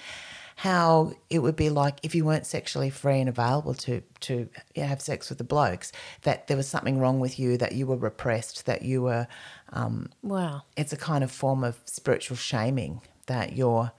how 0.57 1.13
it 1.31 1.41
would 1.41 1.57
be 1.57 1.69
like 1.69 1.99
if 2.03 2.15
you 2.15 2.25
weren't 2.25 2.47
sexually 2.47 2.91
free 2.91 3.21
and 3.21 3.29
available 3.29 3.75
to 3.75 4.03
to 4.21 4.49
have 4.77 5.01
sex 5.01 5.29
with 5.29 5.39
the 5.39 5.45
blokes 5.45 5.91
that 6.23 6.47
there 6.47 6.57
was 6.57 6.69
something 6.69 6.99
wrong 7.01 7.19
with 7.21 7.39
you 7.39 7.57
that 7.57 7.73
you 7.73 7.87
were 7.87 7.97
repressed 7.97 8.65
that 8.67 8.83
you 8.83 9.03
were 9.03 9.27
um, 9.73 10.09
Wow. 10.23 10.63
it's 10.77 10.93
a 10.93 10.97
kind 10.97 11.25
of 11.25 11.31
form 11.33 11.65
of 11.65 11.79
spiritual 11.85 12.37
shaming 12.37 13.01
that 13.27 13.55
you're 13.57 13.91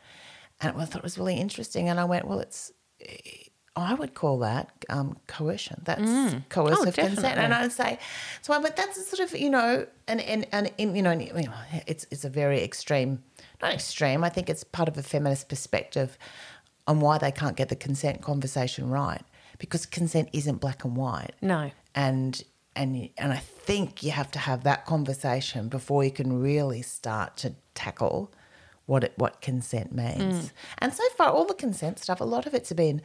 and 0.62 0.78
I 0.82 0.86
thought 0.86 1.00
it 1.00 1.04
was 1.04 1.18
really 1.18 1.36
interesting 1.38 1.90
and 1.90 2.00
I 2.00 2.06
went 2.06 2.26
well 2.28 2.40
it's 2.40 2.72
I 3.78 3.94
would 3.94 4.14
call 4.14 4.40
that 4.40 4.70
um, 4.90 5.18
coercion. 5.28 5.82
That's 5.84 6.02
coercive 6.48 6.96
consent, 6.96 6.98
Oh, 6.98 7.12
definitely. 7.20 7.44
and 7.44 7.54
I'd 7.54 7.74
say 7.74 8.00
so. 8.42 8.54
I 8.54 8.62
But 8.62 8.78
that's 8.78 8.98
a 8.98 9.02
sort 9.02 9.20
of 9.30 9.38
you 9.38 9.50
know, 9.50 9.86
and 10.08 10.22
and 10.22 10.48
and, 10.54 10.72
you 10.80 11.02
know, 11.02 11.12
it's 11.86 12.06
it's 12.10 12.24
a 12.24 12.30
very 12.30 12.64
extreme, 12.64 13.22
not 13.62 13.74
extreme. 13.74 14.24
I 14.24 14.30
think 14.30 14.50
it's 14.50 14.64
part 14.64 14.88
of 14.90 14.98
a 14.98 15.04
feminist 15.04 15.50
perspective 15.50 16.18
on 16.88 17.00
why 17.00 17.18
they 17.18 17.32
can't 17.32 17.56
get 17.58 17.70
the 17.70 17.76
consent 17.76 18.22
conversation 18.22 18.90
right 18.90 19.22
because 19.58 19.86
consent 19.86 20.30
isn't 20.34 20.58
black 20.60 20.84
and 20.84 20.96
white 20.96 21.32
No. 21.42 21.72
and 21.96 22.44
and 22.76 23.10
and 23.18 23.32
I 23.34 23.38
think 23.38 24.04
you 24.04 24.12
have 24.12 24.30
to 24.32 24.40
have 24.40 24.64
that 24.66 24.86
conversation 24.86 25.70
before 25.70 26.04
you 26.04 26.12
can 26.12 26.42
really 26.42 26.82
start 26.82 27.38
to 27.38 27.56
tackle 27.74 28.32
what 28.86 29.04
it, 29.06 29.14
what 29.16 29.42
consent 29.42 29.96
means. 29.96 30.52
And 30.78 30.94
so 30.94 31.04
far, 31.18 31.30
all 31.30 31.46
the 31.46 31.56
consent 31.56 31.98
stuff, 31.98 32.20
a 32.22 32.24
lot 32.26 32.46
of 32.46 32.54
it's 32.54 32.72
been 32.74 33.02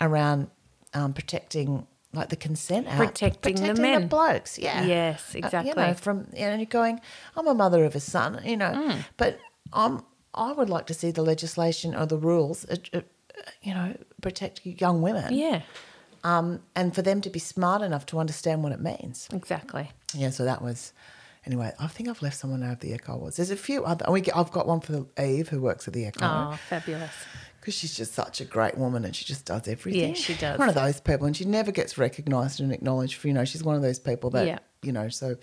around 0.00 0.48
um, 0.94 1.12
protecting. 1.12 1.86
Like 2.12 2.30
the 2.30 2.34
consent 2.34 2.88
act, 2.88 2.98
Protecting 3.20 3.54
the 3.62 3.74
men. 3.74 4.08
blokes, 4.08 4.58
yeah, 4.58 4.82
Yes, 4.84 5.36
Uh, 5.36 5.62
you 5.64 5.72
know, 5.76 5.94
from 5.94 6.26
you 6.34 6.44
know, 6.46 6.56
you're 6.56 6.66
going, 6.66 7.00
I'm 7.36 7.46
a 7.46 7.54
mother 7.54 7.84
of 7.84 7.94
a 7.94 8.00
son, 8.00 8.40
you 8.44 8.56
know, 8.56 8.72
Mm. 8.72 9.04
but 9.16 9.38
I 9.72 10.52
would 10.52 10.68
like 10.70 10.86
to 10.86 10.94
see 10.94 11.10
the 11.10 11.22
legislation 11.22 11.94
or 11.94 12.06
the 12.06 12.16
rules, 12.18 12.64
uh, 12.66 12.76
uh, 12.94 13.00
you 13.62 13.74
know, 13.74 13.96
protect 14.22 14.64
young 14.64 15.02
women 15.02 15.34
Yeah. 15.34 15.62
um, 16.24 16.60
and 16.76 16.94
for 16.94 17.02
them 17.02 17.20
to 17.22 17.30
be 17.30 17.38
smart 17.38 17.82
enough 17.82 18.06
to 18.06 18.18
understand 18.18 18.62
what 18.62 18.72
it 18.72 18.80
means. 18.80 19.28
Exactly. 19.32 19.90
Yeah, 20.14 20.30
so 20.30 20.44
that 20.44 20.62
was. 20.62 20.92
Anyway, 21.46 21.72
I 21.80 21.86
think 21.86 22.08
I've 22.10 22.20
left 22.20 22.36
someone 22.36 22.62
out 22.62 22.72
of 22.74 22.80
the 22.80 22.92
Echo 22.92 23.14
Awards. 23.14 23.36
There's 23.36 23.50
a 23.50 23.56
few 23.56 23.82
other. 23.84 24.04
We 24.10 24.20
get, 24.20 24.36
I've 24.36 24.52
got 24.52 24.66
one 24.68 24.80
for 24.80 25.06
Eve 25.20 25.48
who 25.48 25.60
works 25.62 25.88
at 25.88 25.94
the 25.94 26.04
Echo 26.04 26.20
Oh, 26.22 26.58
fabulous. 26.68 27.10
because 27.58 27.72
she's 27.74 27.96
just 27.96 28.12
such 28.12 28.42
a 28.42 28.44
great 28.44 28.76
woman 28.76 29.06
and 29.06 29.16
she 29.16 29.24
just 29.24 29.46
does 29.46 29.66
everything. 29.66 30.10
Yeah, 30.10 30.14
she 30.14 30.34
does. 30.34 30.58
One 30.58 30.68
of 30.68 30.74
those 30.74 31.00
people, 31.00 31.26
and 31.26 31.34
she 31.34 31.46
never 31.46 31.72
gets 31.72 31.96
recognised 31.96 32.60
and 32.60 32.70
acknowledged 32.72 33.14
for 33.16 33.28
you 33.28 33.34
know. 33.34 33.46
She's 33.46 33.64
one 33.64 33.74
of 33.74 33.80
those 33.82 33.98
people 33.98 34.28
that 34.30 34.46
Yeah. 34.46 34.58
you 34.82 34.92
know. 34.92 35.08
So, 35.08 35.36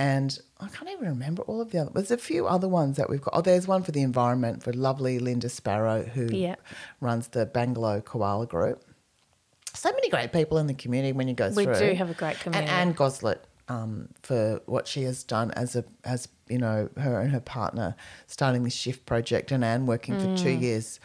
and 0.00 0.38
I 0.58 0.68
can't 0.68 0.90
even 0.90 1.06
remember 1.08 1.42
all 1.42 1.60
of 1.60 1.70
the 1.72 1.78
other. 1.80 1.90
There's 1.94 2.10
a 2.10 2.16
few 2.16 2.46
other 2.46 2.68
ones 2.68 2.96
that 2.96 3.10
we've 3.10 3.20
got. 3.20 3.34
Oh, 3.36 3.42
there's 3.42 3.68
one 3.68 3.82
for 3.82 3.92
the 3.92 4.00
environment 4.02 4.62
for 4.62 4.72
lovely 4.72 5.18
Linda 5.18 5.48
Sparrow 5.50 6.02
who 6.14 6.26
Yeah. 6.34 6.56
runs 7.00 7.28
the 7.28 7.44
Bangalow 7.46 8.02
Koala 8.04 8.46
Group. 8.46 8.82
So 9.74 9.90
many 9.92 10.08
great 10.08 10.32
people 10.32 10.56
in 10.58 10.66
the 10.66 10.74
community 10.74 11.12
when 11.12 11.28
you 11.28 11.34
go 11.34 11.48
We 11.50 11.64
through. 11.64 11.74
We 11.80 11.88
do 11.90 11.94
have 11.94 12.10
a 12.10 12.14
great 12.14 12.40
community. 12.40 12.70
And 12.72 12.88
Anne 12.88 12.94
Goslet. 12.94 13.44
um, 13.68 14.08
for 14.22 14.60
what 14.66 14.88
she 14.88 15.04
has 15.04 15.22
done 15.22 15.52
as 15.52 15.76
a 15.76 15.84
as 16.04 16.26
you 16.48 16.58
know 16.58 16.88
her 16.96 17.20
and 17.20 17.30
her 17.30 17.38
partner 17.58 17.94
starting 18.26 18.64
this 18.64 18.74
shift 18.74 19.06
project 19.06 19.52
and 19.52 19.64
Anne 19.64 19.86
working 19.86 20.16
for 20.18 20.26
two 20.34 20.48
Mm. 20.56 20.60
years 20.62 20.98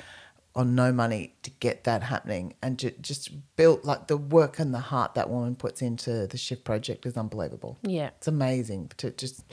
on 0.55 0.73
no 0.73 0.91
money 0.91 1.33
to 1.43 1.49
get 1.59 1.83
that 1.83 2.01
happening 2.03 2.53
and 2.61 2.79
to 2.79 2.91
just 3.01 3.29
build 3.57 3.83
like 3.83 4.07
the 4.07 4.15
work 4.15 4.57
and 4.57 4.73
the 4.73 4.79
heart 4.79 5.13
that 5.13 5.29
woman 5.29 5.53
puts 5.55 5.81
into 5.81 6.25
the 6.27 6.37
shift 6.37 6.63
project 6.63 7.05
is 7.05 7.17
unbelievable. 7.17 7.77
Yeah. 7.83 8.11
It's 8.17 8.27
amazing 8.27 8.91
to 8.97 9.11
just, 9.11 9.43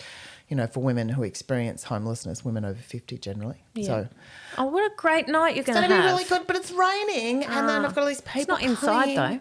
you 0.49 0.57
know, 0.57 0.69
for 0.69 0.81
women 0.81 1.09
who 1.09 1.25
experience 1.25 1.83
homelessness, 1.85 2.45
women 2.45 2.65
over 2.65 2.81
50 2.81 3.19
generally. 3.19 3.65
Yeah. 3.75 3.87
So 3.87 4.09
Oh, 4.59 4.67
what 4.67 4.85
a 4.85 4.95
great 4.97 5.27
night 5.27 5.57
you're 5.57 5.65
it's 5.65 5.67
going 5.73 5.89
going 5.89 5.91
to 5.91 5.97
to 5.97 6.03
be 6.03 6.07
have. 6.09 6.13
really 6.19 6.29
good, 6.29 6.47
but 6.47 6.55
it's 6.55 6.71
raining. 6.71 7.45
And 7.47 7.69
then 7.69 7.83
Ah. 7.85 7.89
I've 7.89 7.95
got 7.97 8.03
all 8.03 8.07
these 8.09 8.21
people. 8.21 8.41
It's 8.41 8.49
not 8.49 8.63
inside 8.63 9.17
though. 9.17 9.41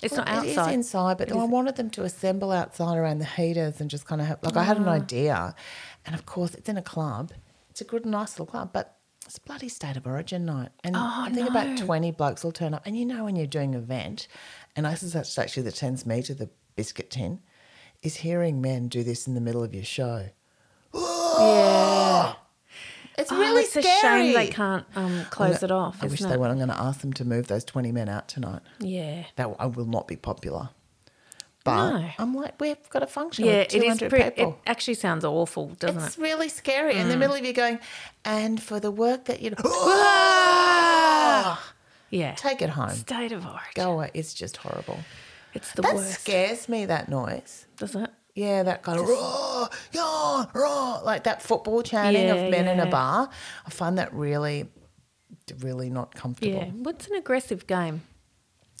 It's 0.00 0.12
Well, 0.14 0.24
not 0.26 0.28
outside. 0.28 0.46
It 0.46 0.68
is 0.70 0.74
inside, 0.74 1.18
but 1.18 1.32
I 1.32 1.44
wanted 1.44 1.74
them 1.74 1.90
to 1.90 2.04
assemble 2.04 2.52
outside 2.52 2.96
around 2.96 3.18
the 3.18 3.24
heaters 3.24 3.80
and 3.80 3.90
just 3.90 4.06
kind 4.06 4.20
of 4.20 4.28
have, 4.28 4.38
like, 4.44 4.56
I 4.56 4.62
had 4.62 4.76
Ah. 4.76 4.82
an 4.82 4.88
idea. 4.88 5.56
And 6.06 6.14
of 6.14 6.24
course, 6.24 6.54
it's 6.54 6.68
in 6.68 6.76
a 6.76 6.82
club. 6.82 7.32
It's 7.70 7.80
a 7.80 7.84
good, 7.84 8.06
nice 8.06 8.34
little 8.38 8.46
club, 8.46 8.70
but 8.72 8.94
it's 9.26 9.38
bloody 9.38 9.68
state 9.68 9.96
of 9.96 10.06
origin 10.06 10.44
night. 10.46 10.70
And 10.84 10.96
Oh, 10.96 11.00
I 11.26 11.30
think 11.30 11.48
about 11.48 11.76
20 11.76 12.10
blokes 12.12 12.42
will 12.44 12.52
turn 12.52 12.74
up. 12.74 12.86
And 12.86 12.96
you 12.98 13.04
know, 13.04 13.24
when 13.24 13.36
you're 13.36 13.46
doing 13.46 13.74
an 13.74 13.80
event, 13.82 14.26
and 14.76 14.86
this 14.86 15.02
is 15.02 15.14
actually 15.38 15.62
that 15.64 15.76
sends 15.76 16.06
me 16.06 16.22
to 16.22 16.34
the 16.34 16.48
biscuit 16.76 17.10
tin, 17.10 17.40
is 18.02 18.16
hearing 18.16 18.60
men 18.60 18.88
do 18.88 19.02
this 19.02 19.26
in 19.26 19.34
the 19.34 19.40
middle 19.40 19.62
of 19.64 19.74
your 19.74 19.84
show. 19.84 20.28
yeah. 20.94 22.34
It's 23.20 23.32
Oh, 23.32 23.36
really 23.40 23.62
it's 23.62 23.70
scary. 23.72 23.84
a 23.84 24.00
shame 24.00 24.32
they 24.32 24.46
can't 24.46 24.86
um, 24.94 25.24
close 25.30 25.64
it 25.64 25.72
off. 25.72 25.98
I 26.00 26.06
wish 26.06 26.20
isn't 26.20 26.28
they 26.28 26.36
it? 26.36 26.38
were. 26.40 26.46
I'm 26.46 26.54
going 26.58 26.68
to 26.68 26.80
ask 26.80 27.00
them 27.00 27.12
to 27.14 27.24
move 27.24 27.48
those 27.48 27.64
20 27.64 27.90
men 27.90 28.08
out 28.08 28.28
tonight. 28.28 28.62
Yeah. 28.78 29.24
That 29.34 29.56
I 29.58 29.66
will 29.66 29.86
not 29.86 30.06
be 30.06 30.14
popular. 30.14 30.70
But 31.64 31.90
No. 32.00 32.08
I'm 32.18 32.34
like, 32.34 32.60
we've 32.60 32.88
got 32.88 33.02
a 33.02 33.06
function 33.06 33.44
Yeah, 33.44 33.58
with 33.58 33.74
it 33.74 33.82
is. 33.82 33.98
200 33.98 34.10
Pre- 34.10 34.22
people. 34.30 34.50
it 34.64 34.70
actually 34.70 34.94
sounds 34.94 35.24
awful, 35.24 35.66
doesn't 35.78 36.02
it's 36.02 36.16
it? 36.16 36.20
Mm. 36.20 36.22
really 36.22 36.48
scary. 36.48 36.94
In 36.96 37.08
the 37.08 37.16
middle 37.16 37.34
of 37.36 37.44
you 37.44 37.52
going, 37.52 37.78
and 38.24 38.62
for 38.62 38.80
the 38.80 38.90
work 38.90 39.24
that 39.26 39.42
you 39.42 39.50
Yeah. 42.10 42.34
take 42.36 42.62
it 42.62 42.70
home. 42.70 42.90
State 42.90 43.32
of 43.32 43.44
origin. 43.44 43.60
Go 43.74 43.92
away. 43.92 44.10
It's 44.14 44.32
just 44.32 44.56
horrible. 44.58 44.98
It's 45.52 45.72
the 45.72 45.82
that 45.82 45.94
worst. 45.94 46.20
scares 46.20 46.68
me, 46.68 46.86
that 46.86 47.08
noise. 47.08 47.66
Does 47.76 47.94
it? 47.94 48.10
Yeah, 48.34 48.62
that 48.62 48.82
kind 48.84 49.00
of 49.00 49.08
raw, 49.08 49.68
yeah, 49.92 50.44
raw, 50.54 51.00
like 51.04 51.24
that 51.24 51.42
football 51.42 51.82
chanting 51.82 52.28
Yeah, 52.28 52.34
of 52.34 52.50
men 52.52 52.68
in 52.68 52.78
a 52.78 52.86
bar. 52.86 53.28
I 53.66 53.70
find 53.70 53.98
that 53.98 54.14
really, 54.14 54.68
really 55.58 55.90
not 55.90 56.14
comfortable. 56.14 56.54
Yeah. 56.54 56.70
What's 56.70 57.08
an 57.08 57.16
aggressive 57.16 57.66
game? 57.66 58.02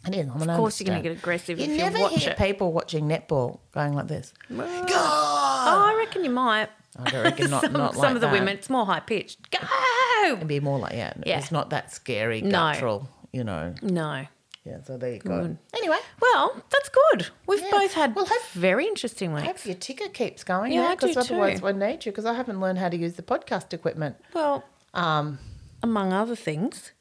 Is. 0.06 0.28
I'm 0.28 0.40
Of 0.48 0.56
course, 0.56 0.80
you're 0.80 0.86
going 0.86 1.02
to 1.02 1.08
get 1.08 1.18
aggressive 1.18 1.58
You 1.58 1.66
if 1.72 1.76
never 1.76 1.98
you 1.98 2.02
watch 2.04 2.14
hear 2.22 2.30
it. 2.30 2.38
people 2.38 2.72
watching 2.72 3.08
netball 3.08 3.58
going 3.72 3.94
like 3.94 4.06
this. 4.06 4.32
Go! 4.48 4.64
Oh, 4.64 5.82
I 5.86 5.94
reckon 5.98 6.24
you 6.24 6.30
might. 6.30 6.68
I 6.98 7.10
don't 7.10 7.24
reckon 7.24 7.50
not, 7.50 7.62
some 7.64 7.72
not 7.72 7.94
some 7.94 8.14
of 8.14 8.20
the 8.20 8.28
that. 8.28 8.32
women, 8.32 8.56
it's 8.56 8.70
more 8.70 8.86
high 8.86 9.00
pitched. 9.00 9.50
Go! 9.50 9.58
It'd 10.24 10.46
be 10.48 10.60
more 10.60 10.78
like 10.78 10.92
yeah, 10.94 11.12
Yeah. 11.26 11.38
It's 11.38 11.52
not 11.52 11.70
that 11.70 11.92
scary, 11.92 12.40
No. 12.42 13.08
you 13.32 13.44
know. 13.44 13.74
No. 13.82 14.24
Yeah. 14.64 14.82
So 14.84 14.96
there 14.98 15.12
you 15.14 15.18
go. 15.18 15.42
Good. 15.42 15.58
Anyway, 15.76 15.98
Well, 16.20 16.62
that's 16.70 16.88
good. 16.88 17.28
We've 17.46 17.60
Yeah. 17.60 17.70
both 17.70 17.92
had 17.94 18.14
Well, 18.14 18.24
have- 18.26 18.42
very 18.52 18.86
interesting 18.86 19.32
I 19.32 19.34
weeks. 19.36 19.46
hope 19.46 19.66
your 19.66 19.74
ticker 19.76 20.08
keeps 20.08 20.44
going. 20.44 20.72
Yeah, 20.72 20.86
I 20.88 20.94
because 20.94 21.16
otherwise 21.16 21.60
too. 21.60 21.68
I 21.68 21.72
need 21.72 22.06
you 22.06 22.12
because 22.12 22.24
I 22.26 22.34
haven't 22.34 22.60
learned 22.60 22.78
how 22.78 22.88
to 22.88 22.96
use 22.96 23.14
the 23.14 23.22
podcast 23.22 23.72
equipment. 23.72 24.16
Well, 24.32 24.64
Um, 24.94 25.38
among 25.82 26.12
other 26.12 26.36
things. 26.36 26.92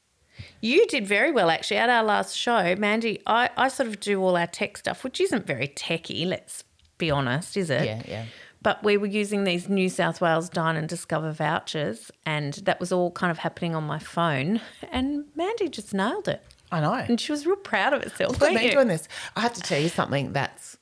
You 0.62 0.86
did 0.88 1.06
very 1.08 1.32
well 1.32 1.50
actually 1.50 1.78
at 1.78 1.90
our 1.90 2.04
last 2.04 2.36
show, 2.36 2.76
Mandy. 2.76 3.22
I, 3.28 3.50
I 3.58 3.68
sort 3.68 3.90
of 3.90 4.00
do 4.00 4.22
all 4.22 4.36
our 4.38 4.48
tech 4.48 4.78
stuff, 4.78 5.04
which 5.04 5.20
isn't 5.22 5.46
very 5.46 5.68
techy, 5.68 6.26
let's 6.26 6.64
be 6.98 7.12
honest, 7.12 7.58
is 7.58 7.70
it? 7.70 7.86
yeah, 7.86 8.02
yeah. 8.08 8.26
But 8.64 8.84
we 8.84 8.98
were 8.98 9.08
using 9.08 9.44
these 9.44 9.70
New 9.70 9.88
South 9.88 10.20
Wales 10.20 10.50
Dine 10.50 10.76
and 10.76 10.90
Discover 10.90 11.32
vouchers, 11.32 12.12
and 12.26 12.56
that 12.56 12.80
was 12.80 12.92
all 12.92 13.12
kind 13.12 13.30
of 13.32 13.38
happening 13.38 13.76
on 13.76 13.84
my 13.84 14.00
phone. 14.00 14.60
And 14.92 15.26
Mandy 15.36 15.70
just 15.70 15.94
nailed 15.94 16.28
it. 16.28 16.42
I 16.72 16.82
know. 16.82 16.94
And 16.94 17.22
she 17.22 17.32
was 17.32 17.46
real 17.46 17.56
proud 17.56 17.94
of 17.94 18.04
herself. 18.04 18.42
Look 18.42 18.50
at 18.50 18.56
me 18.56 18.66
you? 18.66 18.72
doing 18.72 18.88
this. 18.88 19.08
I 19.36 19.42
have 19.42 19.54
to 19.54 19.62
tell 19.62 19.80
you 19.80 19.90
something 19.90 20.34
that's, 20.34 20.76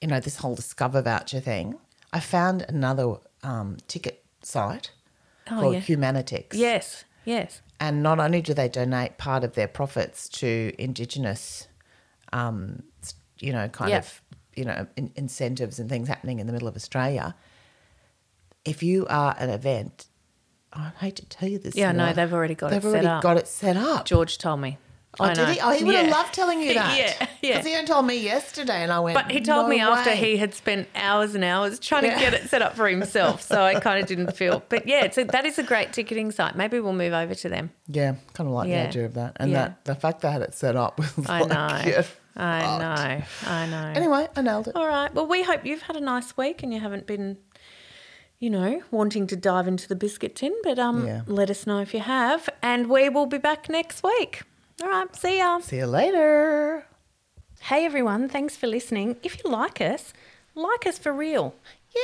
you 0.00 0.08
know, 0.08 0.20
this 0.20 0.36
whole 0.36 0.54
Discover 0.54 1.02
voucher 1.02 1.40
thing. 1.40 1.74
I 2.12 2.20
found 2.20 2.64
another 2.68 3.16
um, 3.42 3.78
ticket 3.88 4.24
site 4.42 4.92
Oh, 5.50 5.58
called 5.60 5.74
yeah. 5.74 5.80
Humanitix. 5.80 6.54
Yes, 6.54 7.04
yes. 7.24 7.62
And 7.82 8.00
not 8.00 8.20
only 8.20 8.40
do 8.40 8.54
they 8.54 8.68
donate 8.68 9.18
part 9.18 9.42
of 9.42 9.54
their 9.54 9.66
profits 9.66 10.28
to 10.40 10.72
Indigenous, 10.78 11.66
um, 12.32 12.84
you 13.40 13.52
know, 13.52 13.68
kind 13.68 13.90
Yep. 13.90 14.02
of, 14.04 14.22
you 14.54 14.64
know, 14.64 14.86
in- 14.96 15.12
incentives 15.16 15.80
and 15.80 15.90
things 15.90 16.06
happening 16.06 16.38
in 16.38 16.46
the 16.46 16.52
middle 16.52 16.68
of 16.68 16.76
Australia. 16.76 17.34
If 18.64 18.84
you 18.84 19.04
are 19.08 19.34
an 19.36 19.50
event, 19.50 20.06
I 20.72 20.92
hate 21.00 21.16
to 21.16 21.26
tell 21.26 21.48
you 21.48 21.58
this. 21.58 21.74
Yeah, 21.74 21.90
no, 21.90 22.12
they've 22.12 22.32
already 22.32 22.54
got 22.54 22.70
they've 22.70 22.80
set 22.82 22.88
already 22.88 23.06
up. 23.08 23.20
got 23.22 23.36
it 23.36 23.48
set 23.48 23.76
up. 23.76 24.04
George 24.04 24.38
told 24.38 24.60
me. 24.60 24.78
Oh, 25.20 25.24
I 25.24 25.34
did 25.34 25.42
know. 25.42 25.52
he? 25.52 25.60
Oh, 25.60 25.70
he 25.72 25.84
would 25.84 25.94
have 25.94 26.08
loved 26.10 26.32
telling 26.32 26.62
you 26.62 26.72
that. 26.80 26.96
Yeah, 26.96 27.28
yeah. 27.42 27.50
Because 27.58 27.66
he 27.66 27.74
only 27.74 27.86
told 27.86 28.06
me 28.06 28.16
yesterday, 28.16 28.82
and 28.82 28.90
I 28.90 28.98
went. 29.00 29.14
But 29.14 29.30
he 29.30 29.40
told 29.42 29.66
"No 29.66 29.68
me 29.68 29.78
after 29.80 30.10
way." 30.10 30.16
he 30.16 30.36
had 30.38 30.54
spent 30.54 30.88
hours 30.94 31.34
and 31.34 31.44
hours 31.44 31.78
trying 31.78 32.04
Yeah. 32.04 32.14
to 32.14 32.20
get 32.20 32.32
it 32.34 32.48
set 32.48 32.62
up 32.62 32.74
for 32.76 32.88
himself. 32.88 33.42
So 33.42 33.60
I 33.62 33.78
kind 33.80 34.00
of 34.00 34.06
didn't 34.08 34.34
feel. 34.34 34.62
But 34.70 34.86
yeah, 34.88 35.10
so 35.10 35.24
that 35.24 35.44
is 35.44 35.58
a 35.58 35.62
great 35.62 35.92
ticketing 35.92 36.30
site. 36.30 36.56
Maybe 36.56 36.80
we'll 36.80 36.94
move 36.94 37.12
over 37.12 37.34
to 37.34 37.48
them. 37.50 37.70
Yeah, 37.88 38.14
kind 38.32 38.48
of 38.48 38.54
like 38.54 38.68
Yeah. 38.70 38.84
the 38.84 38.88
idea 38.88 39.04
of 39.04 39.14
that, 39.14 39.36
and 39.36 39.50
Yeah. 39.50 39.68
that 39.68 39.84
the 39.84 39.94
fact 39.94 40.22
they 40.22 40.30
had 40.30 40.40
it 40.42 40.54
set 40.54 40.76
up 40.76 40.98
was 41.16 41.26
I 41.28 41.40
like, 41.40 41.48
know. 41.50 41.90
yeah, 41.90 42.02
I 42.34 42.78
know. 42.78 43.50
I 43.50 43.66
know. 43.66 43.92
Anyway, 43.94 44.28
I 44.34 44.40
nailed 44.40 44.68
it. 44.68 44.76
All 44.76 44.86
right. 44.88 45.12
Well, 45.14 45.26
we 45.26 45.42
hope 45.42 45.66
you've 45.66 45.82
had 45.82 45.96
a 45.96 46.00
nice 46.00 46.34
week 46.38 46.62
and 46.62 46.72
you 46.72 46.80
haven't 46.80 47.06
been, 47.06 47.36
you 48.38 48.48
know, 48.48 48.82
wanting 48.90 49.26
to 49.26 49.36
dive 49.36 49.68
into 49.68 49.86
the 49.88 49.94
biscuit 49.96 50.36
tin. 50.36 50.54
But 50.62 50.78
um, 50.78 51.06
Yeah. 51.06 51.20
let 51.26 51.50
us 51.50 51.66
know 51.66 51.80
if 51.80 51.92
you 51.92 52.00
have, 52.00 52.48
and 52.62 52.88
we 52.88 53.10
will 53.10 53.26
be 53.26 53.36
back 53.36 53.68
next 53.68 54.02
week. 54.02 54.44
All 54.80 54.88
right. 54.88 55.14
See 55.16 55.38
ya. 55.38 55.58
See 55.60 55.78
you 55.78 55.86
later. 55.86 56.84
Hey 57.60 57.84
everyone. 57.84 58.28
Thanks 58.28 58.56
for 58.56 58.66
listening. 58.66 59.16
If 59.22 59.42
you 59.44 59.50
like 59.50 59.80
us, 59.80 60.12
like 60.54 60.86
us 60.86 60.98
for 60.98 61.12
real. 61.12 61.54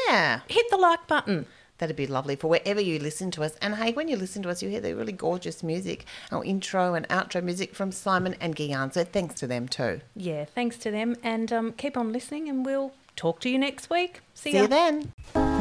Yeah, 0.07 0.41
Hit 0.49 0.67
the 0.71 0.77
like 0.77 1.07
button. 1.09 1.47
that'd 1.79 1.97
be 1.97 2.07
lovely 2.07 2.37
for 2.37 2.49
wherever 2.49 2.81
you 2.81 2.99
listen 2.99 3.31
to 3.33 3.43
us. 3.43 3.57
And 3.63 3.75
hey, 3.77 3.93
when 3.93 4.07
you 4.07 4.17
listen 4.17 4.43
to 4.43 4.51
us, 4.51 4.63
you 4.63 4.69
hear 4.69 4.81
the 4.83 4.95
really 4.95 5.13
gorgeous 5.13 5.63
music, 5.63 6.05
our 6.31 6.45
intro 6.45 6.93
and 6.95 7.09
outro 7.09 7.43
music 7.43 7.75
from 7.75 7.91
Simon 7.91 8.37
and 8.41 8.55
Guyan. 8.55 8.93
So 8.93 9.03
thanks 9.05 9.35
to 9.37 9.47
them 9.47 9.67
too. 9.67 10.01
Yeah. 10.15 10.45
Thanks 10.45 10.77
to 10.79 10.91
them, 10.91 11.17
and 11.23 11.53
um, 11.53 11.73
keep 11.73 11.97
on 11.97 12.13
listening, 12.13 12.49
and 12.51 12.67
we'll 12.67 12.93
talk 13.17 13.41
to 13.41 13.49
you 13.51 13.59
next 13.59 13.89
week. 13.91 14.21
See, 14.35 14.51
See 14.53 14.57
ya. 14.59 14.63
you 14.63 14.69
then. 14.69 15.58